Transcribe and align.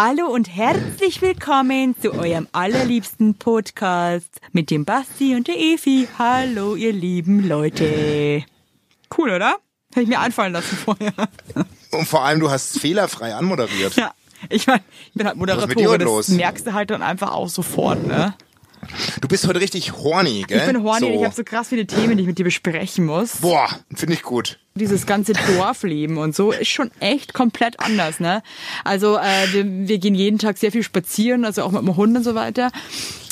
Hallo 0.00 0.28
und 0.28 0.48
herzlich 0.54 1.20
willkommen 1.22 1.96
zu 2.00 2.12
eurem 2.12 2.46
allerliebsten 2.52 3.34
Podcast 3.34 4.40
mit 4.52 4.70
dem 4.70 4.84
Basti 4.84 5.34
und 5.34 5.48
der 5.48 5.58
Efi. 5.58 6.06
Hallo, 6.16 6.76
ihr 6.76 6.92
lieben 6.92 7.48
Leute. 7.48 8.44
Cool, 9.18 9.30
oder? 9.30 9.56
Hätte 9.92 10.02
ich 10.02 10.08
mir 10.08 10.20
einfallen 10.20 10.52
lassen 10.52 10.76
vorher. 10.76 11.12
Und 11.90 12.06
vor 12.06 12.22
allem, 12.22 12.38
du 12.38 12.48
hast 12.48 12.78
fehlerfrei 12.78 13.34
anmoderiert. 13.34 13.96
Ja, 13.96 14.14
ich 14.48 14.68
meine, 14.68 14.84
ich 15.08 15.14
bin 15.14 15.26
halt 15.26 15.36
Moderatorin, 15.36 15.98
das 15.98 16.06
los? 16.06 16.28
merkst 16.28 16.68
du 16.68 16.74
halt 16.74 16.90
dann 16.90 17.02
einfach 17.02 17.32
auch 17.32 17.48
sofort, 17.48 18.06
ne? 18.06 18.34
Du 19.20 19.28
bist 19.28 19.46
heute 19.46 19.60
richtig 19.60 19.92
horny, 19.92 20.44
gell? 20.46 20.58
Ich 20.58 20.66
bin 20.66 20.82
horny 20.82 21.00
so. 21.00 21.06
und 21.06 21.14
ich 21.14 21.24
habe 21.24 21.34
so 21.34 21.44
krass 21.44 21.68
viele 21.68 21.86
Themen, 21.86 22.16
die 22.16 22.22
ich 22.22 22.28
mit 22.28 22.38
dir 22.38 22.44
besprechen 22.44 23.06
muss. 23.06 23.36
Boah, 23.36 23.68
finde 23.94 24.14
ich 24.14 24.22
gut. 24.22 24.58
dieses 24.74 25.06
ganze 25.06 25.32
Dorfleben 25.32 26.18
und 26.18 26.34
so 26.34 26.52
ist 26.52 26.68
schon 26.68 26.90
echt 27.00 27.34
komplett 27.34 27.80
anders, 27.80 28.20
ne? 28.20 28.42
Also 28.84 29.16
äh, 29.16 29.52
wir, 29.52 29.64
wir 29.88 29.98
gehen 29.98 30.14
jeden 30.14 30.38
Tag 30.38 30.58
sehr 30.58 30.72
viel 30.72 30.82
spazieren, 30.82 31.44
also 31.44 31.62
auch 31.62 31.72
mit 31.72 31.82
dem 31.82 31.96
Hund 31.96 32.16
und 32.16 32.22
so 32.22 32.34
weiter. 32.34 32.70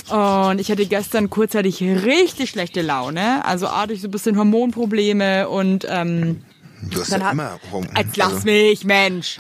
Und 0.09 0.61
ich 0.61 0.71
hatte 0.71 0.87
gestern 0.87 1.31
kurzzeitig 1.31 1.83
richtig 1.83 2.51
schlechte 2.51 2.81
Laune, 2.81 3.45
also 3.45 3.67
A 3.67 3.87
durch 3.87 4.01
so 4.01 4.09
ein 4.09 4.13
bisschen 4.13 4.39
Hormonprobleme 4.39 5.49
und 5.49 5.85
ähm, 5.89 6.43
Du 6.83 7.01
hast 7.01 7.11
dann 7.13 7.21
ja 7.21 7.27
hat, 7.27 7.33
immer 7.33 7.59
Hom- 7.73 7.89
Jetzt 7.97 8.17
lass 8.17 8.33
also- 8.35 8.45
mich, 8.47 8.85
Mensch. 8.85 9.39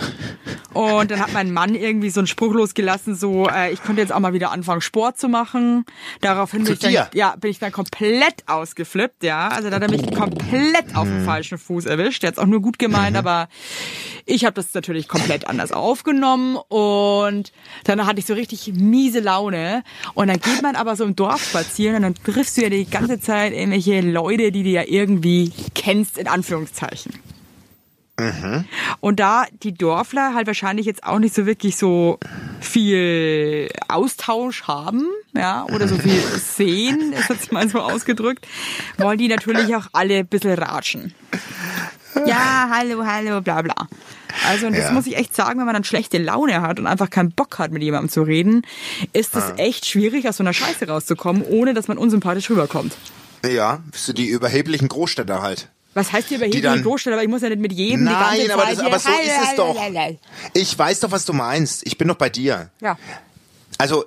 Und 0.72 1.10
dann 1.10 1.20
hat 1.20 1.32
mein 1.32 1.52
Mann 1.52 1.74
irgendwie 1.74 2.10
so 2.10 2.20
einen 2.20 2.26
Spruch 2.26 2.52
losgelassen, 2.52 3.14
so, 3.14 3.48
äh, 3.48 3.72
ich 3.72 3.82
könnte 3.82 4.02
jetzt 4.02 4.12
auch 4.12 4.20
mal 4.20 4.34
wieder 4.34 4.50
anfangen, 4.50 4.82
Sport 4.82 5.18
zu 5.18 5.28
machen. 5.28 5.86
Daraufhin 6.20 6.64
bin 6.64 6.74
ich, 6.74 6.78
dann, 6.80 6.92
ja, 7.14 7.34
bin 7.36 7.50
ich 7.50 7.58
dann 7.58 7.72
komplett 7.72 8.44
ausgeflippt, 8.46 9.22
ja. 9.22 9.48
Also 9.48 9.70
da 9.70 9.76
hat 9.76 9.82
er 9.82 9.90
mich 9.90 10.14
komplett 10.14 10.94
auf 10.94 11.06
Mhm. 11.06 11.18
den 11.20 11.24
falschen 11.24 11.56
Fuß 11.56 11.86
erwischt. 11.86 12.22
Der 12.22 12.28
hat's 12.28 12.38
auch 12.38 12.44
nur 12.46 12.60
gut 12.60 12.78
gemeint, 12.78 13.16
aber 13.16 13.48
ich 14.26 14.44
habe 14.44 14.52
das 14.54 14.74
natürlich 14.74 15.08
komplett 15.08 15.46
anders 15.48 15.72
aufgenommen 15.72 16.56
und 16.68 17.52
dann 17.84 18.04
hatte 18.06 18.18
ich 18.18 18.26
so 18.26 18.34
richtig 18.34 18.70
miese 18.74 19.20
Laune 19.20 19.82
und 20.12 20.26
dann 20.28 20.40
geht 20.40 20.60
man 20.62 20.76
aber 20.76 20.94
so 20.96 21.04
im 21.04 21.16
Dorf 21.16 21.42
spazieren 21.42 21.96
und 21.96 22.02
dann 22.02 22.14
triffst 22.16 22.56
du 22.58 22.62
ja 22.62 22.68
die 22.68 22.84
ganze 22.84 23.18
Zeit 23.18 23.52
irgendwelche 23.54 24.02
Leute, 24.02 24.52
die 24.52 24.62
du 24.62 24.68
ja 24.70 24.82
irgendwie 24.86 25.52
kennst, 25.74 26.18
in 26.18 26.28
Anführungszeichen. 26.28 27.14
Und 29.00 29.20
da 29.20 29.44
die 29.62 29.74
Dorfler 29.74 30.32
halt 30.34 30.46
wahrscheinlich 30.46 30.86
jetzt 30.86 31.04
auch 31.04 31.18
nicht 31.18 31.34
so 31.34 31.44
wirklich 31.46 31.76
so 31.76 32.18
viel 32.60 33.68
Austausch 33.88 34.62
haben, 34.64 35.06
ja, 35.34 35.64
oder 35.66 35.86
so 35.88 35.96
viel 35.96 36.18
sehen, 36.38 37.12
ist 37.18 37.28
jetzt 37.28 37.52
mal 37.52 37.68
so 37.68 37.80
ausgedrückt, 37.80 38.46
wollen 38.98 39.18
die 39.18 39.28
natürlich 39.28 39.74
auch 39.76 39.86
alle 39.92 40.18
ein 40.18 40.26
bisschen 40.26 40.54
ratschen. 40.54 41.14
Ja, 42.26 42.70
hallo, 42.74 43.04
hallo, 43.04 43.40
bla 43.42 43.60
bla. 43.60 43.74
Also, 44.48 44.66
und 44.66 44.72
das 44.76 44.86
Ja. 44.86 44.92
muss 44.92 45.06
ich 45.06 45.16
echt 45.16 45.36
sagen, 45.36 45.58
wenn 45.58 45.66
man 45.66 45.74
dann 45.74 45.84
schlechte 45.84 46.16
Laune 46.18 46.62
hat 46.62 46.78
und 46.78 46.86
einfach 46.86 47.10
keinen 47.10 47.32
Bock 47.32 47.58
hat, 47.58 47.70
mit 47.72 47.82
jemandem 47.82 48.08
zu 48.08 48.22
reden, 48.22 48.62
ist 49.12 49.36
es 49.36 49.52
echt 49.58 49.84
schwierig, 49.86 50.26
aus 50.28 50.38
so 50.38 50.42
einer 50.42 50.54
Scheiße 50.54 50.88
rauszukommen, 50.88 51.42
ohne 51.42 51.74
dass 51.74 51.88
man 51.88 51.98
unsympathisch 51.98 52.48
rüberkommt. 52.48 52.96
Ja, 53.46 53.80
bist 53.90 54.08
du 54.08 54.12
die 54.14 54.28
überheblichen 54.28 54.88
Großstädter 54.88 55.42
halt. 55.42 55.68
Was 55.96 56.12
heißt 56.12 56.28
hier 56.28 56.36
überhebliche 56.36 56.62
dann- 56.62 56.82
Großstadt, 56.82 57.14
aber 57.14 57.22
ich 57.22 57.28
muss 57.30 57.40
ja 57.40 57.48
nicht 57.48 57.58
mit 57.58 57.72
jedem 57.72 58.00
die 58.00 58.12
ganze 58.12 58.36
Nein, 58.42 58.50
aber, 58.50 58.62
Zeit 58.64 58.72
das, 58.72 58.84
aber 58.84 58.98
so 58.98 59.08
ist 59.08 59.48
es 59.48 59.54
doch. 59.56 59.76
Ich 60.52 60.78
weiß 60.78 61.00
doch, 61.00 61.10
was 61.10 61.24
du 61.24 61.32
meinst. 61.32 61.86
Ich 61.86 61.96
bin 61.96 62.06
doch 62.06 62.16
bei 62.16 62.28
dir. 62.28 62.70
Ja. 62.82 62.98
Also, 63.78 64.04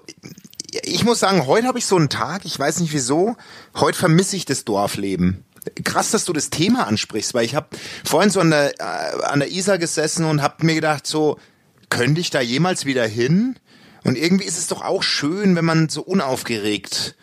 ich 0.83 1.03
muss 1.03 1.19
sagen, 1.19 1.47
heute 1.47 1.65
habe 1.65 1.79
ich 1.79 1.87
so 1.87 1.95
einen 1.95 2.09
Tag, 2.09 2.45
ich 2.45 2.59
weiß 2.59 2.79
nicht 2.79 2.93
wieso, 2.93 3.35
heute 3.75 3.97
vermisse 3.97 4.35
ich 4.35 4.45
das 4.45 4.65
Dorfleben. 4.65 5.43
Krass, 5.83 6.11
dass 6.11 6.25
du 6.25 6.33
das 6.33 6.51
Thema 6.51 6.85
ansprichst, 6.85 7.33
weil 7.33 7.43
ich 7.43 7.55
habe 7.55 7.69
vorhin 8.05 8.29
so 8.29 8.39
an 8.39 8.51
der, 8.51 8.79
äh, 8.79 9.23
an 9.23 9.39
der 9.39 9.49
Isar 9.51 9.79
gesessen 9.79 10.25
und 10.25 10.43
habe 10.43 10.63
mir 10.63 10.75
gedacht, 10.75 11.07
so, 11.07 11.39
könnte 11.89 12.21
ich 12.21 12.29
da 12.29 12.39
jemals 12.39 12.85
wieder 12.85 13.07
hin? 13.07 13.55
Und 14.03 14.15
irgendwie 14.15 14.45
ist 14.45 14.59
es 14.59 14.67
doch 14.67 14.83
auch 14.83 15.01
schön, 15.01 15.55
wenn 15.55 15.65
man 15.65 15.89
so 15.89 16.03
unaufgeregt, 16.03 17.15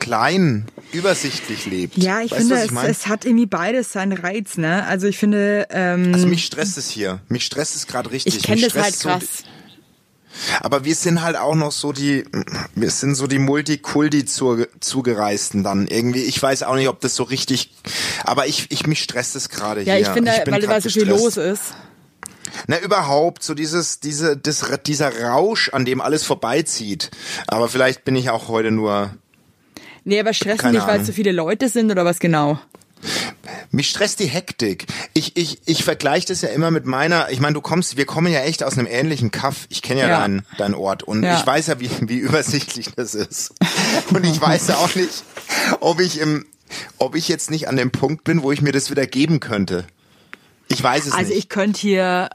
klein, 0.00 0.66
übersichtlich 0.92 1.66
lebt. 1.66 1.96
Ja, 1.96 2.20
ich 2.20 2.32
weißt 2.32 2.40
finde, 2.40 2.56
es, 2.56 2.64
ich 2.64 2.70
mein? 2.72 2.90
es 2.90 3.06
hat 3.06 3.24
irgendwie 3.24 3.46
beides 3.46 3.92
seinen 3.92 4.12
Reiz, 4.12 4.56
ne? 4.56 4.84
Also 4.86 5.06
ich 5.06 5.18
finde, 5.18 5.68
ähm, 5.70 6.12
Also 6.12 6.26
mich 6.26 6.44
stresst 6.44 6.76
es 6.78 6.90
hier. 6.90 7.20
Mich 7.28 7.44
stresst 7.44 7.76
es 7.76 7.86
gerade 7.86 8.10
richtig. 8.10 8.36
ich 8.36 8.42
kenne 8.42 8.62
das 8.62 8.74
halt 8.74 8.94
stresst 8.94 9.00
so 9.00 9.08
krass. 9.08 9.44
Aber 10.60 10.84
wir 10.84 10.94
sind 10.94 11.22
halt 11.22 11.36
auch 11.36 11.54
noch 11.54 11.72
so 11.72 11.92
die, 11.92 12.24
wir 12.74 12.90
sind 12.90 13.14
so 13.14 13.26
die 13.26 13.38
Multikulti 13.38 14.24
zu, 14.24 14.64
zugereisten 14.80 15.64
dann 15.64 15.86
irgendwie. 15.86 16.22
Ich 16.22 16.40
weiß 16.40 16.62
auch 16.62 16.76
nicht, 16.76 16.88
ob 16.88 17.00
das 17.00 17.14
so 17.16 17.24
richtig, 17.24 17.72
aber 18.24 18.46
ich, 18.46 18.70
ich 18.70 18.86
mich 18.86 19.02
stresst 19.02 19.36
es 19.36 19.48
gerade 19.48 19.82
ja, 19.82 19.94
hier. 19.94 20.02
ich 20.02 20.08
finde, 20.08 20.32
bin 20.44 20.54
weil, 20.54 20.68
weil 20.68 20.82
so 20.82 20.88
viel 20.88 21.08
los 21.08 21.36
ist. 21.36 21.74
Na, 22.66 22.78
überhaupt, 22.78 23.42
so 23.42 23.54
dieses, 23.54 24.00
diese, 24.00 24.36
das, 24.36 24.64
dieser 24.86 25.20
Rausch, 25.22 25.70
an 25.70 25.84
dem 25.84 26.00
alles 26.00 26.24
vorbeizieht. 26.24 27.10
Aber 27.46 27.68
vielleicht 27.68 28.04
bin 28.04 28.16
ich 28.16 28.30
auch 28.30 28.48
heute 28.48 28.70
nur, 28.70 29.14
Nee, 30.04 30.20
aber 30.20 30.32
stressen 30.32 30.58
Keine 30.58 30.78
dich, 30.78 30.86
weil 30.86 31.00
es 31.00 31.06
so 31.06 31.12
viele 31.12 31.32
Leute 31.32 31.68
sind 31.68 31.90
oder 31.90 32.04
was 32.04 32.18
genau? 32.18 32.58
mich 33.70 33.88
stresst 33.88 34.20
die 34.20 34.26
Hektik. 34.26 34.86
Ich, 35.14 35.34
ich, 35.36 35.60
ich 35.64 35.84
vergleiche 35.84 36.26
das 36.28 36.42
ja 36.42 36.50
immer 36.50 36.70
mit 36.70 36.84
meiner, 36.84 37.30
ich 37.30 37.40
meine, 37.40 37.54
du 37.54 37.62
kommst, 37.62 37.96
wir 37.96 38.04
kommen 38.04 38.30
ja 38.30 38.40
echt 38.40 38.62
aus 38.62 38.76
einem 38.76 38.86
ähnlichen 38.86 39.30
Kaff. 39.30 39.66
Ich 39.70 39.80
kenne 39.80 40.00
ja, 40.00 40.08
Ja. 40.08 40.20
deinen 40.20 40.42
deinen 40.58 40.74
Ort 40.74 41.02
und 41.02 41.22
Ja. 41.22 41.38
ich 41.38 41.46
weiß 41.46 41.68
ja, 41.68 41.80
wie, 41.80 41.88
wie 42.02 42.18
übersichtlich 42.18 42.90
das 42.96 43.14
ist. 43.14 43.54
Und 44.12 44.26
ich 44.26 44.38
weiß 44.38 44.68
ja 44.68 44.76
auch 44.76 44.94
nicht, 44.96 45.24
ob 45.80 45.98
ich 46.00 46.20
im, 46.20 46.44
ob 46.98 47.14
ich 47.16 47.28
jetzt 47.28 47.50
nicht 47.50 47.68
an 47.68 47.76
dem 47.76 47.90
Punkt 47.90 48.22
bin, 48.24 48.42
wo 48.42 48.52
ich 48.52 48.60
mir 48.60 48.72
das 48.72 48.90
wieder 48.90 49.06
geben 49.06 49.40
könnte. 49.40 49.86
Ich 50.68 50.82
weiß 50.82 51.06
es 51.06 51.12
Also 51.12 51.30
nicht. 51.30 51.38
ich 51.38 51.48
könnte 51.48 51.80
hier 51.80 52.28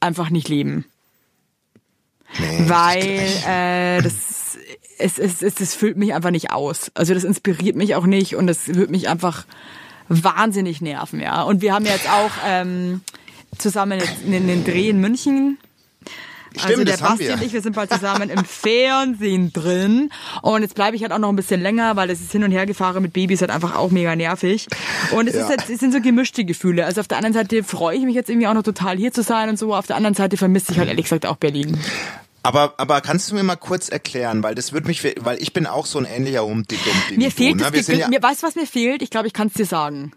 einfach 0.00 0.28
nicht 0.28 0.48
leben. 0.50 0.84
nee, 2.38 2.68
weil 2.68 3.30
äh, 3.48 4.02
das 4.02 4.45
es, 4.98 5.18
es, 5.18 5.42
es, 5.42 5.54
das 5.56 5.74
füllt 5.74 5.96
mich 5.96 6.14
einfach 6.14 6.30
nicht 6.30 6.50
aus. 6.52 6.90
Also 6.94 7.14
das 7.14 7.24
inspiriert 7.24 7.76
mich 7.76 7.94
auch 7.94 8.06
nicht 8.06 8.36
und 8.36 8.46
das 8.46 8.68
wird 8.68 8.90
mich 8.90 9.08
einfach 9.08 9.44
wahnsinnig 10.08 10.80
nerven, 10.80 11.20
ja. 11.20 11.42
Und 11.42 11.62
wir 11.62 11.74
haben 11.74 11.84
jetzt 11.84 12.08
auch 12.08 12.30
ähm, 12.46 13.00
zusammen 13.58 14.00
einen, 14.26 14.64
Dreh 14.64 14.88
in 14.88 15.00
München. 15.00 15.58
Stimmt, 16.58 16.70
also 16.70 16.84
der 16.84 16.94
das 16.94 17.02
haben 17.02 17.18
Basti 17.18 17.32
und 17.34 17.42
ich, 17.42 17.52
wir 17.52 17.60
sind 17.60 17.76
bald 17.76 17.92
zusammen 17.92 18.30
im 18.30 18.42
Fernsehen 18.46 19.52
drin. 19.52 20.08
Und 20.40 20.62
jetzt 20.62 20.74
bleibe 20.74 20.96
ich 20.96 21.02
halt 21.02 21.12
auch 21.12 21.18
noch 21.18 21.28
ein 21.28 21.36
bisschen 21.36 21.60
länger, 21.60 21.96
weil 21.96 22.08
das 22.08 22.20
ist 22.20 22.32
hin 22.32 22.44
und 22.44 22.50
her 22.50 22.64
gefahren 22.64 23.02
mit 23.02 23.12
Babys 23.12 23.42
halt 23.42 23.50
einfach 23.50 23.74
auch 23.76 23.90
mega 23.90 24.16
nervig. 24.16 24.66
Und 25.10 25.28
es 25.28 25.34
Ja. 25.34 25.42
ist 25.42 25.48
halt, 25.50 25.68
es 25.68 25.80
sind 25.80 25.92
so 25.92 26.00
gemischte 26.00 26.46
Gefühle. 26.46 26.86
Also 26.86 27.02
auf 27.02 27.08
der 27.08 27.18
anderen 27.18 27.34
Seite 27.34 27.62
freue 27.62 27.98
ich 27.98 28.04
mich 28.04 28.14
jetzt 28.14 28.30
irgendwie 28.30 28.46
auch 28.46 28.54
noch 28.54 28.62
total 28.62 28.96
hier 28.96 29.12
zu 29.12 29.22
sein 29.22 29.50
und 29.50 29.58
so. 29.58 29.74
Auf 29.74 29.86
der 29.86 29.96
anderen 29.96 30.14
Seite 30.14 30.38
vermisse 30.38 30.72
ich 30.72 30.78
halt 30.78 30.88
ehrlich 30.88 31.04
gesagt 31.04 31.26
auch 31.26 31.36
Berlin. 31.36 31.76
Aber, 32.46 32.74
aber 32.76 33.00
kannst 33.00 33.30
du 33.30 33.34
mir 33.34 33.42
mal 33.42 33.56
kurz 33.56 33.88
erklären, 33.88 34.42
weil 34.42 34.54
das 34.54 34.72
wird 34.72 34.86
mich, 34.86 35.02
weil 35.20 35.42
ich 35.42 35.52
bin 35.52 35.66
auch 35.66 35.84
so 35.84 35.98
ein 35.98 36.04
ähnlicher 36.04 36.44
Humpty-Dumpty. 36.44 37.16
Mir 37.16 37.26
wie 37.26 37.30
fehlt 37.30 37.54
du, 37.54 37.58
das 37.58 37.72
ne? 37.72 37.82
Sind 37.82 37.86
Gefühl, 37.86 38.00
ja, 38.00 38.08
mir, 38.08 38.22
weißt 38.22 38.42
du, 38.42 38.46
was 38.46 38.54
mir 38.54 38.66
fehlt? 38.66 39.02
Ich 39.02 39.10
glaube, 39.10 39.26
ich 39.26 39.32
kann 39.32 39.48
es 39.48 39.54
dir 39.54 39.66
sagen. 39.66 40.12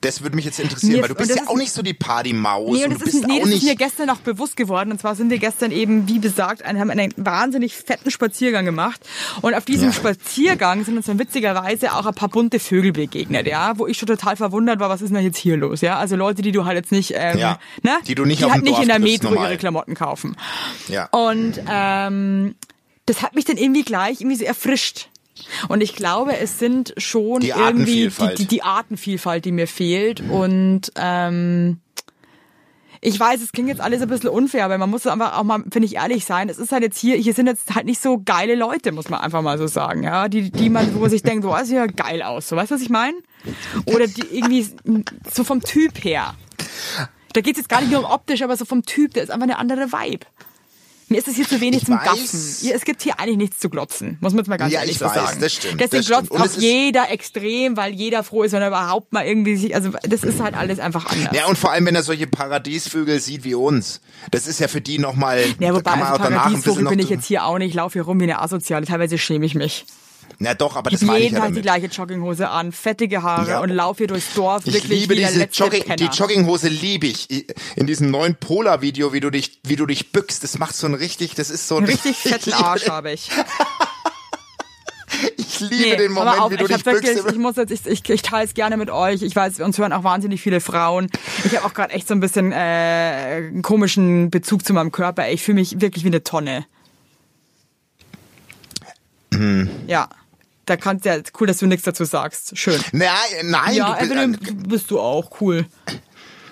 Das 0.00 0.22
würde 0.22 0.36
mich 0.36 0.44
jetzt 0.44 0.60
interessieren, 0.60 0.96
Mir- 0.96 1.02
weil 1.02 1.08
du 1.08 1.14
bist 1.14 1.30
ja 1.30 1.36
ist- 1.36 1.48
auch 1.48 1.56
nicht 1.56 1.72
so 1.72 1.80
die 1.80 1.94
Partymaus 1.94 2.70
Nee, 2.76 2.84
und 2.84 2.92
und 2.92 2.92
das, 2.94 2.98
du 3.00 3.04
ist, 3.06 3.12
bist 3.12 3.26
nee, 3.26 3.34
auch 3.34 3.38
das 3.40 3.48
ist 3.48 3.54
nicht. 3.54 3.64
mir 3.64 3.76
gestern 3.76 4.10
auch 4.10 4.18
bewusst 4.18 4.56
geworden. 4.56 4.92
Und 4.92 5.00
zwar 5.00 5.14
sind 5.14 5.30
wir 5.30 5.38
gestern 5.38 5.70
eben, 5.70 6.06
wie 6.08 6.18
besagt, 6.18 6.62
einen, 6.62 6.78
haben 6.78 6.90
einen 6.90 7.12
wahnsinnig 7.16 7.74
fetten 7.74 8.10
Spaziergang 8.10 8.64
gemacht. 8.66 9.00
Und 9.40 9.54
auf 9.54 9.64
diesem 9.64 9.88
Ja. 9.88 9.92
Spaziergang 9.94 10.84
sind 10.84 10.96
uns 10.98 11.06
dann 11.06 11.18
witzigerweise 11.18 11.94
auch 11.94 12.04
ein 12.04 12.14
paar 12.14 12.28
bunte 12.28 12.58
Vögel 12.60 12.92
begegnet, 12.92 13.46
ja, 13.46 13.78
wo 13.78 13.86
ich 13.86 13.96
schon 13.96 14.06
total 14.08 14.36
verwundert 14.36 14.78
war, 14.78 14.90
was 14.90 15.00
ist 15.00 15.14
denn 15.14 15.22
jetzt 15.22 15.38
hier 15.38 15.56
los, 15.56 15.80
ja? 15.80 15.96
Also 15.98 16.16
Leute, 16.16 16.42
die 16.42 16.52
du 16.52 16.66
halt 16.66 16.76
jetzt 16.76 16.92
nicht, 16.92 17.12
ähm, 17.14 17.38
Ja, 17.38 17.58
ne? 17.82 17.96
die 18.06 18.14
du 18.14 18.24
nicht 18.26 18.40
die 18.40 18.44
auf 18.44 18.52
halt 18.52 18.62
nicht 18.62 18.72
Dorf 18.74 18.82
in 18.82 18.88
der 18.88 18.98
Metro 18.98 19.30
normal. 19.30 19.48
ihre 19.50 19.58
Klamotten 19.58 19.94
kaufen. 19.94 20.36
Ja. 20.88 21.06
Und 21.12 21.60
ähm, 21.70 22.54
das 23.06 23.22
hat 23.22 23.34
mich 23.34 23.44
dann 23.46 23.56
irgendwie 23.56 23.84
gleich 23.84 24.20
irgendwie 24.20 24.36
so 24.36 24.44
erfrischt. 24.44 25.08
Und 25.68 25.80
ich 25.82 25.94
glaube, 25.94 26.36
es 26.38 26.58
sind 26.58 26.94
schon 26.96 27.40
Die 27.40 27.48
irgendwie 27.48 27.56
die, 27.56 27.62
Artenvielfalt. 27.62 28.38
die, 28.38 28.46
die 28.46 28.62
Artenvielfalt, 28.62 29.44
die 29.44 29.52
mir 29.52 29.66
fehlt. 29.66 30.20
Und 30.20 30.92
ähm, 30.96 31.80
ich 33.00 33.20
weiß, 33.20 33.42
es 33.42 33.52
klingt 33.52 33.68
jetzt 33.68 33.80
alles 33.80 34.00
ein 34.00 34.08
bisschen 34.08 34.30
unfair, 34.30 34.64
aber 34.64 34.78
man 34.78 34.88
muss 34.88 35.06
einfach 35.06 35.36
auch 35.36 35.42
mal, 35.42 35.62
finde 35.70 35.84
ich, 35.86 35.96
ehrlich 35.96 36.24
sein. 36.24 36.48
Es 36.48 36.58
ist 36.58 36.72
halt 36.72 36.82
jetzt 36.82 36.98
hier, 36.98 37.16
hier 37.16 37.34
sind 37.34 37.46
jetzt 37.46 37.74
halt 37.74 37.84
nicht 37.84 38.00
so 38.00 38.22
geile 38.24 38.54
Leute, 38.54 38.92
muss 38.92 39.10
man 39.10 39.20
einfach 39.20 39.42
mal 39.42 39.58
so 39.58 39.66
sagen, 39.66 40.04
ja. 40.04 40.28
Die, 40.28 40.50
die 40.50 40.70
man, 40.70 40.94
wo 40.94 41.00
man 41.00 41.10
sich 41.10 41.22
denkt, 41.22 41.44
boah, 41.44 41.64
sieht 41.64 41.76
ja 41.76 41.86
geil 41.86 42.22
aus. 42.22 42.48
So, 42.48 42.56
weißt 42.56 42.70
du, 42.70 42.76
was 42.76 42.82
ich 42.82 42.90
meine? 42.90 43.16
Oder 43.86 44.06
die 44.06 44.24
irgendwie 44.30 44.66
so 45.30 45.44
vom 45.44 45.60
Typ 45.60 46.02
her. 46.02 46.34
Da 47.34 47.40
geht's 47.40 47.58
jetzt 47.58 47.68
gar 47.68 47.80
nicht 47.80 47.90
nur 47.90 48.00
um 48.00 48.06
optisch, 48.10 48.42
aber 48.42 48.56
so 48.56 48.64
vom 48.64 48.84
Typ, 48.84 49.12
der 49.14 49.24
ist 49.24 49.30
einfach 49.30 49.44
eine 49.44 49.58
andere 49.58 49.92
Vibe. 49.92 50.24
Mir 51.14 51.20
ist 51.20 51.28
es 51.28 51.36
hier 51.36 51.48
zu 51.48 51.60
wenig 51.60 51.82
Ich 51.82 51.86
zum 51.86 51.94
weiß. 51.96 52.04
Gaffen. 52.04 52.70
Es 52.74 52.84
gibt 52.84 53.02
hier 53.02 53.20
eigentlich 53.20 53.36
nichts 53.36 53.60
zu 53.60 53.70
glotzen. 53.70 54.18
Muss 54.20 54.32
man 54.32 54.40
jetzt 54.40 54.48
mal 54.48 54.56
ganz 54.56 54.72
Ja, 54.72 54.80
ehrlich 54.80 54.94
ich 54.94 54.98
so 54.98 55.04
weiß, 55.04 55.14
sagen. 55.14 55.40
das 55.40 55.52
stimmt, 55.52 55.80
Deswegen 55.80 56.02
das 56.04 56.06
glotzt 56.28 56.32
auch 56.32 56.60
jeder 56.60 57.10
extrem, 57.10 57.76
weil 57.76 57.92
jeder 57.94 58.24
froh 58.24 58.42
ist, 58.42 58.50
wenn 58.50 58.62
er 58.62 58.68
überhaupt 58.68 59.12
mal 59.12 59.24
irgendwie 59.24 59.54
sich, 59.54 59.76
also 59.76 59.90
das 60.02 60.24
ist 60.24 60.40
halt 60.40 60.56
alles 60.56 60.80
einfach 60.80 61.06
anders. 61.06 61.32
Ja, 61.32 61.46
und 61.46 61.56
vor 61.56 61.70
allem, 61.70 61.86
wenn 61.86 61.94
er 61.94 62.02
solche 62.02 62.26
Paradiesvögel 62.26 63.20
sieht 63.20 63.44
wie 63.44 63.54
uns. 63.54 64.00
Das 64.32 64.48
ist 64.48 64.58
ja 64.58 64.66
für 64.66 64.80
die 64.80 64.98
nochmal, 64.98 65.40
Ja, 65.60 65.68
da 65.68 65.74
wobei 65.76 65.90
kann 65.90 65.98
man 66.00 66.08
als 66.08 66.18
auch 66.20 66.24
danach 66.24 66.46
ein 66.46 66.60
bisschen 66.60 66.88
bin 66.88 66.98
ich 66.98 67.10
jetzt 67.10 67.26
hier 67.26 67.44
auch 67.44 67.58
nicht, 67.58 67.68
ich 67.68 67.74
laufe 67.74 67.92
hier 67.92 68.02
rum 68.02 68.18
wie 68.18 68.24
eine 68.24 68.40
Asoziale. 68.40 68.84
Teilweise 68.84 69.16
schäme 69.16 69.46
ich 69.46 69.54
mich. 69.54 69.86
Na 70.38 70.54
doch, 70.54 70.76
aber 70.76 70.90
Ich 70.90 70.98
das 70.98 71.06
meine 71.06 71.18
ich 71.18 71.24
jeden 71.26 71.36
ja 71.36 71.40
Tag 71.42 71.48
die 71.50 71.62
damit. 71.62 71.62
gleiche 71.82 71.86
Jogginghose 71.86 72.48
an, 72.48 72.72
fettige 72.72 73.22
Haare 73.22 73.50
Ja. 73.50 73.60
und 73.60 73.70
laufe 73.70 73.98
hier 73.98 74.06
durchs 74.08 74.34
Dorf. 74.34 74.62
Ich 74.66 74.74
wirklich 74.74 75.00
liebe 75.00 75.14
diese 75.16 75.44
Jogging, 75.52 75.84
die. 75.96 76.04
Jogginghose 76.06 76.68
liebe 76.68 77.06
ich. 77.06 77.28
In 77.76 77.86
diesem 77.86 78.10
neuen 78.10 78.34
Polar-Video, 78.34 79.12
wie 79.12 79.20
du 79.20 79.30
dich, 79.30 79.60
wie 79.64 79.76
du 79.76 79.86
dich 79.86 80.12
bückst, 80.12 80.42
das 80.42 80.58
macht 80.58 80.74
so 80.74 80.86
ein 80.86 80.94
richtig, 80.94 81.34
das 81.34 81.50
ist 81.50 81.68
so 81.68 81.76
ein 81.76 81.84
richtig 81.84 82.16
fetten 82.18 82.50
ich 82.50 82.54
Arsch 82.56 82.88
habe 82.88 83.12
ich. 83.12 83.30
Ich 85.36 85.60
liebe 85.60 85.96
den 85.96 86.12
Moment, 86.12 86.32
aber 86.34 86.42
auch, 86.46 86.50
wie 86.50 86.56
du 86.56 86.64
ich, 86.66 86.72
dich 86.74 86.84
wirklich, 86.86 87.14
bückst. 87.16 87.30
ich 87.32 87.38
muss 87.38 87.54
jetzt, 87.56 87.70
ich, 87.70 87.86
ich, 87.86 88.10
ich 88.10 88.22
teile 88.22 88.44
es 88.44 88.54
gerne 88.54 88.76
mit 88.76 88.90
euch. 88.90 89.22
Ich 89.22 89.36
weiß, 89.36 89.60
uns 89.60 89.78
hören 89.78 89.92
auch 89.92 90.02
wahnsinnig 90.02 90.40
viele 90.42 90.60
Frauen. 90.60 91.08
Ich 91.44 91.54
habe 91.56 91.64
auch 91.64 91.72
gerade 91.74 91.94
echt 91.94 92.08
so 92.08 92.14
ein 92.14 92.20
bisschen 92.20 92.50
äh, 92.50 92.56
einen 92.56 93.62
komischen 93.62 94.30
Bezug 94.30 94.64
zu 94.64 94.72
meinem 94.72 94.90
Körper. 94.90 95.28
Ich 95.30 95.42
fühle 95.42 95.56
mich 95.56 95.80
wirklich 95.80 96.02
wie 96.02 96.08
eine 96.08 96.24
Tonne. 96.24 96.66
Hm. 99.38 99.70
Ja. 99.86 100.08
Da 100.66 100.76
kannst 100.78 101.04
ja, 101.04 101.16
cool, 101.38 101.46
dass 101.46 101.58
du 101.58 101.66
nichts 101.66 101.84
dazu 101.84 102.04
sagst. 102.04 102.56
Schön. 102.56 102.80
Nein, 102.92 103.08
nein, 103.42 103.74
ja, 103.74 103.92
du 103.92 103.98
bist, 103.98 104.10
Evelyn, 104.10 104.34
äh, 104.34 104.68
bist 104.68 104.90
du 104.90 104.98
auch 104.98 105.40
cool. 105.40 105.66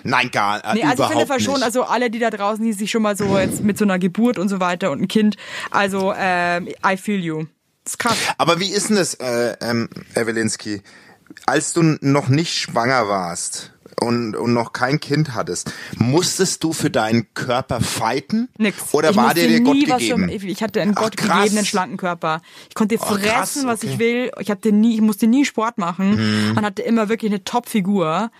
nein, 0.03 0.29
gar 0.29 0.63
äh, 0.63 0.75
Nee, 0.75 0.83
also 0.83 1.03
ich 1.03 1.09
überhaupt 1.09 1.17
finde 1.19 1.33
nicht. 1.33 1.45
schon, 1.45 1.63
also 1.63 1.83
alle, 1.83 2.11
die 2.11 2.19
da 2.19 2.29
draußen, 2.29 2.63
die 2.63 2.73
sich 2.73 2.91
schon 2.91 3.01
mal 3.01 3.17
so 3.17 3.37
jetzt 3.39 3.63
mit 3.63 3.77
so 3.77 3.85
einer 3.85 3.97
Geburt 3.97 4.37
und 4.37 4.49
so 4.49 4.59
weiter 4.59 4.91
und 4.91 5.01
ein 5.01 5.07
Kind, 5.07 5.37
also 5.71 6.13
ähm, 6.15 6.67
I 6.85 6.95
feel 6.95 7.23
you. 7.23 7.45
Das 7.83 7.93
ist 7.93 7.99
krass. 7.99 8.17
Aber 8.37 8.59
wie 8.59 8.69
ist 8.69 8.89
denn 8.89 8.97
das, 8.97 9.15
äh, 9.15 9.55
ähm, 9.61 9.89
Evelinski? 10.13 10.83
Als 11.47 11.73
du 11.73 11.97
noch 12.01 12.27
nicht 12.27 12.53
schwanger 12.53 13.07
warst 13.07 13.72
und, 13.99 14.35
und 14.35 14.53
noch 14.53 14.73
kein 14.73 14.99
Kind 14.99 15.33
hattest, 15.35 15.71
musstest 15.97 16.63
du 16.63 16.73
für 16.73 16.89
deinen 16.89 17.33
Körper 17.33 17.81
fighten? 17.81 18.49
Nix. 18.57 18.93
Oder 18.93 19.11
ich 19.11 19.15
war 19.15 19.33
dir 19.33 19.47
der 19.47 19.61
Gott 19.61 19.79
gegeben? 19.79 20.29
Für, 20.39 20.47
ich 20.47 20.61
hatte 20.63 20.81
einen 20.81 20.93
Ach, 20.95 21.01
Gott 21.03 21.17
krass. 21.17 21.37
gegebenen 21.43 21.65
schlanken 21.65 21.97
Körper. 21.97 22.41
Ich 22.69 22.75
konnte 22.75 22.97
fressen, 22.97 23.21
krass, 23.21 23.59
was 23.63 23.83
ich 23.83 23.91
okay. 23.95 23.99
will. 23.99 24.31
Ich 24.39 24.49
hatte 24.51 24.71
nie, 24.71 24.95
ich 24.95 25.01
musste 25.01 25.27
nie 25.27 25.45
Sport 25.45 25.77
machen 25.77 25.93
Mhm. 26.13 26.57
und 26.57 26.65
hatte 26.65 26.81
immer 26.81 27.09
wirklich 27.09 27.31
eine 27.31 27.43
Top-Figur. 27.43 28.31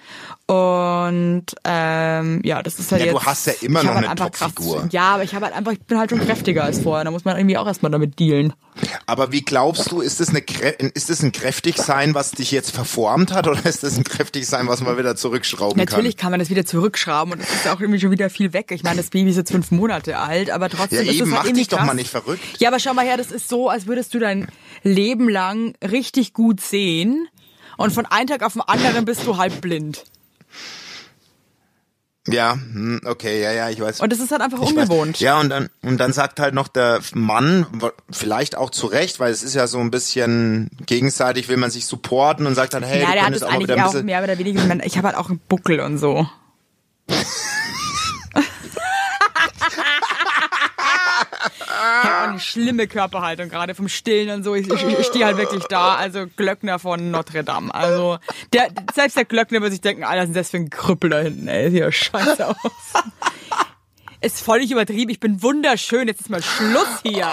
Und 0.48 1.46
ähm, 1.64 2.42
ja, 2.44 2.62
das 2.62 2.78
ist 2.80 2.92
halt 2.92 3.02
Ja, 3.02 3.08
jetzt. 3.08 3.16
du 3.22 3.26
hast 3.26 3.48
ja 3.48 3.54
immer 3.62 3.84
noch 3.84 3.96
halt 3.96 4.06
eine 4.08 4.16
Top-Figur. 4.16 4.88
Ja, 4.92 5.14
aber 5.16 5.24
ich 5.24 5.34
habe 5.34 5.46
halt 5.46 5.56
einfach, 5.56 5.72
ich 5.72 5.82
bin 5.82 5.98
halt 5.98 6.10
schon 6.10 6.20
kräftiger 6.20 6.64
als 6.64 6.80
vorher. 6.80 7.06
Da 7.06 7.12
muss 7.12 7.26
man 7.26 7.38
irgendwie 7.38 7.58
auch 7.58 7.66
erstmal 7.68 7.92
damit 7.92 8.20
dealen. 8.20 8.54
Aber 9.06 9.32
wie 9.32 9.42
glaubst 9.42 9.92
du, 9.92 10.02
ist 10.02 10.20
das, 10.20 10.30
eine, 10.30 10.40
ist 10.94 11.10
das 11.10 11.22
ein 11.24 11.32
Kräftigsein, 11.32 12.14
was 12.16 12.32
dich 12.32 12.52
jetzt 12.52 12.72
verformt 12.72 13.32
hat, 13.32 13.48
oder 13.48 13.66
ist 13.66 13.84
das 13.84 13.98
ein 13.98 14.04
Kräftigsein, 14.04 14.68
was 14.68 14.82
man 14.82 14.98
wieder 14.98 15.16
zurückschrauben 15.44 15.78
Natürlich 15.78 16.16
kann? 16.18 16.24
kann 16.24 16.32
man 16.32 16.40
das 16.40 16.50
wieder 16.50 16.66
zurückschrauben 16.66 17.34
und 17.34 17.42
es 17.42 17.50
ist 17.54 17.68
auch 17.68 17.80
irgendwie 17.80 18.00
schon 18.00 18.12
wieder 18.12 18.30
viel 18.30 18.54
weg. 18.54 18.72
Ich 18.72 18.84
meine, 18.84 18.98
das 18.98 19.10
Baby 19.10 19.30
ist 19.30 19.36
jetzt 19.38 19.52
fünf 19.52 19.72
Monate 19.72 20.18
alt, 20.18 20.50
aber 20.50 20.70
trotzdem 20.70 21.00
Ja, 21.06 21.12
ist 21.12 21.16
es 21.16 21.16
eben, 21.22 21.32
halt 21.32 21.32
mach 21.32 21.44
irgendwie 21.46 21.62
dich 21.62 21.68
doch 21.70 21.78
krass. 21.78 21.88
mal 21.88 21.94
nicht 21.94 22.10
verrückt. 22.10 22.42
Ja, 22.60 22.70
aber 22.70 22.80
schau 22.80 22.94
mal 22.94 23.06
her, 23.06 23.18
das 23.18 23.32
ist 23.32 23.50
so, 23.50 23.70
als 23.70 23.86
würdest 23.88 24.14
du 24.14 24.20
dein 24.20 24.48
Leben 24.84 25.30
lang 25.30 25.76
richtig 25.84 26.34
gut 26.34 26.62
sehen 26.62 27.28
und 27.78 27.92
von 27.92 28.06
einem 28.06 28.28
Tag 28.28 28.44
auf 28.44 28.54
den 28.54 28.62
anderen 28.62 29.06
bist 29.06 29.26
du 29.26 29.38
halb 29.38 29.62
blind. 29.62 30.04
Ja, 32.28 32.54
hm, 32.54 33.02
okay, 33.06 33.42
ja, 33.42 33.52
ja, 33.52 33.70
ich 33.70 33.82
weiß. 33.82 34.00
Und 34.00 34.12
das 34.12 34.20
ist 34.20 34.32
halt 34.32 34.42
einfach 34.42 34.62
Ich 34.62 34.70
ungewohnt. 34.70 35.16
Weiß. 35.16 35.20
Ja, 35.20 35.40
und 35.40 35.50
dann, 35.50 35.70
und 35.82 35.98
dann 35.98 36.14
sagt 36.14 36.40
halt 36.40 36.54
noch 36.54 36.70
der 36.70 37.02
Mann, 37.14 37.66
vielleicht 38.10 38.56
auch 38.56 38.70
zu 38.70 38.88
Recht, 38.88 39.20
weil 39.20 39.32
es 39.32 39.44
ist 39.44 39.56
ja 39.56 39.68
so 39.68 39.80
ein 39.80 39.92
bisschen 39.92 40.70
gegenseitig, 40.86 41.50
will 41.50 41.58
man 41.58 41.70
sich 41.70 41.86
supporten 41.86 42.46
und 42.46 42.56
sagt 42.56 42.74
dann, 42.74 42.84
hey, 42.84 43.02
ja, 43.02 43.08
du 43.08 43.14
der 43.14 43.26
hat 43.26 43.36
es 43.36 43.44
auch 43.44 43.48
mal 43.48 43.56
eigentlich 43.56 43.68
wieder 43.68 43.76
ein 43.76 43.82
auch 43.82 43.92
bisschen... 43.92 44.06
mehr 44.06 44.24
oder 44.24 44.38
weniger. 44.38 44.86
Ich 44.86 44.98
habe 44.98 45.08
halt 45.08 45.18
auch 45.18 45.30
einen 45.30 45.40
Buckel 45.50 45.82
und 45.82 45.98
so. 45.98 46.28
Ich 51.44 51.70
habe 51.70 51.82
auch 51.82 51.92
eine 52.04 52.40
schlimme 52.40 52.88
Körperhaltung, 52.88 53.50
gerade 53.50 53.76
vom 53.76 53.88
Stillen 53.88 54.30
und 54.30 54.44
so. 54.44 54.56
Ich, 54.56 54.70
ich, 54.70 54.84
ich 54.84 55.06
stehe 55.06 55.26
halt 55.26 55.38
wirklich 55.38 55.64
da, 55.66 55.96
also 55.96 56.26
Glöckner 56.36 56.80
von 56.80 57.12
Notre 57.12 57.44
Dame. 57.44 57.74
Also 57.74 58.18
der, 58.54 58.70
selbst 58.94 59.18
der 59.18 59.26
Glöckner 59.26 59.62
wird 59.62 59.72
sich 59.72 59.82
denken, 59.82 60.04
Alter, 60.04 60.26
denn 60.26 60.34
das 60.34 60.50
für 60.50 60.58
ein 60.58 60.70
Krüppel 60.70 61.10
da 61.10 61.20
hinten, 61.20 61.48
ey, 61.48 61.72
sieht 61.72 61.80
ja 61.80 61.92
scheiße 61.92 62.48
aus. 62.48 62.56
Ist 64.24 64.40
völlig 64.42 64.72
übertrieben. 64.72 65.12
Ich 65.12 65.20
bin 65.20 65.42
wunderschön. 65.44 66.08
Jetzt 66.08 66.22
ist 66.22 66.30
mal 66.30 66.42
Schluss 66.42 66.88
hier. 67.04 67.28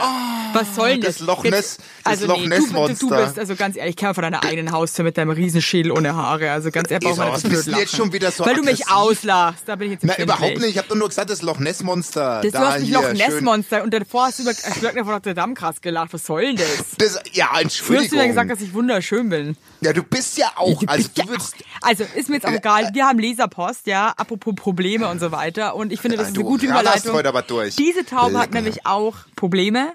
Was 0.53 0.75
soll 0.75 0.91
denn 0.95 1.03
das? 1.03 1.19
Das 1.19 1.27
Loch 1.27 1.45
Ness- 1.45 1.77
das 1.77 1.79
also 2.05 2.27
Loch 2.27 2.39
nee, 2.41 2.49
Ness 2.49 2.67
du, 2.67 2.73
Monster. 2.73 3.07
du 3.07 3.17
bist, 3.25 3.39
also 3.39 3.55
ganz 3.55 3.77
ehrlich, 3.77 3.91
ich 3.91 3.97
käme 3.97 4.13
von 4.15 4.23
deiner 4.23 4.43
eigenen 4.45 4.73
Haustür 4.73 5.05
mit 5.05 5.17
deinem 5.17 5.31
Riesenschädel 5.31 5.93
ohne 5.93 6.17
Haare. 6.17 6.51
Also 6.51 6.73
ganz 6.73 6.91
ehrlich, 6.91 7.09
was 7.17 7.45
nicht 7.45 7.53
bist 7.53 7.67
du 7.69 7.71
jetzt 7.79 7.95
schon 7.95 8.13
wieder 8.13 8.33
so 8.33 8.45
Weil 8.45 8.57
du 8.57 8.63
mich 8.65 8.89
auslachst. 8.91 9.63
Da 9.67 9.77
bin 9.77 9.87
ich 9.93 10.03
jetzt 10.03 10.05
Na, 10.05 10.19
überhaupt 10.19 10.57
nicht. 10.59 10.71
Ich 10.71 10.79
habe 10.79 10.89
doch 10.89 10.97
nur 10.97 11.09
gesagt, 11.09 11.31
das 11.31 11.43
Loch 11.43 11.61
Ness 11.61 11.85
Monster. 11.85 12.41
Das, 12.43 12.51
da 12.53 12.59
du 12.61 12.67
hast 12.67 12.81
hier, 12.83 12.95
Loch 12.95 13.13
Ness 13.13 13.23
schön. 13.35 13.45
Monster 13.45 13.85
und 13.85 13.95
davor 13.95 14.25
hast 14.27 14.41
du 14.41 14.43
über 14.43 14.51
äh, 14.51 14.55
Glöckner 14.81 15.05
von 15.05 15.13
Notre 15.15 15.35
Dame 15.35 15.55
krass 15.55 15.81
gelacht. 15.81 16.13
Was 16.13 16.27
soll 16.27 16.43
denn 16.43 16.57
das? 16.57 16.67
Das, 16.99 17.21
ja, 17.33 17.47
Du 17.51 17.55
hast 17.55 17.63
Entschuldigung. 17.63 18.11
wieder 18.19 18.27
gesagt, 18.27 18.51
dass 18.51 18.61
ich 18.61 18.75
wunderschön 18.75 19.29
bin. 19.29 19.57
ja, 19.81 19.93
du 19.93 20.03
bist 20.03 20.37
ja 20.39 20.51
auch. 20.57 20.83
Also 20.89 21.09
Ja, 21.15 21.23
du 21.25 21.31
würdest. 21.31 21.55
also 21.83 22.05
ist 22.17 22.29
mir 22.29 22.37
jetzt 22.37 22.47
auch 22.47 22.53
egal. 22.53 22.91
Wir 22.95 23.07
haben 23.07 23.21
Leserpost, 23.21 23.87
ja, 23.87 24.13
apropos 24.17 24.55
Probleme 24.57 25.07
und 25.09 25.21
so 25.21 25.31
weiter. 25.31 25.77
Und 25.77 25.93
ich 25.93 26.01
finde, 26.01 26.17
das 26.17 26.25
Ja, 26.25 26.29
ist 26.31 26.37
du 26.37 26.41
eine 26.41 26.49
gute 26.49 26.67
Überleitung. 26.83 27.13
heute 27.15 27.29
aber 27.29 27.43
durch. 27.43 27.77
Diese 27.77 28.05
Taube 28.05 28.39
hat 28.39 28.47
Lecker. 28.51 28.55
nämlich 28.63 28.87
auch 28.87 29.17
Probleme. 29.37 29.93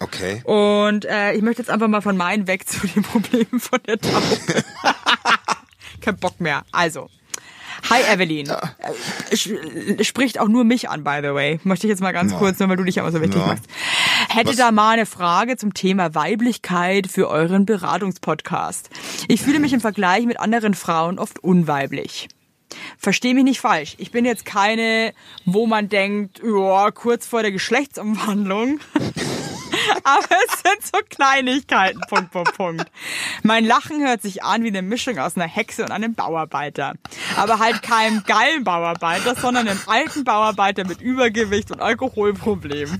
Okay. 0.00 0.42
Und 0.44 1.04
äh, 1.06 1.32
ich 1.32 1.42
möchte 1.42 1.62
jetzt 1.62 1.70
einfach 1.70 1.88
mal 1.88 2.02
von 2.02 2.16
meinen 2.16 2.46
weg 2.46 2.68
zu 2.68 2.86
den 2.86 3.02
Problemen 3.04 3.58
von 3.60 3.78
der 3.86 3.98
Taube. 3.98 4.38
Kein 6.00 6.16
Bock 6.18 6.40
mehr. 6.40 6.62
Also. 6.72 7.08
Hi 7.90 8.02
Evelyn. 8.12 8.48
Äh, 8.48 8.56
sch- 9.34 10.02
Spricht 10.04 10.40
auch 10.40 10.48
nur 10.48 10.64
mich 10.64 10.88
an, 10.90 11.04
by 11.04 11.20
the 11.22 11.32
way. 11.32 11.60
Möchte 11.62 11.86
ich 11.86 11.90
jetzt 11.90 12.00
mal 12.02 12.12
ganz 12.12 12.32
Ja. 12.32 12.38
kurz, 12.38 12.58
nur 12.58 12.68
weil 12.68 12.76
du 12.76 12.82
dich 12.84 12.96
ja 12.96 13.02
immer 13.02 13.12
so 13.12 13.20
wichtig 13.22 13.40
Ja. 13.40 13.46
machst. 13.46 13.64
Hätte 14.28 14.50
Was- 14.50 14.56
da 14.56 14.72
mal 14.72 14.90
eine 14.94 15.06
Frage 15.06 15.56
zum 15.56 15.74
Thema 15.74 16.14
Weiblichkeit 16.14 17.06
für 17.06 17.28
euren 17.28 17.66
Beratungspodcast. 17.66 18.90
Ich 19.28 19.40
fühle 19.42 19.60
mich 19.60 19.72
im 19.72 19.80
Vergleich 19.80 20.26
mit 20.26 20.40
anderen 20.40 20.74
Frauen 20.74 21.18
oft 21.20 21.38
unweiblich. 21.38 22.28
Versteh 22.98 23.34
mich 23.34 23.44
nicht 23.44 23.60
falsch. 23.60 23.94
Ich 23.98 24.10
bin 24.10 24.24
jetzt 24.24 24.44
keine, 24.44 25.14
wo 25.44 25.66
man 25.66 25.88
denkt, 25.88 26.40
ja, 26.44 26.90
kurz 26.90 27.26
vor 27.26 27.42
der 27.42 27.52
Geschlechtsumwandlung. 27.52 28.80
Aber 30.04 30.26
es 30.46 30.60
sind 30.62 30.82
so 30.82 30.98
Kleinigkeiten, 31.08 32.00
Punkt, 32.08 32.30
Punkt, 32.30 32.56
Punkt. 32.56 32.90
Mein 33.42 33.64
Lachen 33.64 34.00
hört 34.06 34.22
sich 34.22 34.42
an 34.42 34.62
wie 34.64 34.68
eine 34.68 34.82
Mischung 34.82 35.18
aus 35.18 35.36
einer 35.36 35.46
Hexe 35.46 35.82
und 35.82 35.90
einem 35.90 36.14
Bauarbeiter. 36.14 36.94
Aber 37.36 37.58
halt 37.58 37.82
keinem 37.82 38.22
geilen 38.24 38.64
Bauarbeiter, 38.64 39.34
sondern 39.34 39.68
einem 39.68 39.80
alten 39.86 40.24
Bauarbeiter 40.24 40.86
mit 40.86 41.00
Übergewicht 41.00 41.70
und 41.70 41.80
Alkoholproblemen. 41.80 42.98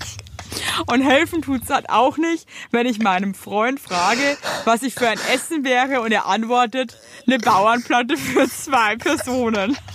Und 0.86 1.02
helfen 1.02 1.42
tut's 1.42 1.70
halt 1.70 1.90
auch 1.90 2.16
nicht, 2.16 2.48
wenn 2.70 2.86
ich 2.86 2.98
meinem 2.98 3.34
Freund 3.34 3.80
frage, 3.80 4.36
was 4.64 4.82
ich 4.82 4.94
für 4.94 5.08
ein 5.08 5.18
Essen 5.32 5.64
wäre 5.64 6.00
und 6.00 6.12
er 6.12 6.26
antwortet, 6.26 6.98
eine 7.26 7.38
Bauernplatte 7.38 8.16
für 8.16 8.48
zwei 8.48 8.96
Personen. 8.96 9.76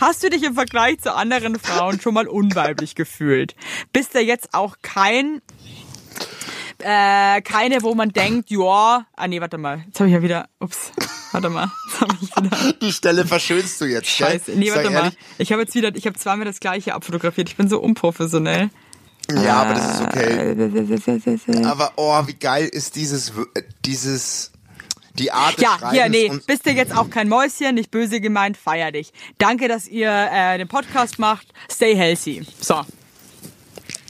Hast 0.00 0.22
du 0.22 0.30
dich 0.30 0.44
im 0.44 0.54
Vergleich 0.54 1.00
zu 1.00 1.14
anderen 1.14 1.58
Frauen 1.58 2.00
schon 2.00 2.14
mal 2.14 2.28
unweiblich 2.28 2.94
gefühlt? 2.94 3.56
Bist 3.92 4.14
du 4.14 4.20
jetzt 4.20 4.54
auch 4.54 4.76
kein 4.82 5.42
äh, 6.78 7.40
keine, 7.42 7.82
wo 7.82 7.94
man 7.94 8.10
denkt, 8.10 8.50
ja, 8.50 9.06
ah 9.16 9.26
nee, 9.26 9.40
warte 9.40 9.58
mal, 9.58 9.82
jetzt 9.86 9.98
habe 9.98 10.08
ich 10.08 10.14
ja 10.14 10.22
wieder, 10.22 10.48
ups, 10.60 10.92
warte 11.32 11.48
mal, 11.50 11.70
jetzt 11.90 12.00
habe 12.00 12.14
ich 12.20 12.36
wieder, 12.36 12.72
Die 12.80 12.92
Stelle 12.92 13.26
verschönst 13.26 13.80
du 13.80 13.84
jetzt. 13.86 14.08
scheiße, 14.08 14.52
nee, 14.52 14.72
warte 14.72 14.90
mal, 14.90 15.12
ich 15.38 15.52
habe 15.52 15.62
jetzt 15.62 15.74
wieder, 15.74 15.94
ich 15.94 16.06
habe 16.06 16.18
zweimal 16.18 16.46
das 16.46 16.60
gleiche 16.60 16.94
abfotografiert, 16.94 17.48
ich 17.48 17.56
bin 17.56 17.68
so 17.68 17.80
unprofessionell. 17.80 18.70
Ja, 19.30 19.62
aber 19.62 19.74
das 19.74 19.94
ist 19.94 20.00
okay. 20.00 21.58
Äh, 21.58 21.64
Aber 21.66 21.92
oh, 21.96 22.26
wie 22.26 22.34
geil 22.34 22.66
ist 22.66 22.96
dieses, 22.96 23.30
äh, 23.54 23.62
dieses, 23.84 24.52
die 25.14 25.30
Art 25.32 25.56
des 25.56 25.64
Ja, 25.64 25.90
hier, 25.90 26.08
nee, 26.08 26.32
bist 26.46 26.64
du 26.64 26.70
jetzt 26.70 26.96
auch 26.96 27.10
kein 27.10 27.28
Mäuschen, 27.28 27.74
nicht 27.74 27.90
böse 27.90 28.22
gemeint, 28.22 28.56
feier 28.56 28.90
dich. 28.90 29.12
Danke, 29.36 29.68
dass 29.68 29.86
ihr 29.86 30.10
äh, 30.10 30.56
den 30.56 30.68
Podcast 30.68 31.18
macht, 31.18 31.48
stay 31.70 31.94
healthy. 31.94 32.46
So, 32.58 32.86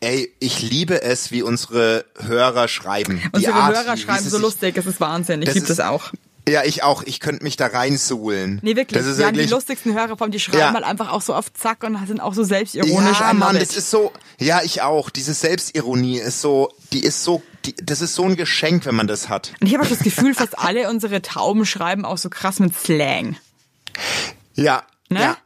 ey, 0.01 0.33
ich 0.39 0.63
liebe 0.63 1.03
es, 1.03 1.31
wie 1.31 1.43
unsere 1.43 2.05
Hörer 2.19 2.69
schreiben. 2.69 3.21
Die 3.21 3.37
unsere 3.37 3.55
Art, 3.55 3.77
Hörer 3.77 3.97
schreiben 3.97 4.29
so 4.29 4.39
lustig, 4.39 4.75
das 4.75 4.87
ist 4.87 5.01
Wahnsinn, 5.01 5.43
ich 5.43 5.53
liebe 5.55 5.67
das 5.67 5.81
auch. 5.81 6.13
Ja, 6.49 6.65
ich 6.65 6.83
auch. 6.83 7.03
Ich 7.05 7.21
könnte 7.21 7.43
mich 7.45 7.57
da 7.57 7.67
reinsuhlen. 7.67 8.59
Nee, 8.63 8.77
wirklich. 8.77 8.99
Das 8.99 9.07
ist 9.07 9.19
Wir 9.19 9.27
haben 9.27 9.35
die 9.35 9.41
wirklich. 9.41 9.51
lustigsten 9.53 9.95
Hörer 9.95 10.17
vom, 10.17 10.31
die 10.31 10.41
schreiben 10.41 10.59
Ja. 10.59 10.73
halt 10.73 10.85
einfach 10.85 11.11
auch 11.13 11.23
so 11.23 11.35
auf 11.35 11.53
Zack 11.53 11.85
und 11.85 11.99
sind 12.07 12.21
auch 12.21 12.35
so 12.35 12.45
selbstironisch. 12.45 13.21
ja, 13.21 13.33
Mann, 13.33 13.59
das 13.59 13.77
ist 13.77 13.91
so. 13.91 14.13
Ja, 14.39 14.63
ich 14.63 14.83
auch. 14.83 15.11
Diese 15.11 15.35
Selbstironie 15.35 16.19
ist 16.19 16.41
so. 16.41 16.71
Die 16.93 17.01
ist 17.01 17.23
so. 17.25 17.43
Die, 17.65 17.75
das 17.83 18.01
ist 18.01 18.15
so 18.15 18.25
ein 18.25 18.37
Geschenk, 18.37 18.87
wenn 18.87 18.95
man 18.95 19.07
das 19.07 19.29
hat. 19.29 19.53
Und 19.61 19.67
ich 19.67 19.75
habe 19.75 19.85
auch 19.85 19.89
das 19.91 19.99
Gefühl, 19.99 20.35
fast 20.35 20.59
alle 20.59 20.89
unsere 20.89 21.21
Tauben 21.23 21.67
schreiben 21.67 22.05
auch 22.05 22.19
so 22.19 22.31
krass 22.31 22.61
mit 22.61 22.75
Slang. 22.77 23.37
Ja. 24.55 24.83
Ne? 25.09 25.21
Ja. 25.21 25.37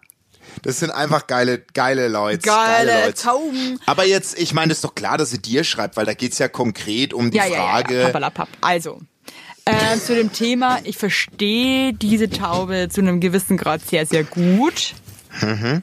Das 0.63 0.79
sind 0.79 0.91
einfach 0.91 1.27
geile, 1.27 1.59
geile 1.73 2.09
Leute. 2.09 2.39
Geile 2.47 3.07
Leute. 3.07 3.15
Tauben. 3.23 3.81
Aber 3.87 4.05
jetzt, 4.05 4.39
ich 4.39 4.53
meine, 4.53 4.69
das 4.69 4.79
ist 4.79 4.85
doch 4.85 4.95
klar, 4.95 5.17
dass 5.19 5.31
sie 5.31 5.41
dir 5.41 5.65
schreibt, 5.65 5.97
weil 5.97 6.05
da 6.05 6.15
geht's 6.15 6.39
ja 6.39 6.49
konkret 6.49 7.15
um 7.15 7.31
die 7.31 7.39
Ja, 7.39 7.47
ja, 7.47 7.57
Frage. 7.57 7.95
ja, 7.95 8.01
ja. 8.01 8.07
Pappalapapp. 8.07 8.49
Also, 8.61 9.01
äh, 9.65 9.97
zu 9.99 10.15
dem 10.15 10.33
Thema, 10.33 10.79
ich 10.85 10.97
verstehe 10.97 11.93
diese 11.93 12.31
Taube 12.31 12.89
zu 12.91 13.01
einem 13.01 13.21
gewissen 13.21 13.57
Grad 13.57 13.83
sehr, 13.83 14.07
sehr 14.07 14.25
gut. 14.25 14.95
Mhm. 15.41 15.83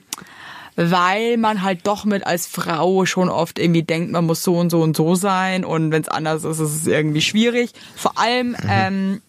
weil 0.75 1.37
man 1.37 1.63
halt 1.63 1.87
doch 1.87 2.05
mit 2.05 2.25
als 2.25 2.45
Frau 2.45 3.05
schon 3.05 3.29
oft 3.29 3.57
irgendwie 3.57 3.81
denkt, 3.81 4.11
man 4.11 4.25
muss 4.25 4.43
so 4.43 4.55
und 4.57 4.69
so 4.69 4.81
und 4.81 4.95
so 4.95 5.15
sein 5.15 5.65
und 5.65 5.91
wenn 5.91 6.03
es 6.03 6.07
anders 6.07 6.43
ist, 6.43 6.59
ist 6.59 6.75
es 6.75 6.87
irgendwie 6.87 7.21
schwierig. 7.21 7.71
Vor 7.95 8.17
allem 8.19 8.55
ähm, 8.69 9.21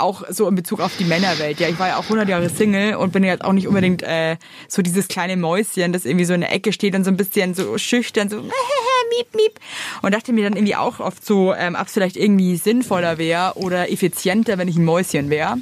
auch 0.00 0.24
so 0.28 0.48
in 0.48 0.54
Bezug 0.54 0.80
auf 0.80 0.96
die 0.98 1.04
Männerwelt. 1.04 1.60
Ja, 1.60 1.68
ich 1.68 1.78
war 1.78 1.88
ja 1.88 1.96
auch 1.96 2.04
100 2.04 2.28
Jahre 2.28 2.48
Single 2.48 2.96
und 2.96 3.12
bin 3.12 3.22
jetzt 3.22 3.44
auch 3.44 3.52
nicht 3.52 3.68
unbedingt 3.68 4.02
äh, 4.02 4.36
so 4.68 4.82
dieses 4.82 5.08
kleine 5.08 5.36
Mäuschen, 5.36 5.92
das 5.92 6.04
irgendwie 6.04 6.24
so 6.24 6.34
in 6.34 6.40
der 6.40 6.52
Ecke 6.52 6.72
steht 6.72 6.94
und 6.94 7.04
so 7.04 7.10
ein 7.10 7.16
bisschen 7.16 7.54
so 7.54 7.78
schüchtern, 7.78 8.28
so 8.28 8.38
miep, 9.16 9.34
miep. 9.34 9.60
Und 10.02 10.14
dachte 10.14 10.32
mir 10.32 10.44
dann 10.44 10.54
irgendwie 10.54 10.76
auch 10.76 11.00
oft 11.00 11.24
so, 11.24 11.54
ähm, 11.54 11.76
ob 11.78 11.86
es 11.86 11.92
vielleicht 11.92 12.16
irgendwie 12.16 12.56
sinnvoller 12.56 13.18
wäre 13.18 13.52
oder 13.56 13.90
effizienter, 13.90 14.58
wenn 14.58 14.68
ich 14.68 14.76
ein 14.76 14.84
Mäuschen 14.84 15.30
wäre. 15.30 15.58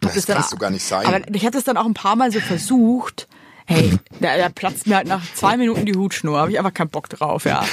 Das, 0.00 0.14
das 0.14 0.26
kannst 0.26 0.52
du 0.52 0.56
gar 0.56 0.70
nicht 0.70 0.84
sein. 0.84 1.06
Aber 1.06 1.20
ich 1.34 1.44
hatte 1.44 1.58
es 1.58 1.64
dann 1.64 1.76
auch 1.76 1.86
ein 1.86 1.94
paar 1.94 2.16
Mal 2.16 2.30
so 2.30 2.40
versucht. 2.40 3.28
Hey, 3.66 3.98
da, 4.20 4.36
da 4.38 4.48
platzt 4.48 4.86
mir 4.86 4.96
halt 4.96 5.08
nach 5.08 5.22
zwei 5.34 5.56
Minuten 5.56 5.84
die 5.84 5.94
Hutschnur, 5.94 6.38
habe 6.38 6.50
ich 6.50 6.58
einfach 6.58 6.72
keinen 6.72 6.88
Bock 6.88 7.10
drauf, 7.10 7.44
ja. 7.44 7.66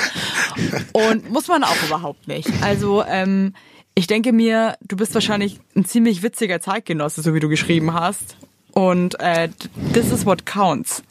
Und 0.91 1.29
muss 1.29 1.47
man 1.47 1.63
auch 1.63 1.83
überhaupt 1.85 2.27
nicht. 2.27 2.49
Also, 2.61 3.03
ähm, 3.05 3.53
ich 3.93 4.07
denke 4.07 4.33
mir, 4.33 4.75
du 4.81 4.97
bist 4.97 5.13
wahrscheinlich 5.13 5.59
ein 5.75 5.85
ziemlich 5.85 6.21
witziger 6.21 6.59
Zeitgenosse, 6.59 7.21
so 7.21 7.33
wie 7.33 7.39
du 7.39 7.47
geschrieben 7.47 7.93
hast. 7.93 8.35
Und 8.73 9.17
äh, 9.21 9.47
this 9.93 10.11
is 10.11 10.25
what 10.25 10.45
counts. 10.45 11.01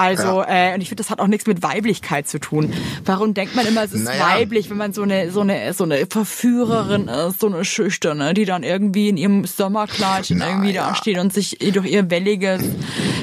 Also, 0.00 0.42
ja. 0.42 0.70
äh, 0.70 0.74
und 0.74 0.80
ich 0.80 0.88
finde, 0.88 1.02
das 1.02 1.10
hat 1.10 1.20
auch 1.20 1.26
nichts 1.26 1.46
mit 1.46 1.62
Weiblichkeit 1.62 2.28
zu 2.28 2.40
tun. 2.40 2.72
Warum 3.04 3.34
denkt 3.34 3.54
man 3.54 3.66
immer, 3.66 3.84
es 3.84 3.92
ist 3.92 4.04
naja. 4.04 4.30
weiblich, 4.30 4.70
wenn 4.70 4.76
man 4.76 4.92
so 4.92 5.02
eine, 5.02 5.30
so 5.30 5.40
eine, 5.40 5.72
so 5.74 5.84
eine 5.84 6.06
Verführerin 6.06 7.08
ist, 7.08 7.40
so 7.40 7.48
eine 7.48 7.64
Schüchterne, 7.64 8.34
die 8.34 8.44
dann 8.44 8.62
irgendwie 8.62 9.08
in 9.08 9.16
ihrem 9.16 9.44
Sommerkleidchen 9.44 10.38
naja. 10.38 10.52
irgendwie 10.52 10.72
da 10.72 10.94
steht 10.94 11.18
und 11.18 11.32
sich 11.32 11.58
durch 11.58 11.86
ihr 11.86 12.10
welliges, 12.10 12.62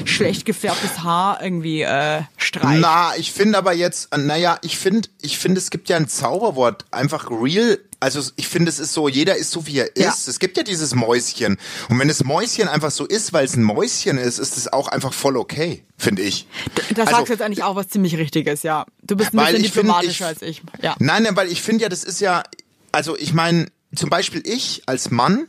schlecht 0.04 0.44
gefärbtes 0.44 1.02
Haar 1.02 1.42
irgendwie 1.42 1.82
äh, 1.82 2.22
streicht. 2.36 2.80
Na, 2.80 3.12
ich 3.16 3.32
finde 3.32 3.58
aber 3.58 3.74
jetzt, 3.74 4.16
naja, 4.16 4.58
ich 4.62 4.78
finde, 4.78 5.08
ich 5.20 5.38
finde, 5.38 5.58
es 5.58 5.70
gibt 5.70 5.88
ja 5.88 5.96
ein 5.96 6.08
Zauberwort, 6.08 6.84
einfach 6.90 7.30
real 7.30 7.78
also 8.00 8.22
ich 8.36 8.46
finde, 8.46 8.70
es 8.70 8.78
ist 8.78 8.92
so, 8.92 9.08
jeder 9.08 9.36
ist 9.36 9.50
so, 9.50 9.66
wie 9.66 9.78
er 9.78 9.96
ist. 9.96 10.26
Ja. 10.26 10.30
Es 10.30 10.38
gibt 10.38 10.56
ja 10.56 10.62
dieses 10.62 10.94
Mäuschen. 10.94 11.58
Und 11.88 11.98
wenn 11.98 12.08
das 12.08 12.22
Mäuschen 12.24 12.68
einfach 12.68 12.90
so 12.90 13.04
ist, 13.04 13.32
weil 13.32 13.44
es 13.44 13.56
ein 13.56 13.62
Mäuschen 13.62 14.18
ist, 14.18 14.38
ist 14.38 14.56
es 14.56 14.72
auch 14.72 14.88
einfach 14.88 15.12
voll 15.12 15.36
okay, 15.36 15.84
finde 15.96 16.22
ich. 16.22 16.46
Das 16.90 17.08
also, 17.08 17.18
sagst 17.18 17.30
jetzt 17.30 17.42
eigentlich 17.42 17.64
auch 17.64 17.74
was 17.74 17.88
ziemlich 17.88 18.16
Richtiges, 18.16 18.62
ja. 18.62 18.86
Du 19.02 19.16
bist 19.16 19.34
ein 19.34 19.44
bisschen 19.44 19.62
diplomatischer 19.62 20.28
find, 20.28 20.42
ich, 20.42 20.48
als 20.48 20.58
ich. 20.58 20.82
Ja. 20.82 20.96
Nein, 21.00 21.24
nein, 21.24 21.36
weil 21.36 21.50
ich 21.50 21.62
finde 21.62 21.82
ja, 21.82 21.88
das 21.88 22.04
ist 22.04 22.20
ja, 22.20 22.44
also 22.92 23.16
ich 23.16 23.32
meine, 23.32 23.66
zum 23.94 24.10
Beispiel 24.10 24.42
ich 24.44 24.82
als 24.86 25.10
Mann 25.10 25.48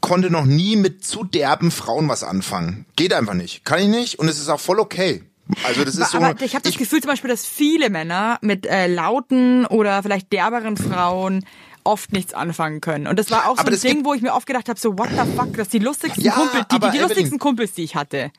konnte 0.00 0.30
noch 0.30 0.46
nie 0.46 0.76
mit 0.76 1.04
zu 1.04 1.24
derben 1.24 1.70
Frauen 1.70 2.08
was 2.08 2.24
anfangen. 2.24 2.86
Geht 2.96 3.12
einfach 3.12 3.34
nicht. 3.34 3.64
Kann 3.64 3.80
ich 3.80 3.88
nicht 3.88 4.18
und 4.18 4.28
es 4.28 4.38
ist 4.38 4.48
auch 4.48 4.60
voll 4.60 4.80
okay. 4.80 5.22
Also 5.64 5.84
das 5.84 5.96
ist 5.96 6.10
so. 6.10 6.18
Aber 6.18 6.40
ich 6.42 6.54
habe 6.54 6.62
das 6.62 6.76
Gefühl 6.76 7.00
zum 7.00 7.10
Beispiel, 7.10 7.30
dass 7.30 7.46
viele 7.46 7.90
Männer 7.90 8.38
mit 8.42 8.66
äh, 8.66 8.86
lauten 8.86 9.66
oder 9.66 10.02
vielleicht 10.02 10.32
derberen 10.32 10.76
Frauen 10.76 11.44
oft 11.84 12.12
nichts 12.12 12.34
anfangen 12.34 12.80
können. 12.80 13.06
Und 13.06 13.18
das 13.18 13.30
war 13.30 13.48
auch 13.48 13.56
so 13.56 13.64
ein 13.64 13.80
Ding, 13.80 14.04
wo 14.04 14.14
ich 14.14 14.22
mir 14.22 14.34
oft 14.34 14.46
gedacht 14.46 14.68
habe, 14.68 14.78
so 14.78 14.98
what 14.98 15.08
the 15.10 15.36
fuck, 15.36 15.56
dass 15.56 15.68
die 15.68 15.78
lustigsten 15.78 16.22
ja, 16.22 16.32
Kumpel, 16.32 16.62
die, 16.70 16.78
die, 16.78 16.90
die 16.90 16.98
lustigsten 16.98 17.38
Kumpels, 17.38 17.72
die 17.72 17.84
ich 17.84 17.96
hatte, 17.96 18.30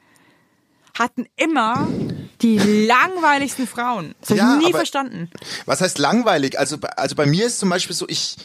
hatten 0.98 1.26
immer 1.36 1.88
die 2.42 2.58
langweiligsten 2.58 3.68
Frauen. 3.68 4.16
Das 4.22 4.32
habe 4.32 4.40
ja, 4.40 4.58
ich 4.60 4.68
nie 4.68 4.74
verstanden. 4.74 5.30
Was 5.66 5.82
heißt 5.82 5.98
langweilig? 6.00 6.60
Also, 6.60 6.78
also 6.96 7.16
bei 7.16 7.26
mir 7.26 7.48
ist 7.48 7.60
zum 7.60 7.70
Beispiel 7.70 7.96
so, 7.96 8.08
ich, 8.08 8.38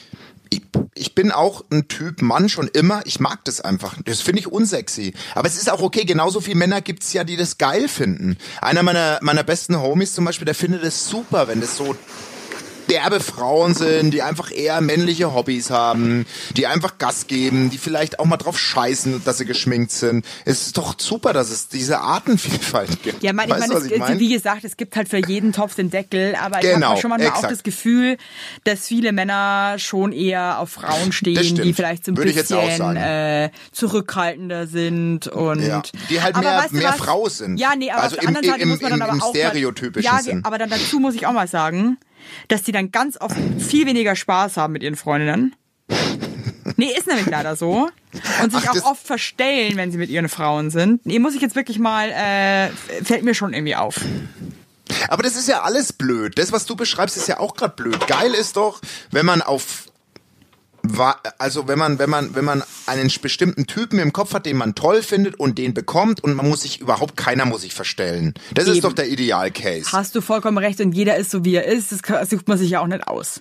ich, 0.95 1.15
bin 1.15 1.33
auch 1.33 1.65
ein 1.71 1.89
Typ 1.89 2.23
Mann 2.23 2.49
schon 2.49 2.69
immer. 2.69 3.03
Ich 3.05 3.21
mag 3.21 3.45
das 3.45 3.61
einfach. 3.61 3.97
Das 4.05 4.21
finde 4.21 4.41
ich 4.41 4.47
unsexy. 4.49 5.15
Aber 5.35 5.49
es 5.49 5.57
ist 5.57 5.71
auch 5.71 5.83
okay. 5.83 6.05
Genauso 6.05 6.41
viele 6.41 6.57
Männer 6.57 6.81
gibt's 6.81 7.13
ja, 7.13 7.25
die 7.25 7.37
das 7.37 7.59
geil 7.59 7.89
finden. 7.89 8.37
Einer 8.61 8.83
meiner, 8.83 9.19
meiner 9.23 9.43
besten 9.43 9.81
Homies 9.81 10.15
zum 10.15 10.25
Beispiel, 10.25 10.47
der 10.47 10.55
findet 10.55 10.83
es 10.83 11.09
super, 11.09 11.49
wenn 11.49 11.61
das 11.61 11.77
so 11.77 11.97
derbe 12.89 13.21
Frauen 13.21 13.75
sind, 13.75 14.13
die 14.13 14.23
einfach 14.23 14.51
eher 14.51 14.81
männliche 14.81 15.35
Hobbys 15.35 15.71
haben, 15.71 16.27
die 16.57 16.67
einfach 16.67 16.99
Gas 16.99 17.27
geben, 17.27 17.71
die 17.71 17.79
vielleicht 17.79 18.19
auch 18.19 18.25
mal 18.25 18.37
drauf 18.37 18.59
scheißen, 18.59 19.23
dass 19.25 19.39
sie 19.39 19.45
geschminkt 19.45 19.91
sind. 19.91 20.25
Es 20.45 20.67
ist 20.67 20.79
doch 20.79 20.95
super, 20.99 21.33
dass 21.33 21.51
es 21.51 21.69
diese 21.69 22.01
Artenvielfalt 22.01 23.03
gibt. 23.03 23.23
Ja, 23.23 23.33
mein, 23.33 23.49
ich 23.49 23.57
meine, 23.57 23.87
ich 23.87 23.99
mein? 23.99 24.19
wie 24.19 24.33
gesagt, 24.33 24.65
es 24.65 24.77
gibt 24.77 24.97
halt 24.97 25.09
für 25.09 25.19
jeden 25.19 25.53
Topf 25.53 25.75
den 25.75 25.91
Deckel, 25.91 26.35
aber 26.37 26.61
genau, 26.61 26.77
ich 26.77 26.85
habe 26.85 27.01
schon 27.01 27.11
manchmal 27.11 27.29
exakt. 27.29 27.45
auch 27.47 27.51
das 27.51 27.63
Gefühl, 27.63 28.17
dass 28.65 28.87
viele 28.87 29.13
Männer 29.13 29.77
schon 29.79 30.13
eher 30.13 30.59
auf 30.59 30.71
Frauen 30.71 31.13
stehen, 31.13 31.57
die 31.57 31.73
vielleicht 31.73 32.05
so 32.05 32.13
ein 32.13 32.17
Würde 32.17 32.33
bisschen 32.33 32.97
äh, 32.97 33.51
zurückhaltender 33.73 34.67
sind 34.67 35.29
und 35.29 35.63
ja, 35.63 35.83
die 36.11 36.21
halt 36.21 36.37
mehr, 36.39 36.59
weißt 36.59 36.73
du 36.73 36.77
mehr 36.77 36.93
Frau 36.93 37.29
sind. 37.29 37.59
Ja, 37.59 37.75
nee, 37.77 37.91
aber 37.91 38.03
also 38.03 38.17
auf 38.17 38.21
der 38.21 38.29
anderen 38.29 38.47
Seite 38.47 38.63
im, 38.63 38.69
muss 38.69 38.81
man 38.81 38.91
dann 38.91 39.03
aber 39.03 39.25
auch 39.25 39.31
stereotypischen 39.31 40.11
mal, 40.11 40.19
ja, 40.19 40.23
Sinn. 40.23 40.45
aber 40.45 40.59
dann 40.59 40.71
dazu 40.71 41.01
muss 41.01 41.15
ich 41.15 41.27
auch 41.27 41.33
mal 41.33 41.49
sagen, 41.49 41.99
dass 42.49 42.63
die 42.63 42.73
dann 42.73 42.91
ganz 42.91 43.21
oft 43.21 43.37
viel 43.59 43.87
weniger 43.87 44.17
Spaß 44.17 44.57
haben 44.57 44.73
mit 44.73 44.83
ihren 44.83 44.97
Freundinnen. 44.97 45.55
Nee, 46.77 46.93
ist 46.97 47.07
nämlich 47.07 47.27
leider 47.27 47.57
so. 47.57 47.89
Und 48.43 48.53
sich 48.53 48.69
Ach, 48.69 48.77
auch 48.77 48.91
oft 48.93 49.07
verstellen, 49.07 49.77
wenn 49.77 49.93
sie 49.93 49.99
mit 49.99 50.11
ihren 50.11 50.29
Frauen 50.29 50.71
sind. 50.71 51.05
Nee, 51.07 51.19
muss 51.19 51.35
ich 51.35 51.41
jetzt 51.41 51.57
wirklich 51.57 51.79
mal, 51.79 52.11
äh, 52.11 52.69
fällt 53.05 53.23
mir 53.23 53.35
schon 53.35 53.55
irgendwie 53.55 53.77
auf. 53.77 54.01
Aber 55.09 55.23
das 55.23 55.37
ist 55.37 55.49
ja 55.49 55.63
alles 55.63 55.93
blöd. 55.93 56.39
Das, 56.39 56.53
was 56.53 56.67
du 56.67 56.77
beschreibst, 56.77 57.17
ist 57.17 57.29
ja 57.29 57.39
auch 57.39 57.55
gerade 57.55 57.75
blöd. 57.75 58.07
Geil 58.07 58.35
ist 58.35 58.57
doch, 58.57 58.81
wenn 59.11 59.27
man 59.27 59.43
auf 59.43 59.87
also 61.39 61.69
wenn 61.69 61.79
man, 61.79 61.99
wenn 61.99 62.11
man, 62.11 62.35
wenn 62.35 62.45
man 62.45 62.63
einen 62.87 63.11
bestimmten 63.21 63.67
Typen 63.67 63.99
im 63.99 64.13
Kopf 64.13 64.35
hat, 64.35 64.47
den 64.47 64.57
man 64.57 64.75
toll 64.75 65.03
findet 65.03 65.39
und 65.39 65.59
den 65.59 65.75
bekommt 65.75 66.23
und 66.23 66.35
man 66.35 66.49
muss 66.49 66.63
sich 66.63 66.81
überhaupt, 66.81 67.17
keiner 67.17 67.45
muss 67.45 67.63
sich 67.63 67.75
verstellen. 67.75 68.35
Das 68.55 68.67
Eben. 68.67 68.77
ist 68.77 68.85
doch 68.85 68.93
der 68.93 69.09
Idealcase. 69.09 69.93
Hast 69.93 70.15
du 70.15 70.21
vollkommen 70.21 70.59
recht 70.59 70.81
und 70.81 70.93
jeder 70.93 71.17
ist 71.17 71.31
so 71.31 71.45
wie 71.45 71.55
er 71.55 71.65
ist, 71.65 71.93
das 71.93 72.31
sucht 72.31 72.49
man 72.49 72.59
sich 72.59 72.71
ja 72.71 72.81
auch 72.81 72.87
nicht 72.87 73.07
aus. 73.07 73.41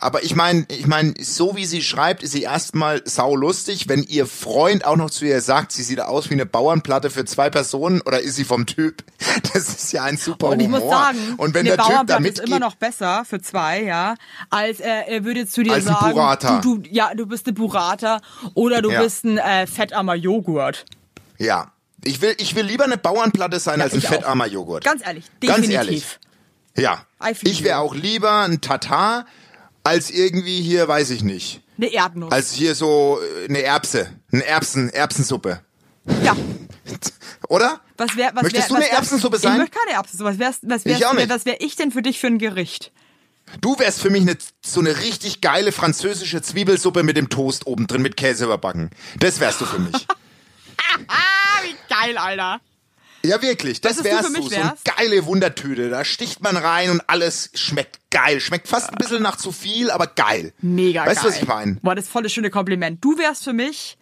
Aber 0.00 0.22
ich 0.22 0.34
meine, 0.34 0.64
ich 0.68 0.86
meine, 0.86 1.14
so 1.20 1.56
wie 1.56 1.66
sie 1.66 1.82
schreibt, 1.82 2.22
ist 2.22 2.32
sie 2.32 2.42
erstmal 2.42 3.02
saulustig. 3.06 3.88
Wenn 3.88 4.02
ihr 4.02 4.26
Freund 4.26 4.84
auch 4.84 4.96
noch 4.96 5.10
zu 5.10 5.24
ihr 5.24 5.40
sagt, 5.40 5.72
sie 5.72 5.82
sieht 5.82 6.00
aus 6.00 6.30
wie 6.30 6.34
eine 6.34 6.46
Bauernplatte 6.46 7.10
für 7.10 7.24
zwei 7.24 7.50
Personen 7.50 8.00
oder 8.02 8.20
ist 8.20 8.36
sie 8.36 8.44
vom 8.44 8.66
Typ? 8.66 9.04
Das 9.52 9.68
ist 9.68 9.92
ja 9.92 10.04
ein 10.04 10.16
super 10.16 10.48
Und 10.48 10.60
ich 10.60 10.66
Humor. 10.66 10.80
muss 10.80 10.90
sagen, 10.90 11.18
und 11.36 11.54
wenn 11.54 11.64
der 11.64 11.76
Typ 11.76 12.06
da 12.06 12.18
mitgeht, 12.18 12.44
ist 12.44 12.48
immer 12.48 12.58
noch 12.58 12.74
besser 12.76 13.24
für 13.24 13.40
zwei, 13.40 13.82
ja, 13.82 14.14
als 14.50 14.80
äh, 14.80 14.88
er 15.06 15.24
würde 15.24 15.46
zu 15.46 15.62
dir 15.62 15.74
als 15.74 15.84
sagen, 15.84 16.06
ein 16.06 16.12
Burrata. 16.14 16.60
Du, 16.60 16.78
du, 16.78 16.88
ja, 16.90 17.14
du 17.14 17.26
bist 17.26 17.46
eine 17.46 17.54
Burrata 17.54 18.20
oder 18.54 18.82
du 18.82 18.90
ja. 18.90 19.02
bist 19.02 19.24
ein 19.24 19.38
äh, 19.38 19.66
fettarmer 19.66 20.14
Joghurt. 20.14 20.84
Ja. 21.38 21.72
Ich 22.04 22.20
will, 22.20 22.34
ich 22.38 22.54
will 22.54 22.64
lieber 22.64 22.84
eine 22.84 22.98
Bauernplatte 22.98 23.58
sein 23.60 23.78
ja, 23.78 23.84
als 23.84 23.94
ein 23.94 24.02
fettarmer 24.02 24.46
Joghurt. 24.46 24.84
Ganz 24.84 25.04
ehrlich, 25.04 25.24
definitiv. 25.42 25.72
Ganz 25.72 25.74
ehrlich. 25.74 26.18
Ja. 26.76 27.06
Ich 27.42 27.62
wäre 27.62 27.78
auch 27.78 27.94
lieber 27.94 28.42
ein 28.42 28.60
Tatar 28.60 29.26
als 29.84 30.10
irgendwie 30.10 30.60
hier, 30.62 30.88
weiß 30.88 31.10
ich 31.10 31.22
nicht. 31.22 31.62
Eine 31.76 31.92
Erdnuss. 31.92 32.32
Als 32.32 32.52
hier 32.52 32.74
so 32.74 33.20
äh, 33.20 33.48
eine 33.48 33.62
Erbse, 33.62 34.10
eine 34.32 34.44
Erbsen, 34.44 34.90
Erbsensuppe. 34.90 35.60
Ja. 36.22 36.36
Oder? 37.48 37.80
Was 37.96 38.16
wär, 38.16 38.32
was 38.34 38.42
Möchtest 38.42 38.64
wär, 38.64 38.68
du 38.68 38.74
eine 38.74 38.84
wär, 38.84 38.92
Erbsensuppe 38.92 39.38
sein? 39.38 39.52
Ich 39.52 39.58
möchte 39.58 39.78
keine 39.78 39.96
Erbsensuppe. 39.96 40.30
Was 40.30 40.38
wär's, 40.38 40.58
was 40.62 40.84
wär's, 40.84 40.98
ich 40.98 41.06
auch 41.06 41.12
nicht. 41.12 41.28
was 41.28 41.46
wär 41.46 41.60
ich 41.60 41.76
denn 41.76 41.92
für 41.92 42.02
dich 42.02 42.18
für 42.18 42.26
ein 42.28 42.38
Gericht? 42.38 42.92
Du 43.60 43.78
wärst 43.78 44.00
für 44.00 44.10
mich 44.10 44.22
eine, 44.22 44.36
so 44.64 44.80
eine 44.80 44.98
richtig 45.00 45.40
geile 45.40 45.70
französische 45.70 46.40
Zwiebelsuppe 46.40 47.02
mit 47.02 47.16
dem 47.16 47.28
Toast 47.28 47.66
oben 47.66 47.86
drin 47.86 48.02
mit 48.02 48.16
Käse 48.16 48.44
überbacken. 48.44 48.90
Das 49.20 49.38
wärst 49.38 49.60
du 49.60 49.66
für 49.66 49.78
mich. 49.78 49.94
Wie 51.62 51.76
geil, 51.88 52.16
Alter. 52.16 52.60
Ja, 53.24 53.40
wirklich. 53.40 53.80
Das 53.80 54.04
wärst 54.04 54.28
du. 54.28 54.42
So 54.42 54.54
eine 54.54 54.74
geile 54.84 55.24
Wundertüte. 55.24 55.88
Da 55.88 56.04
sticht 56.04 56.42
man 56.42 56.56
rein 56.56 56.90
und 56.90 57.02
alles 57.06 57.50
schmeckt 57.54 57.98
geil. 58.10 58.38
Schmeckt 58.40 58.68
fast 58.68 58.90
ein 58.90 58.96
bisschen 58.96 59.22
nach 59.22 59.36
zu 59.36 59.50
viel, 59.50 59.90
aber 59.90 60.06
geil. 60.06 60.52
Mega 60.60 61.00
weißt 61.00 61.06
geil. 61.06 61.16
Weißt 61.16 61.24
du, 61.24 61.28
was 61.28 61.42
ich 61.42 61.48
meine? 61.48 61.78
Boah, 61.82 61.94
das 61.94 62.04
ist 62.04 62.10
voll 62.10 62.22
das 62.22 62.32
schöne 62.32 62.50
Kompliment. 62.50 63.02
Du 63.02 63.18
wärst 63.18 63.44
für 63.44 63.54
mich 63.54 63.96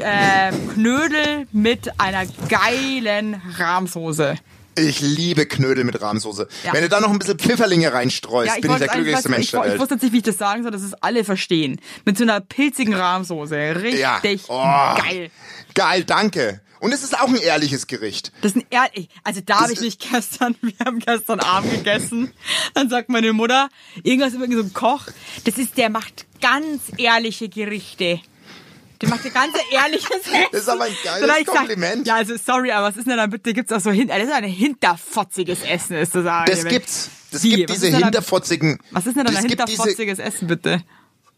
äh, 0.00 0.52
Knödel 0.72 1.46
mit 1.52 2.00
einer 2.00 2.24
geilen 2.48 3.40
Rahmsoße. 3.58 4.36
Ich 4.78 5.00
liebe 5.00 5.46
Knödel 5.46 5.84
mit 5.84 6.00
Rahmsoße. 6.00 6.48
Ja. 6.64 6.72
Wenn 6.72 6.82
du 6.82 6.88
da 6.88 7.00
noch 7.00 7.10
ein 7.10 7.18
bisschen 7.18 7.38
Pfifferlinge 7.38 7.92
reinstreust, 7.92 8.56
ja, 8.56 8.60
bin 8.60 8.72
ich 8.72 8.78
der 8.78 8.88
glücklichste 8.88 9.28
Mensch 9.30 9.50
der 9.50 9.62
Welt. 9.62 9.74
Ich 9.74 9.80
wusste 9.80 9.94
jetzt 9.94 10.02
nicht, 10.02 10.12
wie 10.12 10.18
ich 10.18 10.22
das 10.22 10.36
sagen 10.36 10.62
soll, 10.62 10.70
dass 10.70 10.82
es 10.82 10.94
alle 10.94 11.24
verstehen. 11.24 11.80
Mit 12.04 12.18
so 12.18 12.24
einer 12.24 12.40
pilzigen 12.40 12.94
Rahmsoße. 12.94 13.76
Richtig 13.82 14.00
ja. 14.00 14.20
oh. 14.48 15.02
geil. 15.02 15.30
Geil, 15.74 16.04
danke. 16.04 16.60
Und 16.86 16.92
es 16.92 17.02
ist 17.02 17.18
auch 17.18 17.26
ein 17.26 17.34
ehrliches 17.34 17.88
Gericht. 17.88 18.30
Das 18.42 18.52
ist 18.52 18.58
ein 18.58 18.66
ehrlich, 18.70 19.08
also 19.24 19.40
da 19.44 19.62
habe 19.62 19.72
ich 19.72 19.80
mich 19.80 19.98
gestern, 20.12 20.54
wir 20.60 20.72
haben 20.86 21.00
gestern 21.00 21.40
Abend 21.40 21.72
gegessen. 21.72 22.30
Dann 22.74 22.88
sagt 22.88 23.08
meine 23.08 23.32
Mutter, 23.32 23.68
irgendwas 24.04 24.34
über 24.34 24.46
so 24.46 24.62
ein 24.62 24.72
Koch, 24.72 25.08
das 25.42 25.58
ist, 25.58 25.76
der 25.78 25.90
macht 25.90 26.26
ganz 26.40 26.82
ehrliche 26.96 27.48
Gerichte. 27.48 28.20
Der 29.02 29.08
macht 29.08 29.26
ein 29.26 29.32
ganz 29.32 29.56
ehrliches 29.72 30.10
Essen. 30.10 30.46
Das 30.52 30.60
ist 30.60 30.68
aber 30.68 30.84
ein 30.84 30.94
geiles 31.02 31.46
Kompliment. 31.46 32.06
Sag, 32.06 32.06
ja, 32.06 32.14
also 32.14 32.36
sorry, 32.36 32.70
aber 32.70 32.86
was 32.86 32.96
ist 32.96 33.08
denn 33.08 33.16
da 33.16 33.26
bitte? 33.26 33.52
Gibt's 33.52 33.72
auch 33.72 33.80
so 33.80 33.90
hin, 33.90 34.06
das 34.06 34.22
ist 34.22 34.30
ein 34.32 34.44
hinterfotziges 34.44 35.62
Essen, 35.62 35.96
ist 35.96 36.12
zu 36.12 36.22
sagen. 36.22 36.48
Das 36.48 36.64
gibt's. 36.64 37.10
Das 37.32 37.42
Wie? 37.42 37.56
gibt 37.56 37.70
diese 37.70 37.88
hinterfotzigen. 37.88 38.78
Was 38.92 39.06
ist 39.06 39.16
denn 39.16 39.24
da 39.24 39.36
ein 39.36 39.44
hinterfotziges 39.44 40.20
Essen, 40.20 40.46
bitte? 40.46 40.84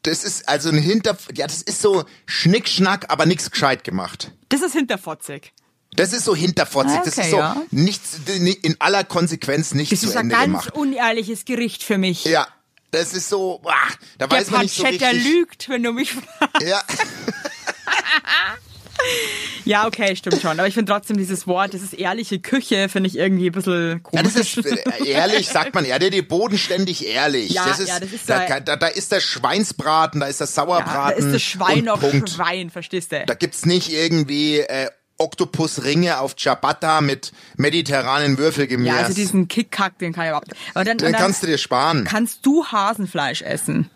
Das 0.08 0.24
ist 0.24 0.48
also 0.48 0.70
ein 0.70 0.78
Hinter, 0.78 1.16
ja, 1.34 1.46
das 1.46 1.60
ist 1.60 1.82
so 1.82 2.04
Schnickschnack, 2.24 3.06
aber 3.10 3.26
nichts 3.26 3.50
gescheit 3.50 3.84
gemacht. 3.84 4.32
Das 4.48 4.62
ist 4.62 4.72
hinterfotzig. 4.72 5.52
Das 5.92 6.12
ist 6.14 6.24
so 6.24 6.34
hinterfotzig. 6.34 6.98
Ah, 6.98 7.02
das 7.04 7.14
okay, 7.18 7.26
ist 7.26 7.30
so 7.30 7.36
ja. 7.38 7.62
nichts, 7.70 8.20
in 8.36 8.76
aller 8.78 9.04
Konsequenz 9.04 9.74
nicht 9.74 9.92
Das 9.92 10.00
zu 10.00 10.06
ist 10.06 10.16
ein 10.16 10.30
Ende 10.30 10.34
ganz 10.34 10.44
gemacht. 10.46 10.74
unehrliches 10.74 11.44
Gericht 11.44 11.82
für 11.82 11.98
mich. 11.98 12.24
Ja, 12.24 12.46
das 12.90 13.12
ist 13.12 13.28
so, 13.28 13.60
ah, 13.64 13.74
da 14.16 14.26
Der 14.26 14.38
weiß 14.38 14.50
man 14.50 14.62
nicht 14.62 14.76
so 14.76 14.84
richtig. 14.84 15.24
lügt, 15.24 15.68
wenn 15.68 15.82
du 15.82 15.92
mich 15.92 16.12
fragst. 16.12 16.66
Ja, 16.66 16.82
Ja, 19.64 19.86
okay, 19.86 20.16
stimmt 20.16 20.40
schon. 20.40 20.58
Aber 20.58 20.66
ich 20.66 20.72
finde 20.72 20.90
trotzdem 20.90 21.18
dieses 21.18 21.46
Wort, 21.46 21.74
das 21.74 21.82
ist 21.82 21.92
ehrliche 21.92 22.38
Küche, 22.38 22.88
finde 22.88 23.08
ich 23.08 23.18
irgendwie 23.18 23.50
ein 23.50 23.52
bisschen 23.52 23.88
ja, 23.90 23.98
komisch. 23.98 24.32
das 24.34 24.56
ist 24.56 24.66
äh, 24.66 25.04
ehrlich, 25.10 25.48
sagt 25.48 25.74
man, 25.74 25.84
ja, 25.84 25.98
der 25.98 26.08
die 26.08 26.22
bodenständig 26.22 27.06
ehrlich. 27.06 27.50
Ja, 27.50 27.66
das 27.66 27.80
ist, 27.80 27.88
ja, 27.88 28.00
das 28.00 28.10
ist 28.10 28.30
da, 28.30 28.60
da- 28.60 28.76
da, 28.76 28.86
ist 28.86 29.12
der 29.12 29.20
Schweinsbraten, 29.20 30.20
da 30.20 30.26
ist 30.26 30.40
der 30.40 30.46
ja, 30.46 30.52
Sauerbraten. 30.52 30.94
da 30.94 31.10
ist 31.10 31.34
das 31.34 31.42
Schwein 31.42 31.84
noch 31.84 32.00
Punkt. 32.00 32.30
Schwein, 32.30 32.70
verstehst 32.70 33.12
du? 33.12 33.22
Da 33.26 33.34
gibt's 33.34 33.66
nicht 33.66 33.92
irgendwie 33.92 34.60
äh, 34.60 34.88
Oktopusringe 35.18 36.18
auf 36.20 36.34
Ciabatta 36.36 37.00
mit 37.02 37.32
mediterranen 37.56 38.38
Würfelgemüse. 38.38 38.88
ja, 38.94 38.96
also 39.02 39.12
diesen 39.12 39.48
Kickkack, 39.48 39.98
den 39.98 40.12
kann 40.14 40.24
ich 40.24 40.28
überhaupt. 40.30 40.52
Aber 40.72 40.84
dann, 40.84 40.96
Den 40.96 41.12
dann 41.12 41.20
kannst 41.20 41.42
du 41.42 41.46
dir 41.46 41.58
sparen. 41.58 42.04
kannst 42.04 42.46
du 42.46 42.64
Hasenfleisch 42.64 43.42
essen. 43.42 43.90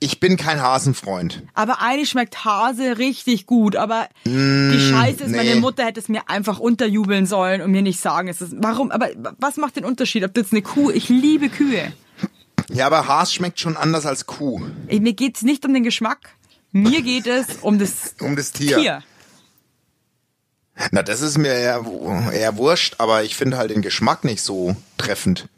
Ich 0.00 0.20
bin 0.20 0.36
kein 0.36 0.60
Hasenfreund. 0.60 1.42
Aber 1.54 1.80
eigentlich 1.80 2.10
schmeckt 2.10 2.44
Hase 2.44 2.98
richtig 2.98 3.46
gut. 3.46 3.76
Aber 3.76 4.08
die 4.24 4.90
Scheiße 4.90 5.24
ist, 5.24 5.30
nee. 5.30 5.36
meine 5.36 5.56
Mutter 5.56 5.84
hätte 5.84 6.00
es 6.00 6.08
mir 6.08 6.28
einfach 6.28 6.58
unterjubeln 6.58 7.26
sollen 7.26 7.62
und 7.62 7.70
mir 7.70 7.82
nicht 7.82 8.00
sagen, 8.00 8.28
es 8.28 8.40
ist, 8.40 8.54
warum, 8.58 8.90
aber 8.90 9.08
was 9.38 9.56
macht 9.56 9.76
den 9.76 9.84
Unterschied? 9.84 10.24
Ob 10.24 10.34
das 10.34 10.52
eine 10.52 10.62
Kuh, 10.62 10.90
ich 10.90 11.08
liebe 11.08 11.48
Kühe. 11.48 11.92
Ja, 12.68 12.86
aber 12.86 13.06
Has 13.06 13.32
schmeckt 13.32 13.60
schon 13.60 13.76
anders 13.76 14.06
als 14.06 14.26
Kuh. 14.26 14.62
Ey, 14.88 15.00
Mir 15.00 15.12
geht's 15.12 15.42
nicht 15.42 15.64
um 15.64 15.72
den 15.72 15.84
Geschmack. 15.84 16.30
Mir 16.72 17.02
geht 17.02 17.26
es 17.26 17.46
um 17.62 17.78
das 17.78 18.16
Um 18.20 18.36
das 18.36 18.52
Tier. 18.52 18.78
Tier. 18.78 19.02
Na, 20.90 21.02
das 21.02 21.22
ist 21.22 21.38
mir 21.38 21.52
eher, 21.52 21.84
eher 22.34 22.56
wurscht, 22.58 22.96
aber 22.98 23.22
ich 23.22 23.34
finde 23.34 23.56
halt 23.56 23.70
den 23.70 23.80
Geschmack 23.80 24.24
nicht 24.24 24.42
so 24.42 24.76
treffend. 24.98 25.48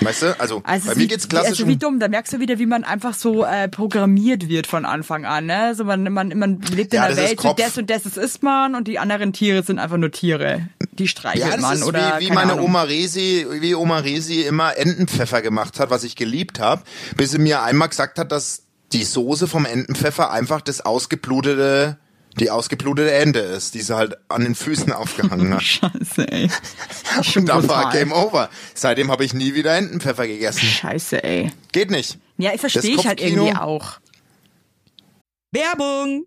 Weißt 0.00 0.22
du? 0.22 0.40
Also, 0.40 0.62
Also 0.64 0.88
bei 0.90 0.94
mir 0.96 1.06
geht's 1.06 1.28
klassisch 1.28 1.50
Also 1.50 1.66
wie 1.68 1.72
um, 1.72 1.78
dumm, 1.78 2.00
da 2.00 2.08
merkst 2.08 2.32
du 2.32 2.40
wieder, 2.40 2.58
wie 2.58 2.66
man 2.66 2.84
einfach 2.84 3.14
so 3.14 3.44
äh, 3.44 3.68
programmiert 3.68 4.48
wird 4.48 4.66
von 4.66 4.84
Anfang 4.84 5.24
an. 5.24 5.46
Ne? 5.46 5.56
Also 5.58 5.84
man, 5.84 6.02
man, 6.12 6.36
man 6.38 6.60
lebt 6.60 6.92
in 6.92 6.98
Ja, 7.00 7.06
der 7.08 7.16
das 7.16 7.18
ist 7.24 7.30
Welt, 7.30 7.36
Kopf. 7.38 7.56
das 7.56 7.78
und 7.78 7.90
das 7.90 8.02
das 8.04 8.16
isst 8.16 8.42
man 8.42 8.74
und 8.74 8.88
die 8.88 8.98
anderen 8.98 9.32
Tiere 9.32 9.62
sind 9.62 9.78
einfach 9.78 9.96
nur 9.96 10.10
Tiere. 10.10 10.68
Die 10.92 11.08
streichelt 11.08 11.46
Ja, 11.50 11.56
man 11.56 11.76
ist 11.78 11.84
oder 11.84 12.18
wie, 12.20 12.26
wie 12.26 12.32
meine 12.32 12.52
Ahnung. 12.52 12.66
Oma 12.66 12.82
Resi, 12.82 13.46
wie 13.60 13.74
Oma 13.74 13.98
Resi 13.98 14.42
immer 14.42 14.76
Entenpfeffer 14.76 15.42
gemacht 15.42 15.80
hat, 15.80 15.90
was 15.90 16.04
ich 16.04 16.16
geliebt 16.16 16.60
habe, 16.60 16.82
bis 17.16 17.30
sie 17.32 17.38
mir 17.38 17.62
einmal 17.62 17.88
gesagt 17.88 18.18
hat, 18.18 18.32
dass 18.32 18.62
die 18.92 19.02
Soße 19.04 19.48
vom 19.48 19.64
Entenpfeffer 19.66 20.30
einfach 20.30 20.60
das 20.60 20.80
ausgeblutete, 21.26 21.98
die 22.38 22.50
ausgeblutete 22.50 23.12
Ente 23.12 23.40
ist, 23.40 23.74
die 23.74 23.80
sie 23.80 23.96
halt 23.96 24.16
an 24.28 24.44
den 24.44 24.54
Füßen 24.54 24.92
aufgehangen 24.92 25.54
hat. 25.54 25.62
Scheiße, 25.62 26.30
ey. 26.30 26.50
Und 27.34 27.46
dann 27.46 27.68
war. 27.68 27.90
Game 27.92 28.12
Over. 28.12 28.50
Seitdem 28.74 29.10
habe 29.10 29.24
ich 29.24 29.32
nie 29.32 29.54
wieder 29.54 29.76
Entenpfeffer 29.76 30.26
gegessen. 30.26 30.60
Scheiße, 30.60 31.24
ey. 31.24 31.52
Geht 31.72 31.90
nicht. 31.90 32.18
Ja, 32.36 32.52
ich 32.52 32.60
verstehe 32.60 32.94
ich 32.94 33.06
halt 33.06 33.20
irgendwie 33.20 33.54
auch. 33.54 33.98
Werbung! 35.52 36.26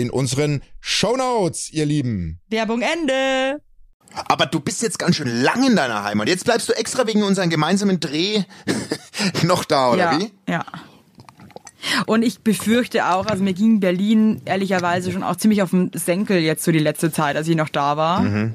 in 0.00 0.10
unseren 0.10 0.62
Shownotes, 0.80 1.72
ihr 1.72 1.86
Lieben. 1.86 2.40
Werbung 2.48 2.82
Ende. 2.82 3.60
Aber 4.14 4.46
du 4.46 4.60
bist 4.60 4.82
jetzt 4.82 4.98
ganz 4.98 5.16
schön 5.16 5.28
lang 5.42 5.66
in 5.66 5.76
deiner 5.76 6.02
Heimat. 6.02 6.28
Jetzt 6.28 6.44
bleibst 6.44 6.68
du 6.68 6.72
extra 6.72 7.06
wegen 7.06 7.22
unserem 7.22 7.50
gemeinsamen 7.50 8.00
Dreh 8.00 8.42
noch 9.42 9.64
da, 9.64 9.92
oder 9.92 10.12
ja, 10.12 10.18
wie? 10.18 10.32
Ja. 10.48 10.64
Und 12.06 12.22
ich 12.22 12.40
befürchte 12.40 13.06
auch, 13.06 13.26
also 13.26 13.42
mir 13.42 13.54
ging 13.54 13.80
Berlin 13.80 14.42
ehrlicherweise 14.44 15.12
schon 15.12 15.22
auch 15.22 15.36
ziemlich 15.36 15.62
auf 15.62 15.70
den 15.70 15.90
Senkel 15.94 16.38
jetzt 16.38 16.64
so 16.64 16.72
die 16.72 16.78
letzte 16.78 17.12
Zeit, 17.12 17.36
als 17.36 17.46
ich 17.48 17.56
noch 17.56 17.68
da 17.68 17.96
war. 17.96 18.20
Mhm. 18.20 18.54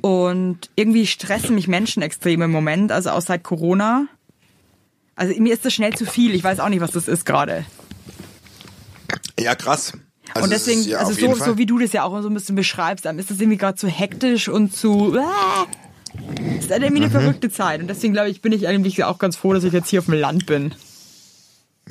Und 0.00 0.70
irgendwie 0.74 1.06
stressen 1.06 1.54
mich 1.54 1.68
Menschen 1.68 2.02
extrem 2.02 2.42
im 2.42 2.50
Moment, 2.50 2.92
also 2.92 3.10
auch 3.10 3.20
seit 3.20 3.44
Corona. 3.44 4.06
Also 5.14 5.40
mir 5.40 5.52
ist 5.52 5.64
das 5.64 5.72
schnell 5.72 5.94
zu 5.94 6.06
viel. 6.06 6.34
Ich 6.34 6.44
weiß 6.44 6.60
auch 6.60 6.68
nicht, 6.68 6.80
was 6.80 6.92
das 6.92 7.08
ist 7.08 7.24
gerade. 7.24 7.64
Ja, 9.38 9.54
krass. 9.54 9.92
Also 10.34 10.44
und 10.44 10.50
deswegen, 10.50 10.82
ja 10.82 10.98
also 10.98 11.12
so, 11.12 11.34
so 11.34 11.58
wie 11.58 11.66
du 11.66 11.78
das 11.78 11.92
ja 11.92 12.04
auch 12.04 12.20
so 12.22 12.28
ein 12.28 12.34
bisschen 12.34 12.54
beschreibst, 12.56 13.04
dann 13.04 13.18
ist 13.18 13.30
das 13.30 13.40
irgendwie 13.40 13.58
gerade 13.58 13.76
zu 13.76 13.88
hektisch 13.88 14.48
und 14.48 14.74
zu. 14.76 15.16
Es 16.58 16.64
ist 16.64 16.70
halt 16.70 16.82
irgendwie 16.82 17.02
Mhm. 17.06 17.10
eine 17.10 17.10
verrückte 17.10 17.50
Zeit. 17.50 17.80
Und 17.80 17.88
deswegen 17.88 18.12
glaube 18.12 18.30
ich, 18.30 18.40
bin 18.42 18.52
ich 18.52 18.66
eigentlich 18.68 19.02
auch 19.04 19.18
ganz 19.18 19.36
froh, 19.36 19.52
dass 19.52 19.64
ich 19.64 19.72
jetzt 19.72 19.88
hier 19.90 20.00
auf 20.00 20.06
dem 20.06 20.14
Land 20.14 20.46
bin. 20.46 20.74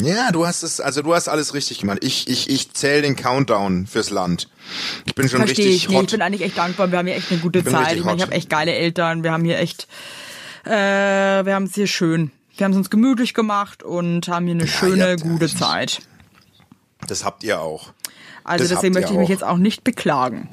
Ja, 0.02 0.32
du 0.32 0.48
hast 0.48 0.64
es, 0.64 0.80
also 0.80 1.02
du 1.02 1.14
hast 1.14 1.28
alles 1.28 1.54
richtig 1.54 1.80
gemacht. 1.80 2.00
Ich, 2.02 2.30
ich, 2.30 2.50
ich 2.50 2.72
zähle 2.74 3.02
den 3.02 3.18
Countdown 3.18 3.86
fürs 3.86 4.10
Land. 4.12 4.48
Ich 5.06 5.14
bin 5.16 5.28
schon 5.28 5.40
Verstehe 5.40 5.66
richtig 5.68 5.84
ich. 5.84 5.90
Nee, 5.90 5.96
ich 5.96 6.02
hot. 6.02 6.12
bin 6.12 6.22
eigentlich 6.22 6.42
echt 6.42 6.58
dankbar. 6.58 6.90
Wir 6.92 7.00
haben 7.00 7.08
hier 7.08 7.18
echt 7.18 7.32
eine 7.32 7.42
gute 7.42 7.64
bin 7.64 7.74
Zeit. 7.74 7.98
Ich 7.98 8.04
meine, 8.06 8.16
ich 8.18 8.22
hot. 8.24 8.30
habe 8.30 8.32
echt 8.38 8.50
geile 8.50 8.72
Eltern. 8.74 9.24
Wir 9.24 9.32
haben 9.34 9.44
hier 9.44 9.60
echt, 9.60 9.88
äh, 10.66 10.70
wir 10.72 11.54
haben 11.54 11.64
es 11.66 11.76
hier 11.76 11.88
schön. 11.88 12.32
Wir 12.56 12.64
haben 12.66 12.72
es 12.72 12.78
uns 12.78 12.90
gemütlich 12.90 13.34
gemacht 13.34 13.84
und 13.84 14.28
haben 14.30 14.46
hier 14.46 14.56
eine 14.56 14.64
ihr 14.64 14.70
schöne, 14.70 15.12
habt- 15.12 15.22
gute 15.22 15.50
Zeit. 15.54 16.00
das 17.08 17.26
habt 17.26 17.44
ihr 17.44 17.60
auch. 17.60 17.92
Also 18.50 18.64
das 18.64 18.70
deswegen 18.70 18.94
möchte 18.94 19.14
ich 19.14 19.20
mich 19.20 19.30
jetzt 19.30 19.44
auch 19.44 19.58
nicht 19.58 19.84
beklagen. 19.84 20.48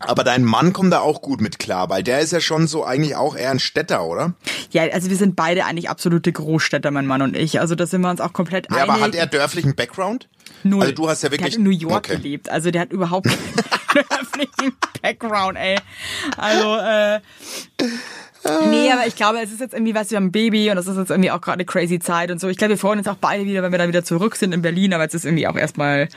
Aber 0.00 0.24
dein 0.24 0.44
Mann 0.44 0.72
kommt 0.72 0.92
da 0.92 1.00
auch 1.00 1.22
gut 1.22 1.40
mit 1.40 1.58
klar, 1.58 1.88
weil 1.88 2.02
der 2.02 2.20
ist 2.20 2.32
ja 2.32 2.40
schon 2.40 2.66
so 2.66 2.84
eigentlich 2.84 3.14
auch 3.14 3.36
eher 3.36 3.50
ein 3.50 3.60
Städter, 3.60 4.04
oder? 4.04 4.32
Ja, 4.70 4.82
also 4.84 5.10
wir 5.10 5.16
sind 5.16 5.36
beide 5.36 5.64
eigentlich 5.64 5.88
absolute 5.88 6.32
Großstädter, 6.32 6.90
mein 6.90 7.06
Mann 7.06 7.22
und 7.22 7.36
ich. 7.36 7.60
Also 7.60 7.74
da 7.74 7.86
sind 7.86 8.00
wir 8.00 8.10
uns 8.10 8.20
auch 8.20 8.32
komplett 8.32 8.68
Ja, 8.70 8.78
einig. 8.78 8.90
aber 8.90 9.00
hat 9.00 9.14
er 9.14 9.26
dörflichen 9.26 9.76
Background? 9.76 10.28
Null. 10.64 10.82
Also 10.82 10.94
du 10.94 11.08
hast 11.08 11.22
ja 11.22 11.30
wirklich. 11.30 11.50
Der 11.50 11.52
hat 11.52 11.58
in 11.58 11.64
New 11.64 11.70
York 11.70 12.06
okay. 12.08 12.16
gelebt. 12.16 12.48
Also 12.50 12.70
der 12.70 12.82
hat 12.82 12.92
überhaupt 12.92 13.26
keinen 13.26 14.04
dörflichen 14.08 14.76
Background, 15.02 15.58
ey. 15.58 15.76
Also, 16.36 16.76
äh. 16.78 17.20
Nee, 18.70 18.90
aber 18.90 19.06
ich 19.06 19.14
glaube, 19.14 19.38
es 19.40 19.52
ist 19.52 19.60
jetzt 19.60 19.72
irgendwie, 19.72 19.94
weißt 19.94 20.10
du, 20.10 20.14
wir 20.14 20.16
haben 20.16 20.26
ein 20.26 20.32
Baby 20.32 20.70
und 20.70 20.76
das 20.76 20.86
ist 20.88 20.96
jetzt 20.96 21.10
irgendwie 21.10 21.30
auch 21.30 21.40
gerade 21.40 21.54
eine 21.56 21.64
crazy 21.64 21.98
Zeit 22.00 22.30
und 22.30 22.40
so. 22.40 22.48
Ich 22.48 22.56
glaube, 22.56 22.70
wir 22.70 22.78
freuen 22.78 22.98
uns 22.98 23.06
auch 23.08 23.16
beide 23.16 23.44
wieder, 23.44 23.62
wenn 23.62 23.70
wir 23.70 23.78
dann 23.78 23.88
wieder 23.88 24.04
zurück 24.04 24.34
sind 24.36 24.52
in 24.52 24.62
Berlin, 24.62 24.92
aber 24.94 25.04
es 25.06 25.14
ist 25.14 25.24
irgendwie 25.24 25.46
auch 25.46 25.56
erstmal 25.56 26.08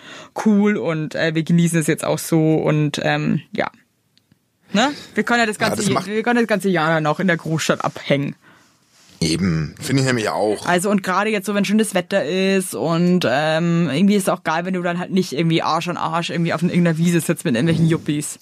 cool 0.45 0.77
und 0.77 1.13
äh, 1.13 1.35
wir 1.35 1.43
genießen 1.43 1.79
es 1.79 1.88
jetzt 1.88 2.03
auch 2.03 2.17
so 2.17 2.55
und 2.55 2.99
ähm, 3.03 3.41
ja. 3.51 3.69
Ne? 4.73 4.91
Wir 5.13 5.23
können 5.23 5.39
ja 5.41 5.45
das 5.45 5.59
ganze, 5.59 5.77
das 5.83 5.89
macht- 5.91 6.07
wir 6.07 6.23
können 6.23 6.39
das 6.39 6.47
ganze 6.47 6.69
Jahr 6.69 6.89
dann 6.89 7.03
noch 7.03 7.19
in 7.19 7.27
der 7.27 7.38
Großstadt 7.38 7.85
abhängen. 7.85 8.35
Eben, 9.21 9.75
finde 9.79 10.01
ich 10.01 10.07
nämlich 10.07 10.27
auch. 10.29 10.65
Also 10.65 10.89
und 10.89 11.01
gerade 11.03 11.29
jetzt 11.29 11.45
so, 11.45 11.53
wenn 11.55 11.63
schönes 11.63 11.93
Wetter 11.93 12.25
ist 12.25 12.75
und 12.75 13.25
ähm, 13.29 13.89
irgendwie 13.91 14.15
ist 14.15 14.23
es 14.23 14.29
auch 14.29 14.43
geil, 14.43 14.65
wenn 14.65 14.73
du 14.73 14.81
dann 14.81 14.99
halt 14.99 15.11
nicht 15.11 15.31
irgendwie 15.31 15.61
Arsch 15.61 15.88
an 15.88 15.95
Arsch 15.97 16.31
irgendwie 16.31 16.53
auf 16.53 16.61
irgendeiner 16.61 16.97
Wiese 16.97 17.21
sitzt 17.21 17.45
mit 17.45 17.55
irgendwelchen 17.55 17.88
Yuppies. 17.88 18.39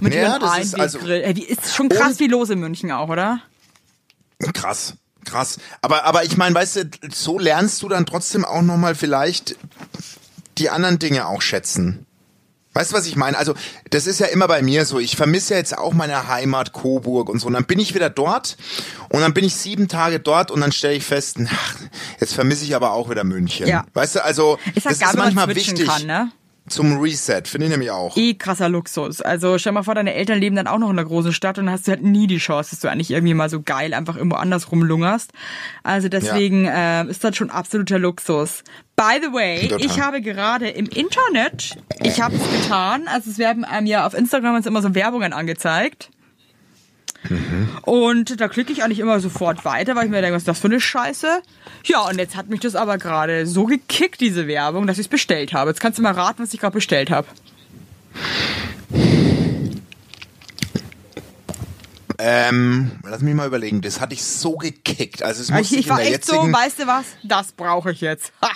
Mit 0.00 0.14
Ja, 0.14 0.22
ihrem 0.32 0.40
das 0.40 0.58
ist 0.58 0.78
also- 0.80 0.98
Einweggrill. 0.98 1.22
Ey, 1.22 1.36
wie 1.36 1.44
ist 1.44 1.74
schon 1.74 1.88
krass 1.88 2.18
wie 2.18 2.26
los 2.26 2.50
in 2.50 2.60
München 2.60 2.90
auch, 2.92 3.08
oder? 3.08 3.40
Krass, 4.52 4.94
krass. 5.24 5.58
Aber, 5.80 6.04
aber 6.04 6.24
ich 6.24 6.36
meine, 6.36 6.54
weißt 6.54 6.76
du, 6.76 6.90
so 7.12 7.38
lernst 7.38 7.82
du 7.82 7.88
dann 7.88 8.06
trotzdem 8.06 8.44
auch 8.44 8.62
nochmal 8.62 8.94
vielleicht 8.94 9.56
die 10.58 10.70
anderen 10.70 10.98
Dinge 10.98 11.26
auch 11.26 11.42
schätzen. 11.42 12.06
Weißt 12.76 12.90
du, 12.90 12.96
was 12.96 13.06
ich 13.06 13.14
meine? 13.14 13.38
Also, 13.38 13.54
das 13.90 14.08
ist 14.08 14.18
ja 14.18 14.26
immer 14.26 14.48
bei 14.48 14.60
mir 14.60 14.84
so. 14.84 14.98
Ich 14.98 15.14
vermisse 15.14 15.54
ja 15.54 15.58
jetzt 15.58 15.78
auch 15.78 15.92
meine 15.92 16.26
Heimat, 16.26 16.72
Coburg 16.72 17.28
und 17.28 17.38
so. 17.38 17.46
Und 17.46 17.52
dann 17.52 17.66
bin 17.66 17.78
ich 17.78 17.94
wieder 17.94 18.10
dort 18.10 18.56
und 19.10 19.20
dann 19.20 19.32
bin 19.32 19.44
ich 19.44 19.54
sieben 19.54 19.86
Tage 19.86 20.18
dort 20.18 20.50
und 20.50 20.60
dann 20.60 20.72
stelle 20.72 20.94
ich 20.94 21.04
fest, 21.04 21.36
ach, 21.48 21.76
jetzt 22.20 22.34
vermisse 22.34 22.64
ich 22.64 22.74
aber 22.74 22.90
auch 22.92 23.08
wieder 23.08 23.22
München. 23.22 23.68
Ja. 23.68 23.84
Weißt 23.94 24.16
du, 24.16 24.24
also, 24.24 24.58
Ist 24.74 24.86
das 24.86 24.98
geil, 24.98 25.10
ist 25.10 25.16
manchmal 25.16 25.54
wichtig 25.54 25.86
kann, 25.86 26.04
ne? 26.04 26.32
Zum 26.66 26.98
Reset, 26.98 27.42
finde 27.44 27.66
ich 27.66 27.70
nämlich 27.70 27.90
auch. 27.90 28.16
Eh 28.16 28.34
krasser 28.34 28.70
Luxus. 28.70 29.20
Also 29.20 29.58
stell 29.58 29.72
mal 29.72 29.82
vor, 29.82 29.94
deine 29.94 30.14
Eltern 30.14 30.38
leben 30.38 30.56
dann 30.56 30.66
auch 30.66 30.78
noch 30.78 30.88
in 30.88 30.98
einer 30.98 31.06
großen 31.06 31.34
Stadt 31.34 31.58
und 31.58 31.66
dann 31.66 31.74
hast 31.74 31.86
du 31.86 31.90
halt 31.90 32.02
nie 32.02 32.26
die 32.26 32.38
Chance, 32.38 32.70
dass 32.70 32.80
du 32.80 32.88
eigentlich 32.88 33.10
irgendwie 33.10 33.34
mal 33.34 33.50
so 33.50 33.60
geil 33.60 33.92
einfach 33.92 34.16
irgendwo 34.16 34.36
anders 34.36 34.72
rumlungerst. 34.72 35.32
Also 35.82 36.08
deswegen 36.08 36.64
äh, 36.64 37.04
ist 37.04 37.22
das 37.22 37.36
schon 37.36 37.50
absoluter 37.50 37.98
Luxus. 37.98 38.64
By 38.96 39.20
the 39.20 39.32
way, 39.32 39.68
Total. 39.68 39.84
ich 39.84 40.00
habe 40.00 40.20
gerade 40.22 40.68
im 40.68 40.86
Internet, 40.86 41.76
ich 42.02 42.22
habe 42.22 42.36
es 42.36 42.62
getan, 42.62 43.08
also 43.08 43.30
es 43.30 43.38
werden 43.38 43.64
einem 43.64 43.86
ja 43.86 44.06
auf 44.06 44.14
Instagram 44.14 44.56
jetzt 44.56 44.66
immer 44.66 44.80
so 44.82 44.94
Werbungen 44.94 45.32
angezeigt. 45.32 46.10
Und 47.82 48.40
da 48.40 48.48
klicke 48.48 48.72
ich 48.72 48.82
eigentlich 48.82 48.98
immer 48.98 49.20
sofort 49.20 49.64
weiter, 49.64 49.96
weil 49.96 50.04
ich 50.04 50.10
mir 50.10 50.20
denke, 50.20 50.34
was 50.34 50.42
ist 50.42 50.48
das 50.48 50.58
für 50.58 50.68
eine 50.68 50.80
Scheiße? 50.80 51.42
Ja, 51.84 52.00
und 52.02 52.18
jetzt 52.18 52.36
hat 52.36 52.48
mich 52.48 52.60
das 52.60 52.74
aber 52.76 52.98
gerade 52.98 53.46
so 53.46 53.64
gekickt, 53.64 54.20
diese 54.20 54.46
Werbung, 54.46 54.86
dass 54.86 54.98
ich 54.98 55.06
es 55.06 55.08
bestellt 55.08 55.52
habe. 55.52 55.70
Jetzt 55.70 55.80
kannst 55.80 55.98
du 55.98 56.02
mal 56.02 56.12
raten, 56.12 56.42
was 56.42 56.52
ich 56.54 56.60
gerade 56.60 56.74
bestellt 56.74 57.10
habe. 57.10 57.26
Ähm, 62.18 62.92
lass 63.02 63.20
mich 63.22 63.34
mal 63.34 63.46
überlegen. 63.46 63.82
Das 63.82 64.00
hatte 64.00 64.14
ich 64.14 64.24
so 64.24 64.56
gekickt. 64.56 65.22
Also 65.22 65.42
es 65.42 65.50
muss 65.50 65.72
Ich, 65.72 65.78
ich 65.78 65.88
war 65.88 66.00
echt 66.00 66.24
so, 66.24 66.34
jetzigen, 66.34 66.52
weißt 66.54 66.78
du 66.80 66.86
was? 66.86 67.04
Das 67.22 67.52
brauche 67.52 67.92
ich 67.92 68.00
jetzt. 68.00 68.32
Ha! 68.40 68.50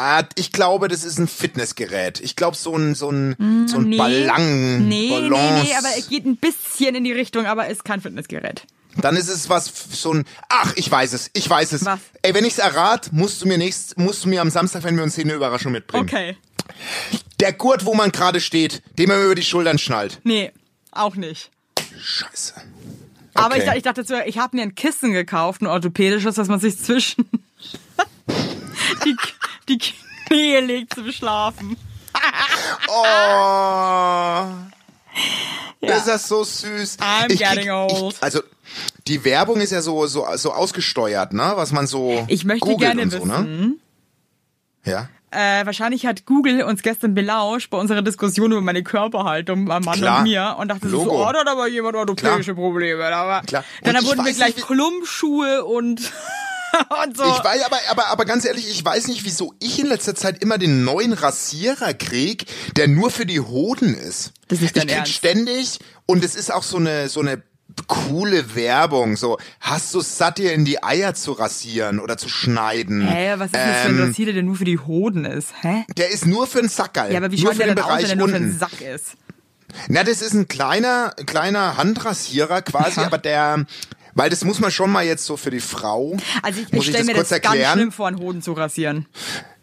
Ah, 0.00 0.22
ich 0.36 0.52
glaube, 0.52 0.86
das 0.86 1.02
ist 1.02 1.18
ein 1.18 1.26
Fitnessgerät. 1.26 2.20
Ich 2.20 2.36
glaube, 2.36 2.56
so 2.56 2.76
ein, 2.76 2.94
so 2.94 3.10
ein, 3.10 3.66
so 3.66 3.78
ein 3.78 3.84
Mm, 3.84 3.88
nee. 3.88 3.96
Ballang, 3.96 4.86
Nee, 4.88 5.10
Balance. 5.10 5.62
nee, 5.64 5.68
nee, 5.70 5.74
aber 5.76 5.88
es 5.98 6.08
geht 6.08 6.24
ein 6.24 6.36
bisschen 6.36 6.94
in 6.94 7.02
die 7.02 7.10
Richtung, 7.12 7.46
aber 7.46 7.66
ist 7.66 7.84
kein 7.84 8.00
Fitnessgerät. 8.00 8.62
Dann 8.96 9.16
ist 9.16 9.28
es 9.28 9.48
was, 9.48 9.72
so 9.92 10.12
ein, 10.14 10.24
ach, 10.48 10.72
ich 10.76 10.88
weiß 10.90 11.12
es, 11.14 11.30
ich 11.32 11.48
weiß 11.50 11.72
es. 11.72 11.84
Was? 11.84 11.98
Ey, 12.22 12.32
wenn 12.34 12.44
ich's 12.44 12.58
errat, 12.58 13.12
musst 13.12 13.42
du 13.42 13.46
mir 13.48 13.58
nächst, 13.58 13.98
musst 13.98 14.24
du 14.24 14.28
mir 14.28 14.40
am 14.40 14.50
Samstag, 14.50 14.84
wenn 14.84 14.96
wir 14.96 15.02
uns 15.02 15.14
sehen, 15.16 15.24
eine 15.28 15.34
Überraschung 15.34 15.72
mitbringen. 15.72 16.04
Okay. 16.08 16.36
Der 17.40 17.52
Gurt, 17.52 17.84
wo 17.84 17.94
man 17.94 18.12
gerade 18.12 18.40
steht, 18.40 18.82
den 18.98 19.08
man 19.08 19.24
über 19.24 19.34
die 19.34 19.42
Schultern 19.42 19.78
schnallt. 19.78 20.20
Nee, 20.22 20.52
auch 20.92 21.16
nicht. 21.16 21.50
Scheiße. 22.00 22.54
Aber 23.34 23.54
Okay. 23.56 23.58
ich, 23.76 23.82
dachte- 23.84 24.00
ich 24.02 24.06
dachte, 24.08 24.28
ich 24.28 24.38
habe 24.38 24.56
mir 24.56 24.62
ein 24.62 24.74
Kissen 24.76 25.12
gekauft, 25.12 25.60
ein 25.62 25.66
orthopädisches, 25.66 26.36
was 26.36 26.46
man 26.48 26.60
sich 26.60 26.78
zwischen 26.78 27.28
die, 29.04 29.16
die 29.68 29.78
Knie 29.78 30.56
legt 30.56 30.94
zum 30.94 31.10
Schlafen. 31.12 31.76
Oh. 32.88 34.44
Das 35.80 36.00
ist 36.00 36.08
ja 36.08 36.18
so 36.18 36.44
süß. 36.44 36.98
I'm 37.00 37.30
Ich 37.32 37.38
getting 37.40 37.70
old. 37.70 38.14
Ich, 38.14 38.22
also, 38.22 38.40
die 39.06 39.24
Werbung 39.24 39.60
ist 39.60 39.70
ja 39.72 39.80
so, 39.80 40.06
so, 40.06 40.26
so 40.36 40.52
ausgesteuert, 40.52 41.32
ne? 41.32 41.52
Was 41.54 41.72
man 41.72 41.86
so 41.86 42.24
Ich 42.28 42.44
möchte 42.44 42.76
gerne 42.76 43.02
und 43.02 43.10
so, 43.10 43.24
ne? 43.24 43.38
wissen, 43.38 43.80
Ja. 44.84 45.08
äh, 45.30 45.64
wahrscheinlich 45.66 46.04
hat 46.06 46.26
Google 46.26 46.62
uns 46.62 46.82
gestern 46.82 47.14
belauscht 47.14 47.70
bei 47.70 47.78
unserer 47.78 48.02
Diskussion 48.02 48.52
über 48.52 48.60
meine 48.60 48.82
Körperhaltung, 48.82 49.64
mein 49.64 49.82
Mann 49.82 49.98
Klar. 49.98 50.18
und 50.18 50.24
mir, 50.24 50.56
und 50.58 50.68
dachte 50.68 50.88
so, 50.88 51.04
Logo. 51.04 51.26
oh, 51.28 51.32
da 51.32 51.40
hat 51.40 51.48
aber 51.48 51.68
jemand 51.68 51.96
orthopädische 51.96 52.54
Probleme. 52.54 53.04
Aber 53.14 53.42
Klar. 53.46 53.64
dann 53.82 53.96
Und 53.96 54.06
wurden 54.06 54.24
wir 54.24 54.32
gleich 54.32 54.56
nicht, 54.56 54.66
Klumpschuhe 54.66 55.64
und, 55.64 56.12
und 57.04 57.16
so. 57.16 57.24
Ich 57.24 57.44
weiß, 57.44 57.62
aber, 57.64 57.78
aber, 57.90 58.06
aber 58.08 58.24
ganz 58.24 58.44
ehrlich, 58.44 58.70
ich 58.70 58.84
weiß 58.84 59.08
nicht, 59.08 59.24
wieso 59.24 59.54
ich 59.60 59.78
in 59.78 59.86
letzter 59.86 60.14
Zeit 60.14 60.42
immer 60.42 60.58
den 60.58 60.84
neuen 60.84 61.12
Rasierer 61.12 61.94
krieg, 61.94 62.46
der 62.76 62.88
nur 62.88 63.10
für 63.10 63.26
die 63.26 63.40
Hoden 63.40 63.94
ist. 63.94 64.32
Das 64.48 64.60
ist 64.60 64.76
ich 64.76 64.82
krieg 64.82 64.90
Ernst. 64.90 65.12
ständig 65.12 65.78
und 66.06 66.24
es 66.24 66.34
ist 66.34 66.52
auch 66.52 66.62
so 66.62 66.76
eine, 66.78 67.08
so 67.08 67.20
eine 67.20 67.42
coole 67.86 68.54
Werbung. 68.54 69.16
So, 69.16 69.38
hast 69.60 69.94
du 69.94 70.00
satt, 70.00 70.38
dir 70.38 70.52
in 70.52 70.64
die 70.64 70.82
Eier 70.82 71.14
zu 71.14 71.32
rasieren 71.32 72.00
oder 72.00 72.16
zu 72.16 72.28
schneiden? 72.28 73.06
Hä, 73.06 73.34
was 73.36 73.46
ist 73.46 73.54
das 73.54 73.76
für 73.82 73.88
ein 73.88 73.98
Ähm, 73.98 74.04
Rasierer, 74.08 74.32
der 74.32 74.42
nur 74.42 74.56
für 74.56 74.64
die 74.64 74.78
Hoden 74.78 75.24
ist? 75.24 75.48
Hä? 75.60 75.84
Der 75.96 76.10
ist 76.10 76.26
nur 76.26 76.46
für 76.46 76.60
den 76.60 76.68
Sackgeil. 76.68 77.12
Ja, 77.12 77.18
aber 77.18 77.30
wie 77.30 77.38
schaut 77.38 77.58
der 77.58 77.66
den 77.66 77.76
denn 77.76 77.84
aus, 77.84 77.98
wenn 78.00 78.06
der 78.06 78.16
nur 78.16 78.28
für 78.28 78.36
einen 78.36 78.58
Sack 78.58 78.80
ist? 78.80 79.12
Na, 79.88 80.02
das 80.02 80.22
ist 80.22 80.32
ein 80.32 80.48
kleiner, 80.48 81.14
kleiner 81.26 81.76
Handrasierer 81.76 82.62
quasi, 82.62 83.00
Aha. 83.00 83.06
aber 83.06 83.18
der, 83.18 83.66
weil 84.18 84.30
das 84.30 84.44
muss 84.44 84.58
man 84.58 84.72
schon 84.72 84.90
mal 84.90 85.04
jetzt 85.06 85.24
so 85.24 85.36
für 85.36 85.50
die 85.50 85.60
Frau. 85.60 86.16
Also 86.42 86.60
ich, 86.60 86.72
ich 86.72 86.86
stelle 86.86 87.04
mir 87.04 87.14
kurz 87.14 87.28
das 87.28 87.40
ganz 87.40 87.54
erklären. 87.54 87.78
schlimm 87.78 87.92
vor, 87.92 88.08
einen 88.08 88.18
Hoden 88.18 88.42
zu 88.42 88.52
rasieren. 88.52 89.06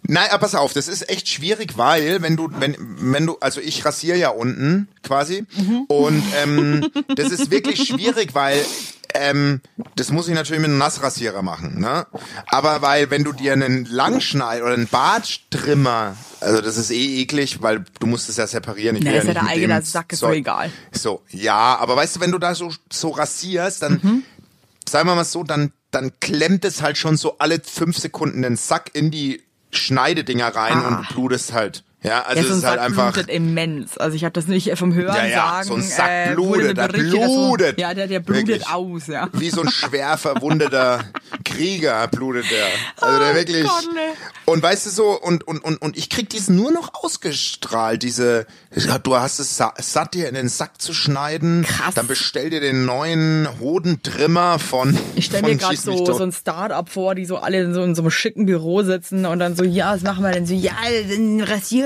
Nein, 0.07 0.27
aber 0.29 0.39
pass 0.39 0.55
auf, 0.55 0.71
das 0.71 0.87
ist 0.87 1.09
echt 1.09 1.27
schwierig, 1.27 1.77
weil 1.77 2.21
wenn 2.21 2.37
du, 2.37 2.47
wenn, 2.59 2.75
wenn 2.79 3.25
du, 3.25 3.37
also 3.41 3.59
ich 3.59 3.83
rasiere 3.83 4.17
ja 4.17 4.29
unten 4.29 4.87
quasi 5.03 5.45
und 5.87 6.23
ähm, 6.41 6.89
das 7.15 7.31
ist 7.31 7.51
wirklich 7.51 7.85
schwierig, 7.85 8.33
weil 8.33 8.63
ähm, 9.13 9.61
das 9.95 10.11
muss 10.11 10.27
ich 10.27 10.35
natürlich 10.35 10.61
mit 10.61 10.69
einem 10.69 10.77
Nassrasierer 10.77 11.41
machen, 11.41 11.79
ne? 11.79 12.05
Aber 12.47 12.81
weil 12.81 13.09
wenn 13.09 13.23
du 13.23 13.33
dir 13.33 13.53
einen 13.53 13.85
Langschneid 13.85 14.61
oder 14.61 14.73
einen 14.73 14.87
Barttrimmer, 14.87 16.15
also 16.39 16.61
das 16.61 16.77
ist 16.77 16.91
eh 16.91 17.21
eklig, 17.21 17.61
weil 17.61 17.83
du 17.99 18.07
musst 18.07 18.29
es 18.29 18.37
ja 18.37 18.45
separieren. 18.45 18.95
Ich 18.97 19.03
Na, 19.03 19.11
ist 19.11 19.17
ja 19.17 19.23
nicht 19.33 19.35
der 19.41 19.47
eigene 19.47 19.81
Sack, 19.81 20.13
ist 20.13 20.21
doch 20.21 20.31
egal. 20.31 20.69
So, 20.91 21.23
ja, 21.29 21.77
aber 21.77 21.95
weißt 21.95 22.17
du, 22.17 22.19
wenn 22.19 22.31
du 22.31 22.37
da 22.37 22.53
so 22.55 22.71
so 22.91 23.09
rasierst, 23.09 23.81
dann 23.81 23.99
Mhm. 24.01 24.23
Sagen 24.87 25.07
wir 25.09 25.15
mal 25.15 25.23
so, 25.25 25.43
dann, 25.43 25.71
dann 25.91 26.11
klemmt 26.19 26.65
es 26.65 26.81
halt 26.81 26.97
schon 26.97 27.17
so 27.17 27.37
alle 27.37 27.59
fünf 27.63 27.97
Sekunden 27.97 28.41
den 28.41 28.55
Sack 28.55 28.91
in 28.93 29.11
die 29.11 29.41
Schneidedinger 29.71 30.47
rein 30.55 30.77
Ah. 30.77 30.87
und 30.87 31.09
du 31.09 31.13
blutest 31.13 31.53
halt. 31.53 31.83
Ja, 32.05 32.21
also 32.23 32.41
Ja, 32.43 32.49
es 32.49 32.57
ist 32.57 32.65
halt 32.65 32.79
einfach. 32.79 33.13
blutet 33.13 33.29
immens. 33.29 33.97
Also 33.97 34.15
ich 34.15 34.23
habe 34.23 34.33
das 34.33 34.47
nicht 34.47 34.77
vom 34.77 34.93
Hören 34.93 35.15
Ja, 35.15 35.25
ja, 35.25 35.37
sagen. 35.37 35.67
so 35.67 35.73
ein 35.75 35.81
Sack 35.81 36.09
äh, 36.09 36.33
blutet, 36.33 36.77
der 36.77 36.87
dass 36.87 37.01
so- 37.01 37.17
blutet. 37.47 37.79
Ja, 37.79 37.93
der, 37.93 38.07
der 38.07 38.19
blutet 38.19 38.47
Wirklich. 38.47 38.67
aus, 38.69 39.07
ja. 39.07 39.27
Wie 39.33 39.49
so 39.49 39.61
ein 39.61 39.69
schwer 39.71 40.17
verwundeter 40.17 41.03
Krieger 41.43 42.07
blutet 42.07 42.45
der. 42.51 42.65
Also 43.01 43.19
der 43.19 43.31
Oh 43.31 43.35
wirklich. 43.35 43.63
Gott, 43.67 43.87
ne. 43.93 44.01
Und 44.45 44.61
weißt 44.61 44.85
du 44.85 44.89
so, 44.91 45.19
und, 45.19 45.47
und, 45.47 45.63
und, 45.63 45.81
und 45.81 45.97
ich 45.97 46.09
krieg 46.09 46.29
diesen 46.29 46.55
nur 46.55 46.71
noch 46.71 46.93
ausgestrahlt, 47.03 48.03
diese, 48.03 48.45
du 49.03 49.15
hast 49.15 49.39
es 49.39 49.57
sa- 49.57 49.73
satt, 49.79 50.13
dir 50.13 50.27
in 50.29 50.35
den 50.35 50.49
Sack 50.49 50.81
zu 50.81 50.93
schneiden. 50.93 51.63
Krass. 51.63 51.95
Dann 51.95 52.07
bestell 52.07 52.49
dir 52.49 52.59
den 52.61 52.85
neuen 52.85 53.47
Hodentrimmer 53.59 54.59
von. 54.59 54.97
Ich 55.15 55.25
stelle 55.25 55.41
von 55.43 55.51
mir 55.51 55.57
gerade 55.57 55.77
so, 55.77 56.05
so 56.05 56.23
ein 56.23 56.31
Start-up 56.31 56.89
vor, 56.89 57.15
die 57.15 57.25
so 57.25 57.37
alle 57.37 57.61
in 57.61 57.73
so, 57.73 57.83
in 57.83 57.95
so 57.95 58.01
einem 58.03 58.11
schicken 58.11 58.45
Büro 58.45 58.83
sitzen 58.83 59.25
und 59.25 59.39
dann 59.39 59.55
so, 59.55 59.63
ja, 59.63 59.93
was 59.93 60.03
machen 60.03 60.23
wir 60.23 60.31
denn? 60.31 60.45
So, 60.45 60.53
ja, 60.53 60.73
ein 60.83 61.41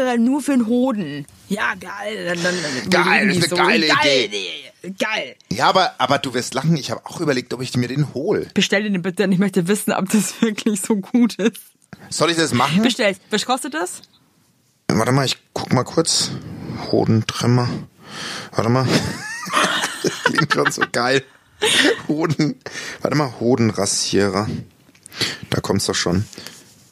Rasierer 0.10 0.18
nur 0.18 0.42
für 0.42 0.52
den 0.52 0.68
Hoden. 0.68 1.26
Ja, 1.48 1.74
geil. 1.76 2.26
Dann, 2.26 2.44
dann, 2.44 2.56
dann 2.64 2.90
Geil, 2.90 3.28
das 3.28 3.38
ist 3.38 3.54
eine 3.54 3.62
geile 3.64 3.88
geil, 3.88 4.26
Idee. 4.26 4.92
Geil. 4.98 5.36
Ja, 5.52 5.68
aber, 5.68 5.94
aber 5.98 6.20
du 6.20 6.34
wirst 6.34 6.54
lachen. 6.54 6.76
Ich 6.78 6.92
habe 6.92 7.06
auch 7.06 7.20
überlegt, 7.22 7.54
ob 7.54 7.62
ich 7.62 7.76
mir 7.76 7.88
den 7.88 8.14
hol. 8.14 8.48
Bestell 8.54 8.84
den 8.84 9.02
bitte 9.02 9.24
und 9.24 9.32
ich 9.32 9.40
möchte 9.40 9.68
wissen, 9.68 9.94
ob 9.94 10.10
das 10.10 10.34
wirklich 10.42 10.82
so 10.82 10.96
gut 10.96 11.36
ist. 11.36 11.62
Soll 12.10 12.32
ich 12.32 12.38
das 12.38 12.54
machen? 12.54 12.82
Bestell. 12.82 13.16
Was 13.30 13.46
kostet 13.46 13.74
das? 13.74 14.02
Warte 14.88 15.12
mal, 15.12 15.26
ich 15.26 15.38
guck 15.54 15.74
mal 15.74 15.84
kurz. 15.84 16.32
Hodentrimmer. 16.92 17.70
Warte 18.52 18.70
mal. 18.70 18.88
das 20.04 20.12
klingt 20.24 20.54
schon 20.54 20.72
so 20.72 20.84
geil. 20.92 21.24
Hoden. 22.08 22.56
Warte 23.02 23.18
mal, 23.18 23.40
Hodenrasierer. 23.40 24.48
Da 25.50 25.60
kommt's 25.60 25.86
doch 25.86 25.96
schon. 25.96 26.26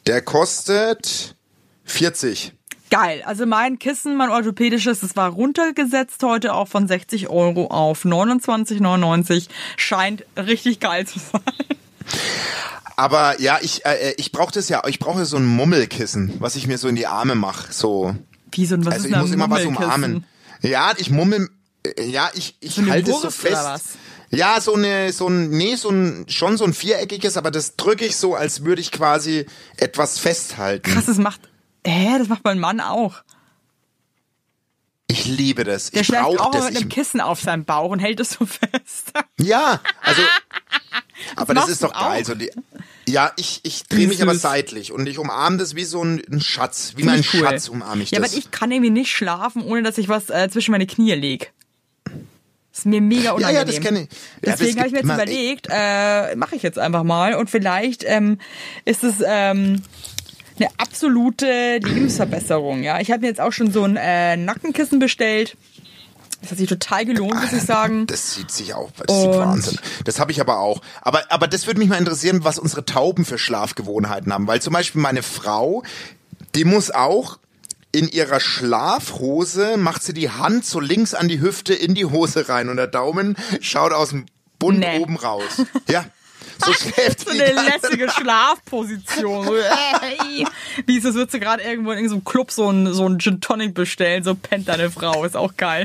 Der 0.06 0.20
kostet 0.20 1.36
40. 1.84 2.57
Geil. 2.90 3.22
Also 3.24 3.46
mein 3.46 3.78
Kissen, 3.78 4.16
mein 4.16 4.30
orthopädisches, 4.30 5.00
das 5.00 5.16
war 5.16 5.30
runtergesetzt 5.30 6.22
heute 6.22 6.54
auch 6.54 6.68
von 6.68 6.88
60 6.88 7.28
Euro 7.28 7.66
auf 7.66 8.04
29,99. 8.04 9.48
Scheint 9.76 10.24
richtig 10.36 10.80
geil 10.80 11.06
zu 11.06 11.18
sein. 11.18 11.42
Aber 12.96 13.40
ja, 13.40 13.58
ich, 13.62 13.84
äh, 13.84 14.14
ich 14.16 14.32
brauche 14.32 14.52
das 14.52 14.68
ja, 14.68 14.82
ich 14.88 14.98
brauche 14.98 15.24
so 15.24 15.36
ein 15.36 15.44
Mummelkissen, 15.44 16.34
was 16.40 16.56
ich 16.56 16.66
mir 16.66 16.78
so 16.78 16.88
in 16.88 16.96
die 16.96 17.06
Arme 17.06 17.34
mache. 17.34 17.72
So. 17.72 18.14
Wie 18.50 18.66
so 18.66 18.74
ein 18.74 18.84
was 18.84 18.94
Also 18.94 19.08
ich 19.08 19.16
muss 19.16 19.30
immer 19.30 19.50
was 19.50 19.64
umarmen. 19.64 20.24
Ja, 20.62 20.92
ich 20.96 21.10
mummel, 21.10 21.48
äh, 21.84 22.04
ja, 22.04 22.30
ich, 22.34 22.56
ich 22.60 22.78
eine 22.78 22.90
halte 22.90 23.12
es 23.12 23.20
so 23.20 23.30
fest. 23.30 23.98
Ja, 24.30 24.60
so 24.60 24.74
eine, 24.74 25.12
so 25.12 25.28
ein, 25.28 25.50
nee, 25.50 25.76
so 25.76 25.90
ein, 25.90 26.26
schon 26.28 26.56
so 26.56 26.64
ein 26.64 26.74
viereckiges, 26.74 27.36
aber 27.36 27.50
das 27.50 27.76
drücke 27.76 28.04
ich 28.04 28.16
so, 28.16 28.34
als 28.34 28.64
würde 28.64 28.80
ich 28.80 28.92
quasi 28.92 29.46
etwas 29.76 30.18
festhalten. 30.18 30.90
Krass, 30.90 31.06
das 31.06 31.18
macht. 31.18 31.40
Hä, 31.88 32.18
das 32.18 32.28
macht 32.28 32.44
mein 32.44 32.58
Mann 32.58 32.80
auch. 32.80 33.22
Ich 35.10 35.24
liebe 35.24 35.64
das. 35.64 35.90
Der 35.90 36.02
ich 36.02 36.06
schläft 36.08 36.22
auch 36.24 36.50
das. 36.50 36.66
mit 36.66 36.76
einem 36.76 36.88
Kissen 36.90 37.20
auf 37.20 37.40
seinem 37.40 37.64
Bauch 37.64 37.90
und 37.90 37.98
hält 37.98 38.20
es 38.20 38.30
so 38.32 38.44
fest. 38.46 39.12
ja, 39.40 39.80
also, 40.02 40.22
aber 41.36 41.54
das 41.54 41.68
ist 41.70 41.82
doch 41.82 41.94
geil. 41.94 42.24
So 42.26 42.34
die, 42.34 42.50
Ja, 43.08 43.32
ich, 43.36 43.60
ich 43.62 43.84
drehe 43.84 44.06
mich 44.06 44.20
aber 44.22 44.34
seitlich 44.34 44.92
und 44.92 45.06
ich 45.06 45.18
umarme 45.18 45.56
das 45.56 45.74
wie 45.74 45.84
so 45.84 46.04
ein, 46.04 46.22
Schatz. 46.42 46.92
Wie 46.96 47.04
mein 47.04 47.20
cool. 47.32 47.40
Schatz 47.40 47.68
umarme 47.68 48.02
ich 48.02 48.10
Ja, 48.10 48.20
das. 48.20 48.32
aber 48.32 48.38
ich 48.38 48.50
kann 48.50 48.70
irgendwie 48.70 48.90
nicht 48.90 49.10
schlafen, 49.10 49.62
ohne 49.62 49.82
dass 49.82 49.96
ich 49.96 50.08
was 50.10 50.28
äh, 50.28 50.50
zwischen 50.50 50.72
meine 50.72 50.86
Knie 50.86 51.14
leg. 51.14 51.54
ist 52.70 52.84
mir 52.84 53.00
mega 53.00 53.32
unangenehm. 53.32 53.54
ja, 53.56 53.64
das 53.64 53.80
kenn 53.80 53.96
ich. 53.96 54.02
Ja, 54.10 54.52
das 54.52 54.58
Deswegen 54.58 54.78
habe 54.78 54.88
ich 54.88 54.92
mir 54.92 55.00
jetzt 55.00 55.10
überlegt, 55.14 55.68
äh, 55.70 56.36
mache 56.36 56.54
ich 56.54 56.62
jetzt 56.62 56.78
einfach 56.78 57.02
mal 57.02 57.32
und 57.34 57.48
vielleicht 57.48 58.04
ähm, 58.04 58.38
ist 58.84 59.04
es 59.04 59.16
ähm, 59.26 59.82
eine 60.60 60.70
absolute 60.78 61.78
Lebensverbesserung. 61.78 62.82
Ja, 62.82 63.00
ich 63.00 63.10
habe 63.10 63.20
mir 63.22 63.28
jetzt 63.28 63.40
auch 63.40 63.52
schon 63.52 63.72
so 63.72 63.84
ein 63.84 63.96
äh, 63.96 64.36
Nackenkissen 64.36 64.98
bestellt. 64.98 65.56
Das 66.40 66.52
hat 66.52 66.58
sich 66.58 66.68
total 66.68 67.04
gelohnt, 67.04 67.34
muss 67.34 67.52
ich 67.52 67.62
sagen. 67.62 68.06
Das 68.06 68.34
sieht 68.34 68.50
sich 68.52 68.72
auch, 68.72 68.90
das 68.92 69.22
sieht 69.22 69.30
Wahnsinn. 69.30 69.78
Das 70.04 70.20
habe 70.20 70.30
ich 70.30 70.40
aber 70.40 70.60
auch. 70.60 70.80
Aber, 71.02 71.22
aber 71.30 71.48
das 71.48 71.66
würde 71.66 71.80
mich 71.80 71.88
mal 71.88 71.96
interessieren, 71.98 72.44
was 72.44 72.60
unsere 72.60 72.84
Tauben 72.84 73.24
für 73.24 73.38
Schlafgewohnheiten 73.38 74.32
haben. 74.32 74.46
Weil 74.46 74.62
zum 74.62 74.72
Beispiel 74.72 75.00
meine 75.00 75.24
Frau, 75.24 75.82
die 76.54 76.64
muss 76.64 76.92
auch 76.92 77.38
in 77.90 78.08
ihrer 78.08 78.38
Schlafhose, 78.38 79.76
macht 79.78 80.02
sie 80.04 80.12
die 80.14 80.30
Hand 80.30 80.64
so 80.64 80.78
links 80.78 81.14
an 81.14 81.26
die 81.26 81.40
Hüfte 81.40 81.74
in 81.74 81.94
die 81.94 82.04
Hose 82.04 82.48
rein 82.48 82.68
und 82.68 82.76
der 82.76 82.86
Daumen 82.86 83.36
schaut 83.60 83.92
aus 83.92 84.10
dem 84.10 84.26
Bund 84.58 84.78
Nee. 84.78 84.98
oben 85.00 85.16
raus. 85.16 85.62
Ja, 85.88 86.04
so 86.64 86.72
schläft 86.72 87.20
So 87.24 87.30
eine 87.30 87.52
lässige 87.52 88.10
Schlafposition. 88.10 89.46
So. 89.46 89.52
Wie 90.86 90.96
ist 90.96 91.04
das, 91.04 91.14
würdest 91.14 91.34
du 91.34 91.40
gerade 91.40 91.62
irgendwo 91.62 91.92
in 91.92 91.98
irgendeinem 91.98 92.24
Club 92.24 92.50
so 92.50 92.70
ein, 92.70 92.92
so 92.92 93.06
ein 93.06 93.18
Gin 93.18 93.40
Tonic 93.40 93.74
bestellen, 93.74 94.24
so 94.24 94.34
pennt 94.34 94.68
deine 94.68 94.90
Frau, 94.90 95.24
ist 95.24 95.36
auch 95.36 95.56
geil. 95.56 95.84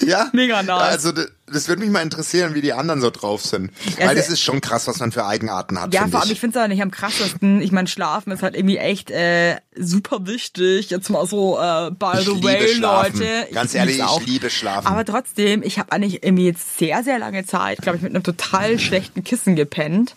Ja, 0.00 0.28
Mega 0.32 0.62
nice. 0.62 1.04
Also 1.04 1.12
das, 1.52 1.68
würde 1.68 1.82
mich 1.82 1.90
mal 1.90 2.00
interessieren, 2.02 2.54
wie 2.54 2.60
die 2.60 2.72
anderen 2.72 3.00
so 3.00 3.10
drauf 3.10 3.42
sind. 3.42 3.70
Ja, 3.84 4.00
Weil 4.00 4.08
also- 4.08 4.20
das 4.22 4.28
ist 4.30 4.40
schon 4.40 4.60
krass, 4.60 4.86
was 4.86 4.98
man 5.00 5.12
für 5.12 5.26
Eigenarten 5.26 5.80
hat. 5.80 5.92
Ja, 5.94 6.06
vor 6.08 6.20
allem, 6.20 6.26
ich. 6.28 6.32
ich 6.34 6.40
finde 6.40 6.56
es 6.58 6.62
aber 6.62 6.68
nicht 6.68 6.82
am 6.82 6.90
krassesten. 6.90 7.60
Ich 7.62 7.72
meine, 7.72 7.88
Schlafen 7.88 8.32
ist 8.32 8.42
halt 8.42 8.54
irgendwie 8.56 8.78
echt 8.78 9.10
äh, 9.10 9.56
super 9.76 10.26
wichtig. 10.26 10.90
Jetzt 10.90 11.10
mal 11.10 11.26
so, 11.26 11.58
äh, 11.58 11.90
by 11.90 12.18
Ich 12.18 12.24
the 12.26 12.32
liebe 12.32 12.46
way, 12.46 12.68
Schlafen. 12.74 13.18
Leute. 13.20 13.30
Ganz 13.52 13.72
lieb's 13.72 13.74
ehrlich, 13.74 13.96
ich 13.96 14.02
auch. 14.04 14.22
liebe 14.24 14.50
Schlafen. 14.50 14.86
Aber 14.86 15.04
trotzdem, 15.04 15.62
ich 15.62 15.78
habe 15.78 15.92
eigentlich 15.92 16.22
irgendwie 16.22 16.46
jetzt 16.46 16.78
sehr, 16.78 17.02
sehr 17.02 17.18
lange 17.18 17.44
Zeit, 17.46 17.82
glaube 17.82 17.96
ich, 17.96 18.02
mit 18.02 18.14
einem 18.14 18.22
total 18.22 18.78
schlechten 18.78 19.24
Kissen 19.24 19.56
gepennt. 19.56 20.14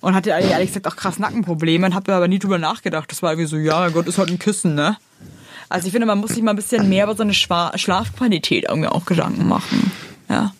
Und 0.00 0.14
hatte 0.14 0.34
eigentlich 0.34 0.50
ehrlich 0.50 0.68
gesagt 0.68 0.86
auch 0.86 0.96
krass 0.96 1.18
Nackenprobleme 1.18 1.86
und 1.86 1.94
habe 1.94 2.12
aber 2.14 2.28
nie 2.28 2.38
drüber 2.38 2.58
nachgedacht. 2.58 3.10
Das 3.10 3.22
war 3.22 3.32
irgendwie 3.32 3.48
so, 3.48 3.56
ja, 3.56 3.88
Gott, 3.88 4.06
ist 4.06 4.18
halt 4.18 4.28
ein 4.28 4.38
Kissen, 4.38 4.74
ne? 4.74 4.98
Also 5.70 5.86
ich 5.86 5.92
finde, 5.92 6.06
man 6.06 6.18
muss 6.18 6.32
sich 6.32 6.42
mal 6.42 6.50
ein 6.50 6.56
bisschen 6.56 6.90
mehr 6.90 7.04
über 7.04 7.16
so 7.16 7.22
eine 7.22 7.32
Schwa 7.32 7.72
Schlafqualität 7.74 8.66
irgendwie 8.68 8.88
auch 8.90 9.06
Gedanken 9.06 9.48
machen. 9.48 9.90
Ja. 10.34 10.52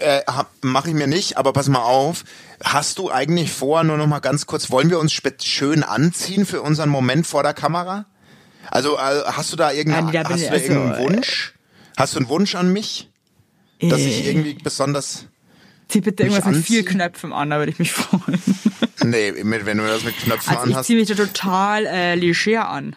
Äh, 0.00 0.20
Mache 0.62 0.88
ich 0.88 0.94
mir 0.94 1.06
nicht, 1.06 1.38
aber 1.38 1.52
pass 1.52 1.68
mal 1.68 1.82
auf. 1.82 2.24
Hast 2.62 2.98
du 2.98 3.10
eigentlich 3.10 3.50
vor, 3.52 3.82
nur 3.84 3.96
noch 3.96 4.06
mal 4.06 4.18
ganz 4.20 4.46
kurz, 4.46 4.70
wollen 4.70 4.90
wir 4.90 4.98
uns 4.98 5.12
schön 5.12 5.82
anziehen 5.82 6.44
für 6.44 6.60
unseren 6.62 6.90
Moment 6.90 7.26
vor 7.26 7.42
der 7.42 7.54
Kamera? 7.54 8.04
Also 8.70 8.96
äh, 8.98 9.22
hast 9.26 9.52
du 9.52 9.56
da 9.56 9.72
irgendeinen, 9.72 10.12
Ja, 10.12 10.24
hast 10.28 10.36
ich- 10.36 10.42
du 10.42 10.48
da 10.48 10.52
also, 10.54 10.72
irgendeinen 10.72 11.02
Wunsch? 11.04 11.54
Hast 11.96 12.14
du 12.14 12.18
einen 12.18 12.28
Wunsch 12.28 12.54
an 12.54 12.72
mich, 12.72 13.08
dass 13.80 14.00
ich 14.00 14.24
Äh, 14.26 14.30
irgendwie 14.30 14.54
besonders... 14.54 15.24
Zieh 15.88 16.02
bitte 16.02 16.22
irgendwas 16.24 16.44
mit 16.44 16.64
vier? 16.64 16.84
Knöpfen 16.84 17.32
an, 17.32 17.50
da 17.50 17.58
würde 17.58 17.72
ich 17.72 17.78
mich 17.78 17.92
freuen. 17.94 18.40
Nee, 19.02 19.32
wenn 19.42 19.78
du 19.78 19.86
das 19.86 20.04
mit 20.04 20.16
Knöpfen 20.18 20.50
Also 20.50 20.66
ich 20.68 20.72
anhast. 20.74 20.86
ziehe 20.86 20.98
mich 20.98 21.08
da 21.08 21.14
total 21.14 21.86
äh, 21.86 22.14
leger 22.14 22.68
an. 22.68 22.94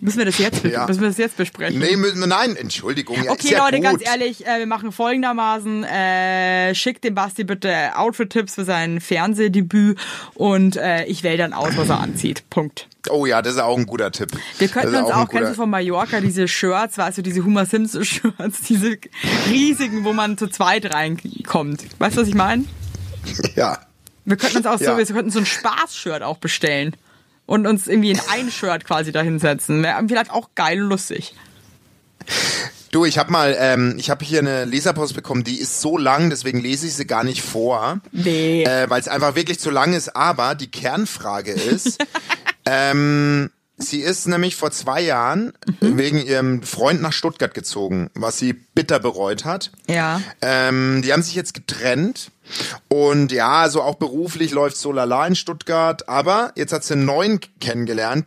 Müssen 0.00 0.18
wir 0.18 0.24
das 0.26 0.38
jetzt, 0.38 0.64
Ja. 0.64 0.86
müssen 0.86 1.00
wir 1.00 1.08
das 1.08 1.18
jetzt 1.18 1.36
besprechen? 1.36 1.78
Nee, 1.78 1.96
müssen 1.96 2.20
wir, 2.20 2.26
nein, 2.26 2.56
Entschuldigung. 2.56 3.22
Ja, 3.24 3.32
Okay, 3.32 3.52
ja 3.52 3.64
Leute, 3.64 3.76
gut. 3.76 3.84
ganz 3.84 4.02
ehrlich, 4.06 4.46
äh, 4.46 4.58
wir 4.58 4.66
machen 4.66 4.92
folgendermaßen. 4.92 5.84
Äh, 5.84 6.74
schickt 6.74 7.04
dem 7.04 7.14
Basti 7.14 7.44
bitte 7.44 7.96
Outfit-Tipps 7.96 8.54
für 8.54 8.64
sein 8.64 9.00
Fernsehdebüt 9.00 9.98
und 10.34 10.76
äh, 10.76 11.04
ich 11.06 11.22
wähle 11.22 11.38
dann 11.38 11.52
aus, 11.52 11.76
was 11.76 11.88
er 11.88 12.00
anzieht. 12.00 12.48
Punkt. 12.50 12.88
Oh 13.08 13.24
ja, 13.26 13.40
das 13.42 13.54
ist 13.54 13.60
auch 13.60 13.76
ein 13.78 13.86
guter 13.86 14.10
Tipp. 14.10 14.30
Wir 14.58 14.68
könnten 14.68 14.94
uns 14.96 15.08
ein 15.10 15.14
auch, 15.14 15.28
kennst 15.28 15.50
du 15.52 15.54
von 15.54 15.70
Mallorca, 15.70 16.20
diese 16.20 16.48
Shirts, 16.48 16.98
weißt 16.98 17.18
du, 17.18 17.22
diese 17.22 17.44
Homer 17.44 17.64
Simpson 17.66 18.04
Shirts, 18.04 18.60
diese 18.68 18.98
riesigen, 19.48 20.04
wo 20.04 20.12
man 20.12 20.36
zu 20.36 20.48
zweit 20.48 20.92
reinkommt. 20.92 21.84
Weißt 21.98 22.16
du, 22.16 22.22
was 22.22 22.28
ich 22.28 22.34
meine? 22.34 22.64
Ja. 23.54 23.78
Wir 24.24 24.36
könnten 24.36 24.56
uns 24.58 24.66
auch 24.66 24.80
Ja. 24.80 24.92
so, 24.92 24.98
wir 24.98 25.04
könnten 25.06 25.30
so 25.30 25.38
ein 25.38 25.46
Spaß-Shirt 25.46 26.22
auch 26.22 26.38
bestellen. 26.38 26.96
Und 27.46 27.66
uns 27.66 27.86
irgendwie 27.86 28.10
in 28.10 28.20
ein 28.30 28.50
Shirt 28.50 28.84
quasi 28.84 29.12
da 29.12 29.22
hinsetzen. 29.22 29.82
Wäre 29.82 30.02
vielleicht 30.08 30.30
auch 30.32 30.50
geil 30.54 30.82
und 30.82 30.88
lustig. 30.90 31.34
Du, 32.90 33.04
ich 33.04 33.18
habe 33.18 33.30
mal, 33.30 33.54
ähm, 33.58 33.94
ich 33.98 34.10
habe 34.10 34.24
hier 34.24 34.40
eine 34.40 34.64
Leserpost 34.64 35.14
bekommen, 35.14 35.44
die 35.44 35.58
ist 35.58 35.80
so 35.80 35.98
lang, 35.98 36.30
deswegen 36.30 36.60
lese 36.60 36.86
ich 36.86 36.94
sie 36.94 37.06
gar 37.06 37.24
nicht 37.24 37.42
vor, 37.42 38.00
Nee. 38.10 38.64
äh, 38.64 38.88
weil 38.88 39.00
es 39.00 39.08
einfach 39.08 39.34
wirklich 39.36 39.58
zu 39.60 39.70
lang 39.70 39.92
ist. 39.92 40.16
Aber 40.16 40.54
die 40.54 40.70
Kernfrage 40.70 41.52
ist, 41.52 41.98
ähm, 42.66 43.50
sie 43.78 44.00
ist 44.00 44.26
nämlich 44.26 44.56
vor 44.56 44.70
zwei 44.70 45.00
Jahren 45.02 45.52
Mhm. 45.80 45.98
wegen 45.98 46.18
ihrem 46.26 46.62
Freund 46.62 47.02
nach 47.02 47.12
Stuttgart 47.12 47.52
gezogen, 47.54 48.10
was 48.14 48.38
sie 48.38 48.52
bitter 48.52 48.98
bereut 48.98 49.44
hat. 49.44 49.70
Ja. 49.88 50.20
Ähm, 50.40 51.02
die 51.04 51.12
haben 51.12 51.22
sich 51.22 51.34
jetzt 51.34 51.54
getrennt 51.54 52.30
und 52.88 53.32
ja, 53.32 53.48
also 53.62 53.82
auch 53.82 53.96
beruflich 53.96 54.52
läuft 54.52 54.76
so 54.76 54.92
lala 54.92 55.26
in 55.26 55.36
Stuttgart, 55.36 56.08
aber 56.08 56.52
jetzt 56.56 56.72
hat 56.72 56.84
sie 56.84 56.94
einen 56.94 57.04
neuen 57.04 57.40
kennengelernt, 57.60 58.26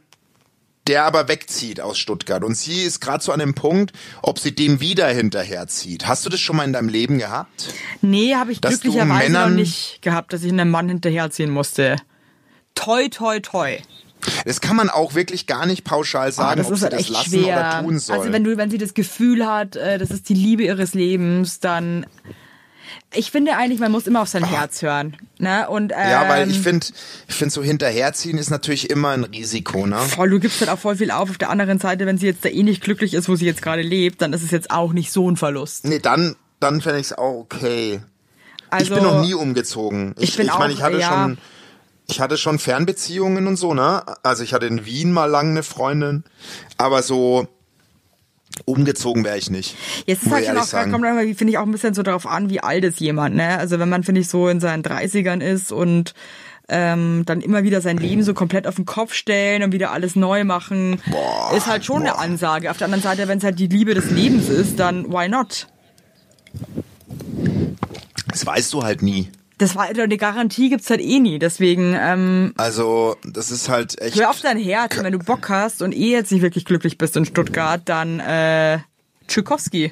der 0.87 1.03
aber 1.05 1.27
wegzieht 1.27 1.81
aus 1.81 1.97
Stuttgart 1.99 2.43
und 2.43 2.55
sie 2.55 2.81
ist 2.83 2.99
gerade 2.99 3.23
so 3.23 3.31
an 3.31 3.39
dem 3.39 3.53
Punkt, 3.53 3.93
ob 4.23 4.39
sie 4.39 4.53
dem 4.55 4.79
wieder 4.81 5.07
hinterherzieht. 5.07 6.07
Hast 6.07 6.25
du 6.25 6.29
das 6.29 6.39
schon 6.39 6.55
mal 6.57 6.63
in 6.63 6.73
deinem 6.73 6.89
Leben 6.89 7.19
gehabt? 7.19 7.73
Nee, 8.01 8.35
habe 8.35 8.51
ich 8.51 8.59
glücklicherweise 8.61 9.31
noch 9.31 9.49
nicht 9.49 10.01
gehabt, 10.01 10.33
dass 10.33 10.43
ich 10.43 10.51
einem 10.51 10.69
Mann 10.71 10.89
hinterherziehen 10.89 11.51
musste. 11.51 11.95
Toi, 12.75 13.07
toi, 13.09 13.39
toi. 13.39 13.77
Das 14.45 14.61
kann 14.61 14.75
man 14.75 14.89
auch 14.89 15.15
wirklich 15.15 15.47
gar 15.47 15.65
nicht 15.65 15.83
pauschal 15.83 16.29
Ah, 16.29 16.31
sagen, 16.31 16.57
das 16.57 16.67
ob 16.71 16.77
sie 16.77 16.83
halt 16.83 16.93
das 16.93 17.09
lassen 17.09 17.29
schwer. 17.29 17.57
oder 17.57 17.81
tun 17.83 17.99
soll. 17.99 18.17
Also 18.17 18.33
wenn 18.33 18.43
du, 18.43 18.57
wenn 18.57 18.69
sie 18.69 18.77
das 18.77 18.93
Gefühl 18.93 19.45
hat, 19.45 19.75
äh, 19.75 19.97
das 19.97 20.11
ist 20.11 20.29
die 20.29 20.33
Liebe 20.33 20.63
ihres 20.63 20.93
Lebens, 20.93 21.59
dann 21.59 22.05
ich 23.13 23.31
finde 23.31 23.55
eigentlich, 23.55 23.79
man 23.79 23.91
muss 23.91 24.05
immer 24.07 24.21
auf 24.21 24.29
sein 24.29 24.43
Herz 24.43 24.81
hören. 24.81 25.17
Ne? 25.39 25.67
Und, 25.67 25.91
ähm, 25.91 26.09
ja, 26.09 26.29
weil 26.29 26.49
ich 26.49 26.59
finde, 26.59 26.85
ich 27.27 27.35
finde 27.35 27.53
so 27.53 27.63
hinterherziehen 27.63 28.37
ist 28.37 28.49
natürlich 28.51 28.89
immer 28.89 29.09
ein 29.09 29.23
Risiko, 29.23 29.87
ne? 29.87 29.97
voll, 29.97 30.29
du 30.29 30.39
gibst 30.39 30.59
halt 30.59 30.69
auch 30.69 30.79
voll 30.79 30.95
viel 30.95 31.11
auf. 31.11 31.29
Auf 31.29 31.37
der 31.37 31.49
anderen 31.49 31.79
Seite, 31.79 32.05
wenn 32.05 32.17
sie 32.17 32.27
jetzt 32.27 32.45
da 32.45 32.49
eh 32.49 32.63
nicht 32.63 32.83
glücklich 32.83 33.13
ist, 33.13 33.27
wo 33.27 33.35
sie 33.35 33.45
jetzt 33.45 33.61
gerade 33.61 33.81
lebt, 33.81 34.21
dann 34.21 34.33
ist 34.33 34.43
es 34.43 34.51
jetzt 34.51 34.69
auch 34.69 34.93
nicht 34.93 35.11
so 35.11 35.29
ein 35.29 35.37
Verlust. 35.37 35.85
Nee, 35.85 35.99
dann, 35.99 36.35
dann 36.59 36.81
fände 36.81 36.99
ich 36.99 37.07
es 37.07 37.13
auch 37.13 37.39
okay. 37.39 38.01
Also, 38.69 38.93
ich 38.93 39.01
bin 39.01 39.09
noch 39.09 39.21
nie 39.21 39.33
umgezogen. 39.33 40.13
Ich, 40.17 40.29
ich 40.29 40.37
bin 40.37 40.47
ich 40.47 40.57
meine, 40.57 40.73
ich 40.73 40.83
hatte 40.83 40.99
ja. 40.99 41.09
schon, 41.09 41.37
ich 42.09 42.19
hatte 42.19 42.37
schon 42.37 42.59
Fernbeziehungen 42.59 43.47
und 43.47 43.55
so, 43.55 43.73
ne? 43.73 44.03
Also 44.23 44.43
ich 44.43 44.53
hatte 44.53 44.65
in 44.65 44.85
Wien 44.85 45.11
mal 45.11 45.25
lang 45.25 45.51
eine 45.51 45.63
Freundin, 45.63 46.23
aber 46.77 47.03
so 47.03 47.47
umgezogen 48.65 49.23
wäre 49.23 49.37
ich 49.37 49.49
nicht. 49.49 49.75
Jetzt 50.05 50.23
ist 50.23 50.31
halt 50.31 50.43
ich 50.43 50.49
schon 50.49 50.57
auch, 50.57 50.91
kommt 50.91 51.05
irgendwie, 51.05 51.33
finde 51.35 51.51
ich, 51.51 51.57
auch 51.57 51.63
ein 51.63 51.71
bisschen 51.71 51.93
so 51.93 52.03
darauf 52.03 52.25
an, 52.25 52.49
wie 52.49 52.61
alt 52.61 52.83
ist 52.83 52.99
jemand, 52.99 53.35
ne? 53.35 53.57
Also 53.59 53.79
wenn 53.79 53.89
man, 53.89 54.03
finde 54.03 54.21
ich, 54.21 54.27
so 54.27 54.47
in 54.49 54.59
seinen 54.59 54.83
30ern 54.83 55.41
ist 55.41 55.71
und 55.71 56.13
ähm, 56.67 57.23
dann 57.25 57.41
immer 57.41 57.63
wieder 57.63 57.81
sein 57.81 57.97
Leben 57.97 58.23
so 58.23 58.33
komplett 58.33 58.67
auf 58.67 58.75
den 58.75 58.85
Kopf 58.85 59.13
stellen 59.13 59.63
und 59.63 59.71
wieder 59.71 59.91
alles 59.91 60.15
neu 60.15 60.43
machen, 60.43 61.01
Boah, 61.09 61.53
ist 61.55 61.67
halt 61.67 61.85
schon 61.85 62.01
eine 62.01 62.11
boah. 62.11 62.19
Ansage. 62.19 62.71
Auf 62.71 62.77
der 62.77 62.85
anderen 62.85 63.03
Seite, 63.03 63.27
wenn 63.27 63.37
es 63.37 63.43
halt 63.43 63.59
die 63.59 63.67
Liebe 63.67 63.93
des 63.93 64.09
Lebens 64.11 64.49
ist, 64.49 64.79
dann 64.79 65.11
why 65.11 65.27
not? 65.27 65.67
Das 68.27 68.45
weißt 68.45 68.73
du 68.73 68.83
halt 68.83 69.01
nie. 69.01 69.29
Das 69.59 69.75
war 69.75 69.83
eine 69.83 70.17
Garantie 70.17 70.69
gibt's 70.69 70.89
halt 70.89 71.01
eh 71.01 71.19
nie. 71.19 71.37
Deswegen 71.37 71.95
ähm, 71.99 72.53
Also, 72.57 73.17
das 73.23 73.51
ist 73.51 73.67
halt 73.67 74.01
echt. 74.01 74.17
hör 74.17 74.29
auf 74.29 74.39
dein 74.39 74.57
Herz. 74.57 74.97
Wenn 74.97 75.11
du 75.11 75.19
Bock 75.19 75.49
hast 75.49 75.81
und 75.81 75.93
eh 75.93 76.11
jetzt 76.11 76.31
nicht 76.31 76.41
wirklich 76.41 76.63
glücklich 76.65 76.97
bist 76.97 77.17
in 77.17 77.25
Stuttgart, 77.25 77.81
dann 77.85 78.21
äh, 78.21 78.79
Tschukowski. 79.27 79.91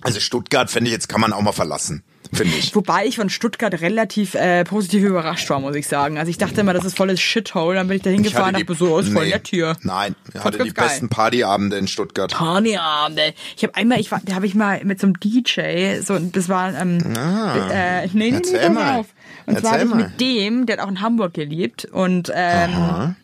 Also 0.00 0.20
Stuttgart, 0.20 0.70
finde 0.70 0.88
ich, 0.88 0.94
jetzt 0.94 1.08
kann 1.08 1.20
man 1.20 1.32
auch 1.34 1.42
mal 1.42 1.52
verlassen. 1.52 2.02
Finde 2.32 2.56
ich. 2.56 2.74
Wobei 2.74 3.06
ich 3.06 3.16
von 3.16 3.30
Stuttgart 3.30 3.80
relativ 3.80 4.34
äh, 4.34 4.64
positiv 4.64 5.04
überrascht 5.04 5.48
war, 5.50 5.60
muss 5.60 5.76
ich 5.76 5.86
sagen. 5.86 6.18
Also 6.18 6.30
ich 6.30 6.38
dachte 6.38 6.60
immer, 6.60 6.72
das 6.72 6.84
ist 6.84 6.96
volles 6.96 7.20
Shithole. 7.20 7.76
Dann 7.76 7.88
bin 7.88 7.96
ich 7.96 8.02
da 8.02 8.10
hingefahren 8.10 8.54
und 8.54 8.60
dachte 8.60 8.74
so, 8.74 8.98
ist 8.98 9.12
voll 9.12 9.26
nee, 9.26 9.32
nett 9.32 9.48
hier. 9.48 9.76
Nein, 9.82 10.14
ich 10.32 10.42
hatte 10.42 10.58
die 10.58 10.72
geil. 10.72 10.86
besten 10.86 11.08
Partyabende 11.08 11.76
in 11.76 11.88
Stuttgart. 11.88 12.32
Partyabende. 12.32 13.34
Ich 13.56 13.62
habe 13.62 13.74
einmal, 13.74 14.00
ich 14.00 14.10
war, 14.10 14.20
da 14.24 14.34
habe 14.34 14.46
ich 14.46 14.54
mal 14.54 14.84
mit 14.84 15.00
so 15.00 15.06
einem 15.06 15.18
DJ, 15.20 16.00
so 16.02 16.18
das 16.18 16.48
war, 16.48 16.74
ähm, 16.74 16.98
äh, 17.16 18.06
nee, 18.08 18.30
nee, 18.30 18.40
nee, 18.40 18.68
mal. 18.68 19.00
auf. 19.00 19.06
Und 19.46 19.60
zwar 19.60 19.72
Erzähl 19.74 19.90
habe 19.90 20.00
ich 20.00 20.06
mit 20.08 20.20
dem, 20.20 20.66
der 20.66 20.78
hat 20.78 20.84
auch 20.84 20.90
in 20.90 21.00
Hamburg 21.00 21.34
gelebt 21.34 21.84
und 21.86 22.32
ähm, 22.34 23.14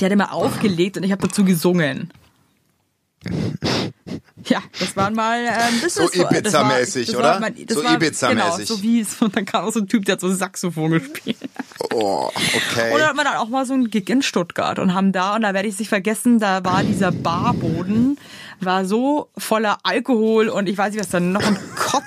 der 0.00 0.06
hat 0.06 0.12
immer 0.12 0.32
aufgelegt 0.32 0.96
und 0.96 1.02
ich 1.02 1.12
habe 1.12 1.26
dazu 1.26 1.44
gesungen. 1.44 2.10
Ja, 4.48 4.62
das 4.78 4.96
waren 4.96 5.14
mal 5.14 5.40
ähm, 5.40 5.80
das 5.82 5.94
So 5.94 6.04
Ibiza-mäßig, 6.04 7.16
oder? 7.16 7.40
war 7.40 7.50
So 7.68 7.82
Ibiza-mäßig. 7.82 8.28
Genau, 8.28 8.58
so 8.58 8.82
wie 8.82 9.00
es, 9.00 9.20
und 9.20 9.34
dann 9.34 9.44
kam 9.44 9.64
auch 9.64 9.72
so 9.72 9.80
ein 9.80 9.88
Typ, 9.88 10.04
der 10.04 10.12
hat 10.12 10.20
so 10.20 10.32
Saxophon 10.32 10.92
gespielt. 10.92 11.36
Oh, 11.92 12.30
okay. 12.54 12.94
Oder 12.94 13.08
hatten 13.08 13.16
wir 13.16 13.24
dann 13.24 13.36
auch 13.36 13.48
mal 13.48 13.66
so 13.66 13.74
einen 13.74 13.90
Gig 13.90 14.08
in 14.08 14.22
Stuttgart 14.22 14.78
und 14.78 14.94
haben 14.94 15.10
da, 15.10 15.34
und 15.34 15.42
da 15.42 15.52
werde 15.52 15.66
ich 15.66 15.74
es 15.74 15.80
nicht 15.80 15.88
vergessen, 15.88 16.38
da 16.38 16.64
war 16.64 16.84
dieser 16.84 17.10
Barboden 17.10 18.18
war 18.60 18.84
so 18.84 19.28
voller 19.36 19.78
Alkohol 19.82 20.48
und 20.48 20.68
ich 20.68 20.78
weiß 20.78 20.92
nicht 20.92 21.00
was 21.00 21.10
dann 21.10 21.32
noch 21.32 21.42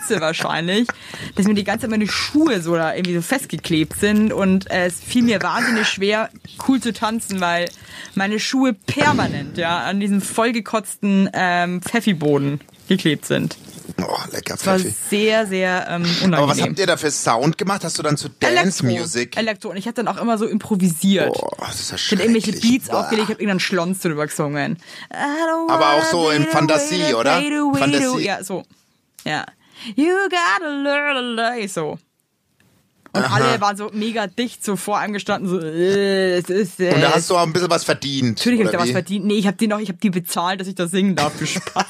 Kotze 0.09 0.21
wahrscheinlich, 0.21 0.87
dass 1.35 1.45
mir 1.45 1.53
die 1.53 1.63
ganze 1.63 1.83
Zeit 1.83 1.91
meine 1.91 2.07
Schuhe 2.07 2.61
so 2.61 2.75
da 2.75 2.93
irgendwie 2.93 3.15
so 3.15 3.21
festgeklebt 3.21 3.99
sind 3.99 4.33
und 4.33 4.69
äh, 4.71 4.87
es 4.87 4.99
fiel 4.99 5.23
mir 5.23 5.41
wahnsinnig 5.41 5.87
schwer, 5.87 6.29
cool 6.67 6.79
zu 6.79 6.93
tanzen, 6.93 7.39
weil 7.41 7.69
meine 8.15 8.39
Schuhe 8.39 8.73
permanent 8.73 9.57
ja 9.57 9.79
an 9.79 9.99
diesem 9.99 10.21
vollgekotzten 10.21 11.29
ähm, 11.33 11.81
Pfeffiboden 11.81 12.59
geklebt 12.87 13.25
sind. 13.25 13.57
Oh, 14.01 14.17
lecker 14.31 14.53
Das 14.53 14.65
war 14.65 14.79
sehr, 14.79 15.47
sehr 15.47 15.87
ähm, 15.89 16.03
unangenehm. 16.03 16.33
Aber 16.35 16.47
was 16.47 16.61
habt 16.61 16.79
ihr 16.79 16.87
da 16.87 16.95
für 16.95 17.11
Sound 17.11 17.57
gemacht? 17.57 17.83
Hast 17.83 17.97
du 17.97 18.03
dann 18.03 18.17
zu 18.17 18.29
Dance. 18.29 18.85
Music? 18.85 19.35
Elektro. 19.35 19.69
Und 19.69 19.77
ich 19.77 19.87
habe 19.87 19.95
dann 19.95 20.07
auch 20.07 20.21
immer 20.21 20.37
so 20.37 20.45
improvisiert. 20.45 21.33
Boah, 21.33 21.67
das 21.67 21.79
ist 21.79 21.91
ja 21.91 21.97
Ich 21.97 22.11
hab 22.11 22.19
irgendwelche. 22.19 22.51
Beats 22.53 22.89
aufgelegt, 22.89 23.29
ich 23.29 23.35
habe 23.35 23.41
irgendeinen 23.41 23.59
Schlons 23.59 23.99
drüber 23.99 24.27
gesungen. 24.27 24.77
Aber 25.09 25.93
auch 25.93 26.05
so 26.05 26.29
in 26.29 26.45
Fantasie, 26.45 27.13
oder? 27.13 27.41
Fantasie. 27.77 28.23
Ja, 28.23 28.43
so. 28.43 28.63
Ja. 29.25 29.45
You 29.95 30.13
gotta 30.29 30.69
learn 30.69 31.15
to 31.15 31.21
lay, 31.41 31.67
so. 31.67 31.97
Und 33.11 33.23
Aha. 33.23 33.35
alle 33.35 33.59
waren 33.61 33.75
so 33.75 33.89
mega 33.91 34.27
dicht 34.27 34.63
so 34.63 34.75
vor 34.75 34.99
einem 34.99 35.13
gestanden, 35.13 35.49
so, 35.49 35.59
äh, 35.59 36.37
es 36.37 36.49
ist, 36.49 36.79
äh, 36.79 36.93
Und 36.93 37.01
da 37.01 37.15
hast 37.15 37.27
du 37.29 37.35
auch 37.37 37.41
ein 37.41 37.51
bisschen 37.53 37.69
was 37.69 37.83
verdient. 37.83 38.37
Natürlich 38.37 38.59
habe 38.59 38.69
ich 38.69 38.73
da 38.77 38.79
was 38.83 38.91
verdient. 38.91 39.25
Nee, 39.25 39.33
ich 39.35 39.47
habe 39.47 39.57
die 39.57 39.67
noch, 39.67 39.79
ich 39.79 39.89
habe 39.89 39.97
die 39.97 40.11
bezahlt, 40.11 40.59
dass 40.61 40.67
ich 40.67 40.75
das 40.75 40.91
singen 40.91 41.15
darf. 41.15 41.35
Du 41.39 41.47
Spaß. 41.47 41.85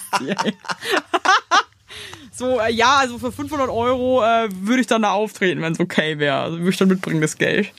so, 2.34 2.60
äh, 2.62 2.72
ja, 2.72 2.98
also 2.98 3.20
für 3.20 3.34
500 3.34 3.70
Euro 3.70 4.24
äh, 4.24 4.48
würde 4.52 4.80
ich 4.80 4.88
dann 4.88 5.02
da 5.02 5.12
auftreten, 5.12 5.62
wenn 5.62 5.74
es 5.74 5.80
okay 5.82 6.20
wäre. 6.20 6.38
Also 6.38 6.58
würde 6.60 6.70
ich 6.70 6.78
dann 6.78 6.88
mitbringen, 6.88 7.20
das 7.20 7.38
Geld. 7.38 7.74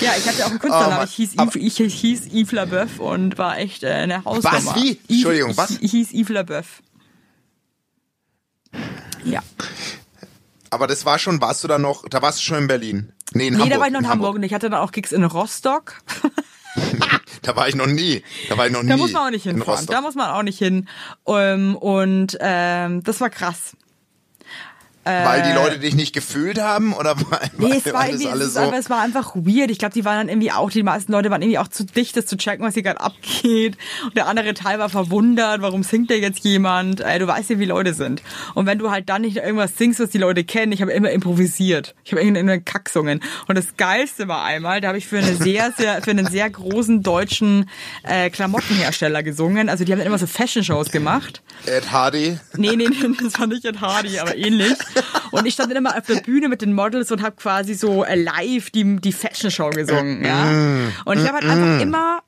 Ja, 0.00 0.10
ich 0.18 0.26
hatte 0.26 0.44
auch 0.44 0.50
einen 0.50 0.58
Künstlernamen. 0.58 1.00
Oh 1.00 1.04
ich, 1.04 1.14
hieß 1.14 1.38
aber- 1.38 1.52
Yves, 1.56 1.80
ich 1.86 1.94
hieß 1.94 2.26
Yves 2.32 2.52
Labeuf 2.52 2.98
und 3.00 3.38
war 3.38 3.56
echt 3.58 3.84
äh, 3.84 3.88
eine 3.92 4.22
Hausnummer. 4.24 4.66
Was? 4.66 4.74
Wie? 4.76 5.00
Entschuldigung, 5.08 5.52
ich, 5.52 5.56
was? 5.56 5.70
Ich 5.80 5.90
hieß 5.92 6.12
Yves 6.12 6.28
Labeuf. 6.28 6.82
Ja. 9.26 9.42
Aber 10.70 10.86
das 10.86 11.04
war 11.04 11.18
schon, 11.18 11.40
warst 11.40 11.62
du 11.64 11.68
da 11.68 11.78
noch, 11.78 12.08
da 12.08 12.22
warst 12.22 12.38
du 12.38 12.42
schon 12.42 12.58
in 12.58 12.66
Berlin? 12.66 13.12
Nee, 13.32 13.48
in 13.48 13.54
Nee, 13.54 13.60
Hamburg. 13.60 13.70
da 13.74 13.80
war 13.80 13.86
ich 13.86 13.92
noch 13.92 14.00
in 14.00 14.08
Hamburg 14.08 14.34
und 14.36 14.42
ich 14.42 14.54
hatte 14.54 14.70
dann 14.70 14.80
auch 14.80 14.92
Gigs 14.92 15.12
in 15.12 15.24
Rostock. 15.24 15.94
Da 17.42 17.54
war 17.54 17.68
ich 17.68 17.76
noch 17.76 17.86
nie. 17.86 18.22
Da 18.48 18.58
war 18.58 18.66
ich 18.66 18.72
noch 18.72 18.82
nie. 18.82 18.88
Da 18.88 18.96
muss 18.96 19.12
man 19.12 19.28
auch 19.28 19.30
nicht 19.30 19.46
in 19.46 19.54
hinfahren. 19.56 19.86
Da 19.86 20.00
muss 20.00 20.16
man 20.16 20.30
auch 20.30 20.42
nicht 20.42 20.58
hin. 20.58 20.88
Ähm, 21.26 21.76
und 21.76 22.36
ähm, 22.40 23.04
das 23.04 23.20
war 23.20 23.30
krass. 23.30 23.76
Weil 25.06 25.42
die 25.42 25.52
Leute 25.52 25.78
dich 25.78 25.94
nicht 25.94 26.12
gefühlt 26.12 26.60
haben 26.60 26.92
oder 26.92 27.16
weil, 27.30 27.38
äh, 27.44 27.48
Nee, 27.58 27.82
es 27.84 27.92
war, 27.92 28.02
das 28.02 28.08
irgendwie, 28.08 28.24
es, 28.24 28.30
alles 28.32 28.54
so. 28.54 28.60
einfach, 28.60 28.76
es 28.76 28.90
war 28.90 29.00
einfach 29.00 29.34
weird. 29.36 29.70
Ich 29.70 29.78
glaube, 29.78 29.94
die 29.94 30.04
waren 30.04 30.16
dann 30.18 30.28
irgendwie 30.28 30.50
auch, 30.50 30.70
die 30.70 30.82
meisten 30.82 31.12
Leute 31.12 31.30
waren 31.30 31.42
irgendwie 31.42 31.58
auch 31.58 31.68
zu 31.68 31.84
dicht, 31.84 32.16
das 32.16 32.26
zu 32.26 32.36
checken, 32.36 32.66
was 32.66 32.74
hier 32.74 32.82
gerade 32.82 33.00
abgeht. 33.00 33.76
Und 34.04 34.16
der 34.16 34.26
andere 34.26 34.54
Teil 34.54 34.78
war 34.78 34.88
verwundert, 34.88 35.62
warum 35.62 35.82
singt 35.82 36.10
da 36.10 36.14
jetzt 36.14 36.44
jemand? 36.44 37.00
Äh, 37.00 37.18
du 37.18 37.26
weißt 37.26 37.50
ja, 37.50 37.58
wie 37.58 37.64
Leute 37.64 37.94
sind. 37.94 38.22
Und 38.54 38.66
wenn 38.66 38.78
du 38.78 38.90
halt 38.90 39.08
dann 39.08 39.22
nicht 39.22 39.36
irgendwas 39.36 39.76
singst, 39.76 40.00
was 40.00 40.10
die 40.10 40.18
Leute 40.18 40.44
kennen, 40.44 40.72
ich 40.72 40.82
habe 40.82 40.92
immer 40.92 41.10
improvisiert. 41.10 41.94
Ich 42.04 42.12
habe 42.12 42.22
irgendeine 42.22 42.60
Kacksungen. 42.60 43.20
Und 43.46 43.56
das 43.56 43.76
Geilste 43.76 44.28
war 44.28 44.44
einmal, 44.44 44.80
da 44.80 44.88
habe 44.88 44.98
ich 44.98 45.06
für 45.06 45.18
eine 45.18 45.34
sehr, 45.36 45.72
sehr, 45.76 46.02
für 46.02 46.10
einen 46.10 46.26
sehr 46.26 46.48
großen 46.50 47.02
deutschen 47.02 47.68
äh, 48.02 48.30
Klamottenhersteller 48.30 49.22
gesungen. 49.22 49.68
Also 49.68 49.84
die 49.84 49.92
haben 49.92 49.98
dann 49.98 50.06
immer 50.06 50.18
so 50.18 50.26
Fashion-Shows 50.26 50.90
gemacht. 50.90 51.42
Ed 51.66 51.90
Hardy. 51.92 52.38
Nee, 52.56 52.76
nee, 52.76 52.88
nee, 52.88 53.16
das 53.22 53.38
war 53.38 53.46
nicht 53.46 53.64
Ed 53.64 53.80
Hardy, 53.80 54.18
aber 54.18 54.36
ähnlich. 54.36 54.74
Und 55.30 55.46
ich 55.46 55.54
stand 55.54 55.70
dann 55.70 55.78
immer 55.78 55.96
auf 55.96 56.06
der 56.06 56.20
Bühne 56.20 56.48
mit 56.48 56.62
den 56.62 56.72
Models 56.72 57.10
und 57.10 57.22
habe 57.22 57.36
quasi 57.36 57.74
so 57.74 58.04
äh, 58.04 58.14
live 58.14 58.70
die, 58.70 58.96
die 58.96 59.12
Fashion 59.12 59.50
Show 59.50 59.70
gesungen, 59.70 60.24
ja. 60.24 60.50
Und 61.04 61.18
ich 61.18 61.26
habe 61.26 61.38
halt 61.38 61.44
einfach 61.44 61.80
immer 61.80 62.20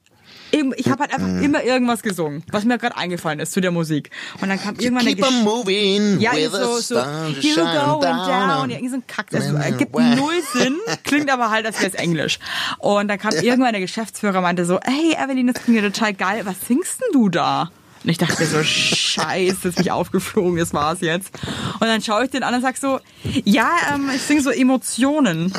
ich 0.52 0.88
habe 0.88 1.02
halt 1.02 1.12
einfach 1.12 1.42
immer 1.42 1.62
irgendwas 1.62 2.02
gesungen, 2.02 2.42
was 2.50 2.64
mir 2.64 2.78
gerade 2.78 2.96
eingefallen 2.96 3.40
ist 3.40 3.52
zu 3.52 3.60
der 3.60 3.70
Musik. 3.70 4.10
Und 4.40 4.48
dann 4.48 4.60
kam 4.60 4.76
irgendwann 4.76 5.06
eine 5.06 5.14
Keep 5.14 5.24
on 5.24 5.34
Gesch 5.34 5.44
moving 5.44 6.20
ja, 6.20 6.32
with 6.32 6.52
so, 6.52 6.78
so, 6.78 6.94
you 6.94 7.40
shine 7.42 7.64
going 7.64 8.00
down. 8.00 8.28
Ja, 8.28 8.64
irgendwie 8.64 8.88
so 8.88 8.96
ein 8.96 9.06
Kack. 9.06 9.30
Das 9.30 9.50
ergibt 9.52 9.94
null 9.94 10.42
Sinn, 10.52 10.76
klingt 11.04 11.30
aber 11.30 11.50
halt, 11.50 11.66
als 11.66 11.78
wäre 11.80 11.90
es 11.90 11.94
Englisch. 11.94 12.38
Und 12.78 13.08
dann 13.08 13.18
kam 13.18 13.32
irgendwann 13.34 13.72
der 13.72 13.80
Geschäftsführer 13.80 14.40
meinte 14.40 14.64
so, 14.64 14.80
hey 14.82 15.16
Evelyn, 15.22 15.48
das 15.48 15.62
klingt 15.62 15.82
ja 15.82 15.90
total 15.90 16.14
geil. 16.14 16.42
Was 16.44 16.56
singst 16.66 17.00
denn 17.00 17.12
du 17.12 17.28
da? 17.28 17.70
Und 18.08 18.12
ich 18.12 18.16
dachte 18.16 18.40
mir 18.40 18.48
so, 18.48 18.64
scheiße, 18.64 19.54
das 19.64 19.64
ist 19.66 19.78
mich 19.80 19.92
aufgeflogen, 19.92 20.56
das 20.56 20.72
war's 20.72 21.02
jetzt. 21.02 21.28
Und 21.74 21.88
dann 21.88 22.00
schaue 22.00 22.24
ich 22.24 22.30
den 22.30 22.42
an 22.42 22.54
und 22.54 22.62
sag 22.62 22.78
so, 22.78 23.00
ja, 23.44 23.68
ähm, 23.92 24.08
ich 24.14 24.22
sing 24.22 24.40
so 24.40 24.48
Emotionen. 24.48 25.52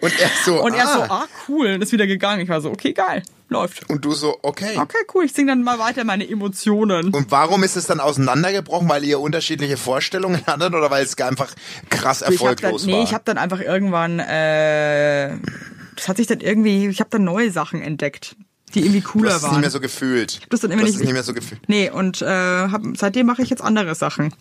Und 0.00 0.18
er 0.18 0.30
so, 0.46 0.64
Und 0.64 0.72
er 0.72 0.88
ah. 0.88 0.94
so, 0.94 1.00
ah, 1.02 1.26
cool, 1.46 1.74
und 1.74 1.82
ist 1.82 1.92
wieder 1.92 2.06
gegangen. 2.06 2.40
Ich 2.40 2.48
war 2.48 2.62
so, 2.62 2.70
okay, 2.70 2.94
geil, 2.94 3.22
läuft. 3.50 3.90
Und 3.90 4.02
du 4.06 4.12
so, 4.12 4.38
okay. 4.40 4.78
Okay, 4.78 4.96
cool, 5.14 5.26
ich 5.26 5.34
sing 5.34 5.46
dann 5.46 5.62
mal 5.62 5.78
weiter 5.78 6.04
meine 6.04 6.26
Emotionen. 6.26 7.12
Und 7.12 7.30
warum 7.30 7.62
ist 7.62 7.76
es 7.76 7.84
dann 7.84 8.00
auseinandergebrochen? 8.00 8.88
Weil 8.88 9.04
ihr 9.04 9.20
unterschiedliche 9.20 9.76
Vorstellungen 9.76 10.40
hattet 10.46 10.72
oder 10.74 10.90
weil 10.90 11.04
es 11.04 11.20
einfach 11.20 11.54
krass 11.90 12.22
Ich 12.22 12.28
hab 12.28 12.28
dann, 12.28 12.32
erfolglos 12.32 12.86
nee, 12.86 12.94
war? 12.94 13.02
ich 13.02 13.12
habe 13.12 13.24
dann 13.26 13.36
einfach 13.36 13.60
irgendwann, 13.60 14.20
äh, 14.20 15.36
das 15.96 16.08
hat 16.08 16.16
sich 16.16 16.26
dann 16.26 16.40
irgendwie, 16.40 16.88
ich 16.88 17.00
habe 17.00 17.10
dann 17.10 17.24
neue 17.24 17.50
Sachen 17.50 17.82
entdeckt, 17.82 18.36
die 18.76 18.86
irgendwie 18.86 19.00
du 19.00 19.08
cooler 19.08 19.30
hast 19.30 19.36
es 19.38 19.42
nicht 19.42 19.52
waren. 19.52 19.60
mehr 19.62 19.70
so 19.70 19.80
gefühlt. 19.80 20.40
das 20.50 20.60
dann 20.60 20.70
immer 20.70 20.82
du 20.82 20.86
hast 20.86 20.92
nicht- 20.92 21.00
es 21.00 21.04
nicht 21.04 21.12
mehr 21.12 21.22
so 21.22 21.34
gefühlt. 21.34 21.60
nee, 21.68 21.90
und 21.90 22.22
äh, 22.22 22.26
hab, 22.26 22.82
seitdem 22.96 23.26
mache 23.26 23.42
ich 23.42 23.50
jetzt 23.50 23.62
andere 23.62 23.94
Sachen. 23.94 24.32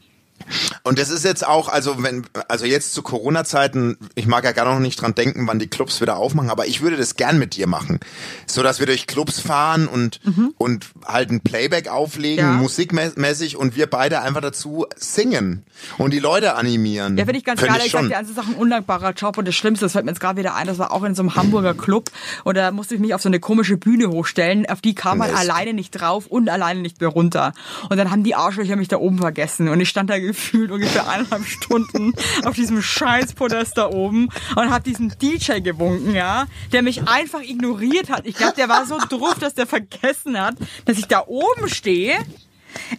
Und 0.83 0.99
das 0.99 1.09
ist 1.09 1.25
jetzt 1.25 1.45
auch, 1.45 1.69
also 1.69 2.03
wenn, 2.03 2.25
also 2.47 2.65
jetzt 2.65 2.93
zu 2.93 3.01
Corona-Zeiten, 3.01 3.97
ich 4.13 4.27
mag 4.27 4.43
ja 4.43 4.51
gar 4.51 4.65
noch 4.71 4.79
nicht 4.79 5.01
dran 5.01 5.15
denken, 5.15 5.47
wann 5.47 5.57
die 5.59 5.67
Clubs 5.67 6.01
wieder 6.01 6.17
aufmachen, 6.17 6.49
aber 6.51 6.67
ich 6.67 6.81
würde 6.81 6.97
das 6.97 7.15
gern 7.15 7.39
mit 7.39 7.55
dir 7.55 7.65
machen. 7.67 7.99
So 8.45 8.61
dass 8.61 8.79
wir 8.79 8.85
durch 8.85 9.07
Clubs 9.07 9.39
fahren 9.39 9.87
und, 9.87 10.19
und 10.57 10.85
halt 11.05 11.31
ein 11.31 11.41
Playback 11.41 11.87
auflegen, 11.89 12.45
Mhm. 12.45 12.51
Ja. 12.55 12.57
musikmäßig 12.61 13.57
und 13.57 13.75
wir 13.75 13.87
beide 13.87 14.21
einfach 14.21 14.41
dazu 14.41 14.85
singen 14.95 15.63
und 15.97 16.11
die 16.13 16.19
Leute 16.19 16.55
animieren. 16.55 17.17
Ja, 17.17 17.25
finde 17.25 17.39
ich 17.39 17.45
ganz 17.45 17.59
Fänd 17.61 17.71
geil. 17.73 17.81
Ich 17.85 17.91
sag 17.91 18.07
dir, 18.07 18.17
eins 18.17 18.29
ist 18.29 18.39
auch 18.39 18.47
ein 18.47 18.55
undankbarer 18.55 19.11
Job 19.13 19.37
und 19.37 19.47
das 19.47 19.55
Schlimmste, 19.55 19.85
das 19.85 19.93
fällt 19.93 20.05
mir 20.05 20.11
jetzt 20.11 20.19
gerade 20.19 20.37
wieder 20.37 20.53
ein, 20.55 20.67
das 20.67 20.77
war 20.77 20.91
auch 20.91 21.03
in 21.03 21.15
so 21.15 21.21
einem 21.21 21.35
Hamburger 21.35 21.73
Club 21.73 22.09
und 22.43 22.55
da 22.57 22.71
musste 22.71 22.93
ich 22.95 23.01
mich 23.01 23.13
auf 23.13 23.21
so 23.21 23.29
eine 23.29 23.39
komische 23.39 23.77
Bühne 23.77 24.09
hochstellen, 24.09 24.65
auf 24.69 24.81
die 24.81 24.95
kam 24.95 25.17
man 25.19 25.31
Mist. 25.31 25.39
alleine 25.41 25.73
nicht 25.73 25.91
drauf 25.91 26.27
und 26.27 26.49
alleine 26.49 26.81
nicht 26.81 26.99
mehr 26.99 27.09
runter. 27.09 27.53
Und 27.89 27.97
dann 27.97 28.11
haben 28.11 28.23
die 28.23 28.35
Arschlöcher 28.35 28.75
mich 28.75 28.87
da 28.89 28.97
oben 28.97 29.17
vergessen 29.17 29.69
und 29.69 29.79
ich 29.79 29.89
stand 29.89 30.09
da 30.09 30.15
gefühlt 30.25 30.71
ungefähr 30.71 31.07
eineinhalb 31.09 31.45
Stunden 31.45 32.13
auf 32.43 32.55
diesem 32.55 32.81
Scheißpodest 32.81 33.77
da 33.77 33.89
oben 33.89 34.29
und 34.55 34.69
hab 34.69 34.83
diesen 34.83 35.13
DJ 35.21 35.59
gewunken, 35.59 36.13
ja, 36.15 36.45
der 36.71 36.81
mich 36.81 37.07
einfach 37.07 37.41
ignoriert 37.41 38.09
hat. 38.09 38.25
Ich 38.25 38.35
glaube, 38.35 38.55
der 38.55 38.69
war 38.69 38.85
so 38.85 38.97
drauf, 38.97 39.35
dass 39.39 39.53
der 39.53 39.67
vergessen 39.67 40.39
hat, 40.39 40.55
dass 40.85 40.97
ich 40.97 41.07
da 41.07 41.23
oben 41.27 41.69
stehe 41.69 42.17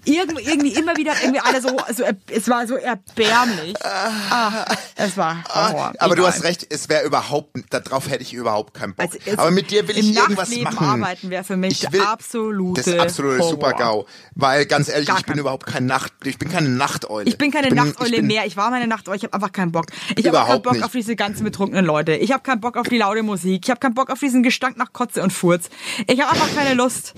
irgendwie, 0.04 0.42
irgendwie 0.42 0.74
immer 0.74 0.96
wieder 0.96 1.12
irgendwie 1.22 1.40
alle 1.40 1.60
so, 1.60 1.76
also 1.78 2.04
es 2.30 2.48
war 2.48 2.66
so 2.66 2.76
erbärmlich. 2.76 3.74
Ah, 3.84 4.64
es 4.96 5.16
war 5.16 5.44
Horror. 5.48 5.92
Aber 5.98 6.14
du 6.16 6.22
Egal. 6.22 6.32
hast 6.34 6.44
recht, 6.44 6.66
es 6.70 6.88
wäre 6.88 7.04
überhaupt, 7.04 7.56
darauf 7.70 8.08
hätte 8.10 8.22
ich 8.22 8.32
überhaupt 8.34 8.74
keinen 8.74 8.94
Bock. 8.94 9.10
Also 9.26 9.38
aber 9.40 9.50
mit 9.50 9.70
dir 9.70 9.86
will 9.88 9.98
ich 9.98 10.14
irgendwas 10.16 10.48
Nachtleben 10.50 10.74
machen. 10.74 11.02
arbeiten 11.02 11.30
wäre 11.30 11.44
für 11.44 11.56
mich 11.56 11.82
Ich 11.84 11.92
will- 11.92 12.00
absolute 12.02 12.80
Das 12.82 12.86
ist 12.86 12.98
absolute 13.00 13.38
Horror. 13.38 13.50
Super-GAU. 13.50 14.06
Weil 14.34 14.66
ganz 14.66 14.88
ehrlich, 14.88 15.08
Gar 15.08 15.18
ich 15.18 15.26
bin 15.26 15.38
überhaupt 15.38 15.66
kein 15.66 15.86
Nacht, 15.86 16.12
ich 16.24 16.38
bin 16.38 16.48
keine 16.50 16.68
Nachteule. 16.68 17.26
Ich 17.28 17.38
bin 17.38 17.50
keine 17.50 17.74
Nachteule 17.74 18.10
ich 18.10 18.16
bin- 18.16 18.26
mehr. 18.26 18.46
Ich 18.46 18.56
war 18.56 18.70
meine 18.70 18.86
Nachteule. 18.86 19.16
Ich 19.16 19.22
habe 19.24 19.34
einfach 19.34 19.52
keinen 19.52 19.72
Bock. 19.72 19.86
Ich 20.16 20.26
habe 20.26 20.36
keinen 20.46 20.62
Bock 20.62 20.72
nicht. 20.74 20.84
auf 20.84 20.92
diese 20.92 21.16
ganzen 21.16 21.44
betrunkenen 21.44 21.84
Leute. 21.84 22.14
Ich 22.14 22.32
habe 22.32 22.42
keinen 22.42 22.60
Bock 22.60 22.76
auf 22.76 22.88
die 22.88 22.98
laute 22.98 23.22
Musik. 23.22 23.62
Ich 23.64 23.70
habe 23.70 23.80
keinen 23.80 23.94
Bock 23.94 24.10
auf 24.10 24.18
diesen 24.20 24.42
Gestank 24.42 24.76
nach 24.76 24.92
Kotze 24.92 25.22
und 25.22 25.32
Furz. 25.32 25.68
Ich 26.06 26.20
habe 26.20 26.32
einfach 26.32 26.54
keine 26.54 26.74
Lust. 26.74 27.14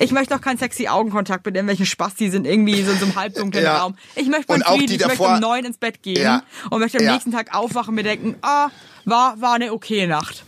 Ich 0.00 0.10
möchte 0.12 0.34
auch 0.34 0.40
keinen 0.40 0.58
sexy 0.58 0.88
Augenkontakt 0.88 1.46
mit 1.46 1.54
irgendwelchen 1.54 1.86
Spasti 1.98 2.30
sind 2.30 2.46
irgendwie 2.46 2.80
so 2.84 2.92
in 2.92 2.98
so 3.00 3.06
einem 3.06 3.16
halbdunklen 3.16 3.64
Ja. 3.64 3.78
Raum. 3.78 3.96
Ich 4.14 4.28
möchte 4.28 4.52
auch 4.52 4.76
Frieden. 4.76 4.84
Ich 4.94 5.00
möchte 5.00 5.08
davor- 5.08 5.34
um 5.34 5.40
neun 5.40 5.64
ins 5.64 5.78
Bett 5.78 6.00
gehen 6.00 6.22
Ja. 6.22 6.42
und 6.70 6.78
möchte 6.78 6.98
am 6.98 7.04
Ja. 7.04 7.12
nächsten 7.14 7.32
Tag 7.32 7.52
aufwachen 7.52 7.88
und 7.88 7.94
mir 7.96 8.04
denken, 8.04 8.36
ah, 8.42 8.68
war, 9.04 9.40
war 9.40 9.54
eine 9.54 9.72
okay 9.72 10.06
Nacht. 10.06 10.44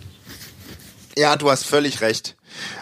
Ja, 1.16 1.34
du 1.34 1.50
hast 1.50 1.66
völlig 1.66 2.02
recht. 2.02 2.36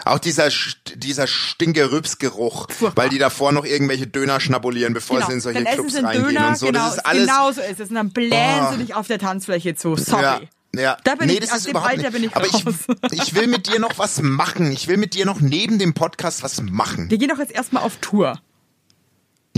Auch 0.05 0.19
dieser, 0.19 0.49
dieser 0.95 1.25
stinke 1.25 1.91
Rübsgeruch, 1.91 2.67
weil 2.95 3.09
die 3.09 3.17
davor 3.17 3.51
noch 3.53 3.65
irgendwelche 3.65 4.05
Döner 4.05 4.39
schnabulieren, 4.39 4.93
bevor 4.93 5.23
sie 5.25 5.33
in 5.33 5.41
solche 5.41 5.59
Genau. 5.63 5.71
dann 5.71 5.79
essen 5.85 5.89
Clubs 5.89 6.05
reingehen 6.07 6.35
Döner, 6.35 6.47
und 6.49 6.57
so. 6.59 6.65
genau, 6.67 6.79
das 6.85 6.93
ist 6.97 7.05
alles. 7.07 7.25
genau 7.27 7.51
so 7.51 7.61
ist 7.61 7.79
es. 7.79 7.89
Und 7.89 7.95
dann 7.95 8.09
blähen 8.11 8.65
Oh. 8.67 8.71
sie 8.73 8.77
dich 8.77 8.93
auf 8.93 9.07
der 9.07 9.17
Tanzfläche 9.17 9.73
zu. 9.75 9.95
Sorry. 9.95 10.21
Ja, 10.23 10.41
ja. 10.75 10.97
Da 11.03 11.15
bin 11.15 11.27
nee, 11.27 11.33
ich, 11.33 11.39
das 11.39 11.57
ist 11.57 11.67
überhaupt 11.69 11.89
Alter 11.89 12.03
nicht. 12.03 12.13
bin 12.13 12.23
ich 12.25 12.35
Aber 12.35 12.45
ich, 12.45 13.19
ich 13.23 13.33
will 13.33 13.47
mit 13.47 13.65
dir 13.73 13.79
noch 13.79 13.97
was 13.97 14.21
machen. 14.21 14.71
Ich 14.71 14.87
will 14.87 14.97
mit 14.97 15.15
dir 15.15 15.25
noch 15.25 15.39
neben 15.39 15.79
dem 15.79 15.93
Podcast 15.95 16.43
was 16.43 16.61
machen. 16.61 17.09
Wir 17.09 17.17
gehen 17.17 17.29
doch 17.29 17.39
jetzt 17.39 17.51
erstmal 17.51 17.81
auf 17.83 17.97
Tour. 17.97 18.39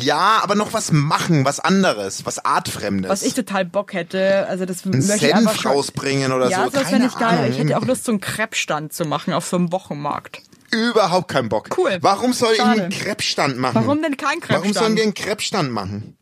Ja, 0.02 0.40
aber 0.44 0.56
noch 0.56 0.74
was 0.74 0.92
machen, 0.92 1.46
was 1.46 1.60
anderes, 1.60 2.26
was 2.26 2.44
artfremdes. 2.44 3.10
Was 3.10 3.24
ich 3.24 3.34
total 3.34 3.66
Bock 3.66 3.94
hätte, 3.94 4.48
also 4.48 4.66
das 4.66 4.86
einen 4.86 5.06
möchte 5.06 5.28
ich 5.28 5.34
einfach 5.36 5.52
Senf 5.52 5.62
schon. 5.62 5.72
rausbringen 5.72 6.32
oder 6.32 6.50
ja, 6.50 6.66
so. 6.66 6.70
das 6.70 6.84
Keine 6.84 6.88
fände 6.88 7.08
ich 7.08 7.18
geil. 7.18 7.38
Ahnung. 7.40 7.52
Ich 7.52 7.58
hätte 7.60 7.78
auch 7.78 7.86
Lust, 7.86 8.06
so 8.06 8.12
einen 8.12 8.22
Crepe-Stand 8.22 8.94
zu 8.94 9.06
machen 9.06 9.34
auf 9.34 9.48
so 9.48 9.58
einem 9.58 9.72
Wochenmarkt. 9.72 10.42
überhaupt 10.72 11.28
keinen 11.30 11.50
Bock. 11.50 11.70
Cool. 11.78 11.98
Warum 12.02 12.34
soll 12.34 12.56
Schade. 12.56 12.76
ich 12.76 12.82
einen 12.82 12.92
Crepe-Stand 12.92 13.58
machen? 13.58 13.76
Warum 13.76 14.02
denn 14.02 14.18
kein 14.18 14.40
Warum 14.48 14.74
sollen 14.74 14.96
wir 14.96 15.04
einen 15.04 15.14
Crepe-Stand 15.14 15.72
machen? 15.72 16.18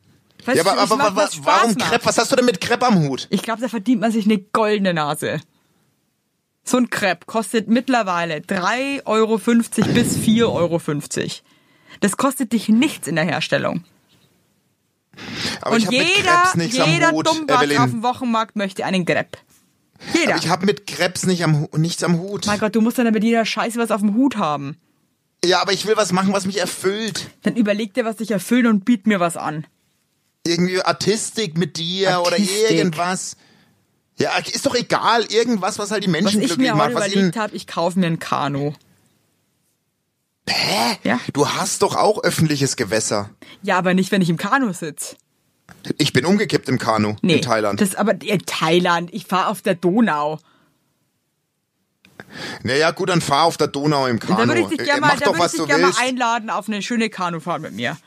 Weißt 0.46 0.58
ja, 0.64 0.72
aber, 0.72 0.82
aber, 0.82 0.96
mach, 0.96 1.16
was 1.16 1.44
warum. 1.46 1.76
Crepe? 1.76 2.06
Was 2.06 2.18
hast 2.18 2.32
du 2.32 2.36
denn 2.36 2.46
mit 2.46 2.62
Crepe 2.62 2.86
am 2.86 3.00
Hut? 3.08 3.28
Ich 3.30 3.44
glaube, 3.44 3.62
da 3.62 3.68
verdient 3.68 4.02
man 4.02 4.12
sich 4.12 4.26
eine 4.26 4.38
goldene 4.38 4.94
Nase. 4.94 5.42
So 6.64 6.78
ein 6.78 6.90
Crepe 6.90 7.26
kostet 7.26 7.68
mittlerweile 7.68 8.38
3,50 8.38 9.06
Euro 9.06 9.38
bis 9.38 10.18
4,50 10.18 10.46
Euro. 10.48 10.82
Das 12.02 12.18
kostet 12.18 12.54
dich 12.54 12.70
nichts 12.70 13.08
in 13.08 13.16
der 13.16 13.26
Herstellung. 13.26 13.84
Aber 15.62 15.78
ich 15.78 15.88
Und 15.88 15.98
mit 15.98 16.08
jeder, 16.08 16.54
jeder 16.56 17.10
Evelyn. 17.12 17.78
auf 17.80 17.90
dem 17.92 18.04
Wochenmarkt 18.04 18.56
möchte 18.56 18.86
einen 18.86 19.06
Crepe. 19.06 19.38
Jeder. 20.14 20.36
Aber 20.36 20.44
ich 20.44 20.50
habe 20.50 20.66
mit 20.66 20.88
Krebs 20.88 21.26
nicht 21.26 21.44
am, 21.44 21.68
nichts 21.76 22.04
am 22.04 22.20
Hut. 22.20 22.46
mein 22.48 22.60
Gott, 22.60 22.74
du 22.76 22.82
musst 22.82 22.98
dann 22.98 23.08
aber 23.08 23.20
jeder 23.20 23.46
Scheiße 23.46 23.78
was 23.78 23.92
auf 23.92 24.00
dem 24.02 24.14
Hut 24.16 24.38
haben. 24.38 24.78
Ja, 25.44 25.62
aber 25.62 25.74
ich 25.74 25.86
will 25.86 25.98
was 25.98 26.12
machen, 26.14 26.32
was 26.34 26.46
mich 26.46 26.60
erfüllt. 26.60 27.30
Dann 27.44 27.56
überleg 27.56 27.94
dir, 27.94 28.06
was 28.06 28.18
dich 28.18 28.32
erfüllt 28.32 28.66
und 28.66 28.86
biet 28.86 29.08
mir 29.08 29.20
was 29.20 29.36
an. 29.38 29.66
Irgendwie 30.46 30.82
Artistik 30.82 31.58
mit 31.58 31.78
dir 31.78 32.22
oder 32.22 32.32
Artistik. 32.34 32.72
irgendwas. 32.72 33.36
Ja, 34.18 34.32
ist 34.38 34.66
doch 34.66 34.76
egal. 34.76 35.26
Irgendwas, 35.30 35.80
was 35.80 35.92
halt 35.92 36.04
die 36.04 36.08
Was 36.08 36.12
Menschen 36.22 36.42
ich 36.42 36.48
glücklich 36.48 36.70
mir 36.70 36.76
macht. 36.76 36.88
heute 36.88 36.96
Was 36.96 37.06
ihnen, 37.08 37.14
überlegt 37.16 37.38
habe, 37.38 37.56
ich 37.56 37.68
kaufe 37.68 38.00
mir 38.00 38.08
ein 38.08 38.20
Kanu. 38.20 38.74
Hä? 40.50 40.97
Ja. 41.04 41.20
Du 41.34 41.47
hast 41.47 41.82
doch 41.82 41.95
auch 41.95 42.24
öffentliches 42.24 42.76
Gewässer. 42.76 43.30
Ja, 43.62 43.78
aber 43.78 43.93
nicht, 43.93 44.12
wenn 44.12 44.22
ich 44.22 44.30
im 44.30 44.38
Kanu 44.38 44.74
sitze. 44.74 45.16
Ich 45.97 46.12
bin 46.14 46.26
umgekippt 46.26 46.68
im 46.68 46.80
Kanu 46.80 47.16
Nee. 47.22 47.36
in 47.36 47.41
Thailand. 47.41 47.80
Das 47.80 47.95
aber 47.95 48.22
in 48.22 48.45
Thailand. 48.45 49.14
Ich 49.14 49.26
fahre 49.26 49.47
auf 49.47 49.62
der 49.62 49.76
Donau. 49.76 50.39
Naja, 52.64 52.91
gut, 52.91 53.10
dann 53.10 53.22
fahr 53.22 53.45
auf 53.45 53.58
der 53.58 53.68
Donau 53.68 54.06
im 54.08 54.20
Kanu. 54.20 54.38
Da 54.41 54.47
würde 54.47 54.62
ich 54.62 54.68
dich 54.68 54.80
Äh, 54.82 54.84
gerne 54.86 55.02
mal, 55.02 55.08
Mach 55.08 55.20
da 55.20 55.26
doch, 55.32 55.45
ich 55.45 55.52
du 55.52 55.58
dich 55.60 55.68
gerne 55.68 55.82
mal 55.84 55.88
willst. 55.89 56.02
einladen 56.02 56.50
auf 56.50 56.68
eine 56.68 56.82
schöne 56.82 57.10
Kanufahrt 57.10 57.62
mit 57.62 57.74
mir. 57.74 57.97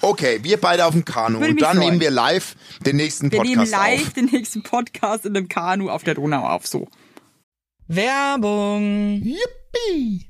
Okay, 0.00 0.40
wir 0.42 0.56
beide 0.56 0.84
auf 0.86 0.92
dem 0.94 1.04
Kanu. 1.04 1.38
Und 1.38 1.60
dann 1.60 1.76
freuen. 1.76 1.78
nehmen 1.78 2.00
wir 2.00 2.10
live 2.10 2.56
den 2.84 2.96
nächsten 2.96 3.30
Wir 3.30 3.38
Podcast 3.38 3.56
nehmen 3.58 3.70
live 3.70 4.06
auf. 4.08 4.12
den 4.14 4.24
nächsten 4.26 4.62
Podcast 4.64 5.26
in 5.26 5.36
einem 5.36 5.48
Kanu 5.48 5.90
auf 5.90 6.02
der 6.02 6.14
Donau 6.14 6.44
auf. 6.48 6.66
So. 6.66 6.88
Werbung. 7.86 9.22
Yippie! 9.22 10.29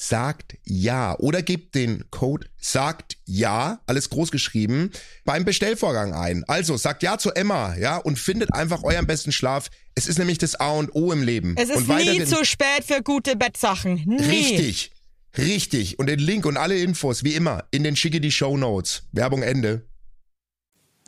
sagt 0.00 0.56
ja 0.64 1.18
oder 1.18 1.42
gebt 1.42 1.74
den 1.74 2.04
Code 2.10 2.46
sagt 2.56 3.16
ja, 3.24 3.80
alles 3.86 4.10
groß 4.10 4.30
geschrieben, 4.30 4.92
beim 5.24 5.44
Bestellvorgang 5.44 6.14
ein. 6.14 6.44
Also 6.46 6.76
sagt 6.76 7.02
ja 7.02 7.18
zu 7.18 7.32
Emma, 7.32 7.74
ja, 7.76 7.96
und 7.96 8.16
findet 8.16 8.54
einfach 8.54 8.84
euren 8.84 9.08
besten 9.08 9.32
Schlaf. 9.32 9.70
Es 9.96 10.06
ist 10.06 10.18
nämlich 10.18 10.38
das 10.38 10.54
A 10.54 10.70
und 10.70 10.94
O 10.94 11.10
im 11.10 11.24
Leben. 11.24 11.56
Es 11.58 11.68
ist 11.68 11.88
und 11.88 11.88
nie 11.88 12.24
zu 12.24 12.44
spät 12.44 12.84
für 12.86 13.02
gute 13.02 13.34
Bettsachen. 13.34 14.04
Nie. 14.06 14.22
Richtig. 14.22 14.92
Richtig. 15.36 15.98
Und 15.98 16.06
den 16.06 16.20
Link 16.20 16.46
und 16.46 16.56
alle 16.56 16.78
Infos, 16.78 17.24
wie 17.24 17.34
immer, 17.34 17.64
in 17.72 17.82
den 17.82 17.96
schicke 17.96 18.20
die 18.20 18.30
Show 18.30 18.56
Notes. 18.56 19.02
Werbung 19.10 19.42
Ende. 19.42 19.84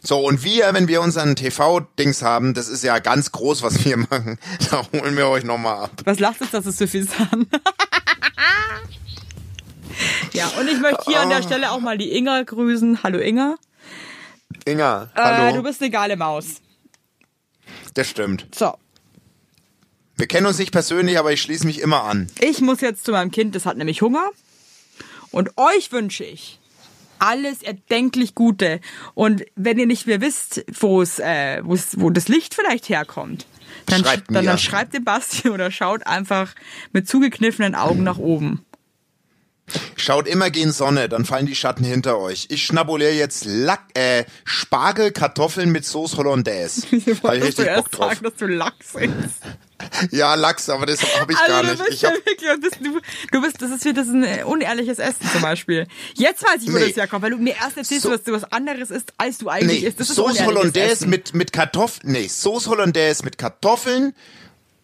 So, 0.03 0.27
und 0.27 0.43
wir, 0.43 0.73
wenn 0.75 0.89
wir 0.89 1.01
unseren 1.01 1.37
TV-Dings 1.37 2.23
haben, 2.23 2.55
das 2.55 2.69
ist 2.69 2.83
ja 2.83 2.99
ganz 2.99 3.31
groß, 3.31 3.63
was 3.63 3.85
wir 3.85 3.97
machen, 4.11 4.39
da 4.71 4.85
holen 4.93 5.17
wir 5.17 5.29
euch 5.29 5.45
nochmal 5.45 5.85
ab. 5.85 6.03
Was 6.05 6.19
lacht 6.19 6.41
es, 6.41 6.51
dass 6.51 6.67
es 6.67 6.77
so 6.77 6.87
viel 6.89 7.07
sind? 7.07 7.47
ja, 10.33 10.49
und 10.59 10.69
ich 10.69 10.79
möchte 10.81 11.05
hier 11.07 11.21
an 11.21 11.29
der 11.31 11.43
Stelle 11.43 11.71
auch 11.73 11.81
mal 11.81 11.99
die 11.99 12.13
Inga 12.17 12.43
grüßen. 12.43 13.03
Hallo 13.03 13.19
Inga. 13.19 13.57
Inga, 14.67 15.11
Äh, 15.15 15.21
hallo. 15.23 15.57
du 15.57 15.63
bist 15.63 15.81
eine 15.81 15.91
geile 15.91 16.17
Maus. 16.17 16.61
das 17.95 18.09
stimmt. 18.09 18.47
So, 18.55 18.75
Wir 20.17 20.27
kennen 20.27 20.47
uns 20.47 20.59
nicht 20.59 20.71
persönlich, 20.73 21.19
aber 21.19 21.33
ich 21.33 21.41
schließe 21.43 21.67
mich 21.67 21.81
immer 21.81 22.05
an. 22.05 22.29
ich 22.41 22.61
muss 22.61 22.81
jetzt 22.81 23.05
zu 23.05 23.13
meinem 23.13 23.31
Kind, 23.31 23.55
das 23.55 23.65
hat 23.67 23.77
nämlich 23.77 24.03
Hunger. 24.03 24.29
Und 25.31 25.57
euch 25.57 25.93
wünsche 25.93 26.25
ich 26.25 26.59
alles 27.19 27.63
erdenklich 27.63 28.35
Gute. 28.35 28.81
Und 29.15 29.45
wenn 29.55 29.79
ihr 29.79 29.87
nicht 29.87 30.07
mehr 30.07 30.21
wisst, 30.21 30.65
wo 30.81 31.01
es, 31.03 31.19
äh, 31.19 31.61
wo 31.65 32.11
das 32.11 32.29
Licht 32.29 32.55
vielleicht 32.55 32.89
herkommt, 32.89 33.47
dann, 33.87 34.03
Schreibt 34.05 34.29
dann, 34.31 34.45
mir. 34.45 34.51
dann 34.51 34.59
schreibt 34.59 34.95
dem 34.95 35.05
Basti 35.05 35.49
oder 35.51 35.71
schaut 35.71 36.07
einfach 36.07 36.55
mit 36.93 37.09
zugekniffenen 37.09 37.75
Augen 37.75 38.03
nach 38.03 38.19
oben. 38.19 38.65
Schaut 39.97 40.27
immer 40.27 40.51
gegen 40.51 40.73
Sonne, 40.73 41.09
dann 41.09 41.25
fallen 41.25 41.47
die 41.47 41.55
Schatten 41.55 41.85
hinter 41.85 42.19
euch. 42.19 42.47
Ich 42.51 42.67
schnabuliere 42.67 43.13
jetzt 43.13 43.45
Lack, 43.45 43.83
äh, 43.95 44.25
Spargel, 44.45 45.13
Kartoffeln 45.13 45.71
mit 45.71 45.85
Sauce 45.85 46.17
Hollandaise. 46.17 46.87
Ich 46.91 47.23
Wolltest 47.23 47.59
du 47.59 47.63
richtig 47.63 47.67
Bock 47.67 47.67
erst 47.77 47.99
drauf. 47.99 48.13
sagen, 48.15 48.25
dass 48.25 48.35
du 48.35 48.47
Lachs 48.47 48.95
isst? 48.97 49.43
Ja, 50.11 50.35
Lachs, 50.35 50.69
aber 50.69 50.87
das 50.87 51.01
habe 51.21 51.33
ich 51.33 51.39
gar 51.39 51.59
Also 51.65 51.75
du 51.75 51.83
nicht. 51.83 51.95
Ich 51.95 52.03
ja 52.03 52.11
hab, 52.11 52.17
wirklich, 52.27 52.61
bist, 52.61 52.77
du, 52.81 53.01
du 53.33 53.41
bist, 53.43 53.61
das 53.63 53.71
ist 53.71 53.85
wieder 53.85 54.05
so 54.05 54.13
ein 54.13 54.25
äh, 54.25 54.43
unehrliches 54.45 54.99
Essen 54.99 55.29
zum 55.33 55.43
Beispiel. 55.43 55.87
Jetzt 56.15 56.43
weiß 56.45 56.63
ich, 56.63 56.73
wo 56.73 56.77
Nee. 56.79 56.89
das 56.89 56.97
herkommt, 56.97 57.23
weil 57.23 57.31
du 57.31 57.39
mir 57.39 57.55
erst 57.57 57.77
erzählst, 57.77 58.03
So- 58.03 58.11
dass 58.11 58.23
du 58.23 58.33
was 58.33 58.45
anderes 58.53 58.91
isst, 58.91 59.13
als 59.19 59.39
du 59.39 59.49
eigentlich 59.49 59.83
nee, 59.83 59.89
isst. 59.89 60.01
Das 60.01 60.09
ist 60.11 60.17
Sauce 60.17 60.31
unehrliches 60.33 60.47
Hollandaise 60.59 60.93
Essen. 60.93 61.11
mit, 61.11 61.35
mit 61.35 61.53
Kartoffeln, 61.53 62.13
nee, 62.13 62.29
Sauce 62.29 62.67
Hollandaise 62.69 63.25
mit 63.25 63.39
Kartoffeln 63.39 64.15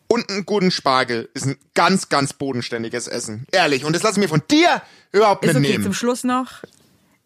und 0.09 0.31
einen 0.31 0.47
guten 0.47 0.71
Spargel 0.71 1.29
ist 1.35 1.47
ein 1.47 1.57
ganz, 1.75 2.09
ganz 2.09 2.33
bodenständiges 2.33 3.09
Essen. 3.09 3.47
Ehrlich. 3.53 3.85
Und 3.85 3.95
das 3.95 4.03
lass 4.03 4.13
ich 4.13 4.19
mir 4.19 4.29
von 4.29 4.43
dir 4.51 4.83
überhaupt 5.13 5.45
Ist 5.45 5.55
nicht 5.55 5.63
okay, 5.65 5.73
nehmen. 5.73 5.85
zum 5.85 5.95
Schluss 5.95 6.23
noch. 6.25 6.63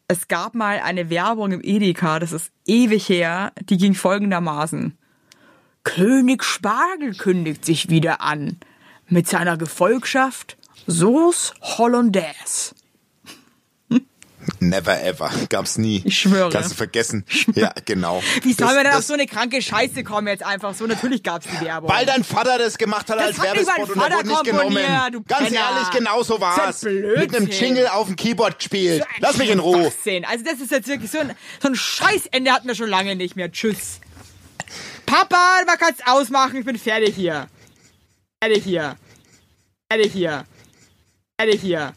Es 0.09 0.27
gab 0.29 0.55
mal 0.55 0.81
eine 0.81 1.09
Werbung 1.11 1.53
im 1.53 1.61
Edeka, 1.63 2.19
das 2.19 2.33
ist 2.33 2.51
ewig 2.67 3.09
her, 3.09 3.53
die 3.61 3.77
ging 3.77 3.95
folgendermaßen. 3.95 4.97
König 5.85 6.45
Spargel 6.45 7.15
kündigt 7.15 7.65
sich 7.65 7.89
wieder 7.89 8.21
an. 8.21 8.59
Mit 9.09 9.29
seiner 9.29 9.57
Gefolgschaft 9.57 10.57
Sauce 10.87 11.53
Hollandaise. 11.63 12.75
Never 14.61 15.03
ever. 15.03 15.31
Gab's 15.49 15.79
nie. 15.79 16.03
Ich 16.05 16.19
schwöre. 16.21 16.51
Kannst 16.51 16.73
du 16.73 16.75
vergessen. 16.75 17.25
Ja, 17.55 17.73
genau. 17.85 18.23
Wie 18.43 18.53
soll 18.53 18.75
man 18.75 18.85
denn 18.85 18.93
auf 18.93 19.03
so 19.03 19.15
eine 19.15 19.27
kranke 19.27 19.61
Scheiße 19.61 20.05
kommen 20.05 20.29
jetzt 20.29 20.45
einfach 20.45 20.75
so? 20.75 20.87
Natürlich 20.87 21.23
gab's 21.23 21.47
die 21.47 21.65
Werbung. 21.65 21.91
Weil 21.91 22.07
dein 22.07 22.25
Vater 22.25 22.59
das 22.59 22.79
gemacht 22.79 23.11
hat 23.11 23.19
Das 23.19 23.39
als 23.39 23.43
Werbespot 23.43 23.91
und 23.91 24.01
er 24.01 24.17
wurde 24.19 24.29
nicht 24.29 24.45
genommen. 24.45 24.77
Ganz 25.27 25.49
Penner. 25.49 25.61
ehrlich, 25.61 25.91
genau 25.91 26.23
so 26.23 26.41
war's. 26.41 26.83
Mit 26.83 27.35
einem 27.35 27.49
Jingle 27.49 27.89
auf 27.89 28.07
dem 28.07 28.17
Keyboard 28.17 28.59
gespielt. 28.59 29.05
Lass 29.19 29.39
mich 29.39 29.51
in 29.51 29.59
Ruhe. 29.59 29.93
Also 30.27 30.45
das 30.45 30.61
ist 30.61 30.71
jetzt 30.71 30.89
wirklich 30.89 31.11
so 31.11 31.19
ein, 31.19 31.33
so 31.61 31.69
ein 31.69 31.75
Scheißende 31.75 32.53
hatten 32.53 32.69
wir 32.69 32.75
schon 32.75 32.89
lange 32.89 33.17
nicht 33.17 33.37
mehr. 33.37 33.51
Tschüss. 33.51 34.01
Papa, 35.11 35.65
man 35.67 35.77
kann's 35.77 35.99
ausmachen, 36.07 36.61
ich 36.61 36.65
bin 36.65 36.79
fertig 36.79 37.17
hier. 37.17 37.49
Fertig 38.41 38.63
hier. 38.63 38.97
Fertig 39.91 40.13
hier. 40.13 40.47
Fertig 41.37 41.61
hier. 41.61 41.93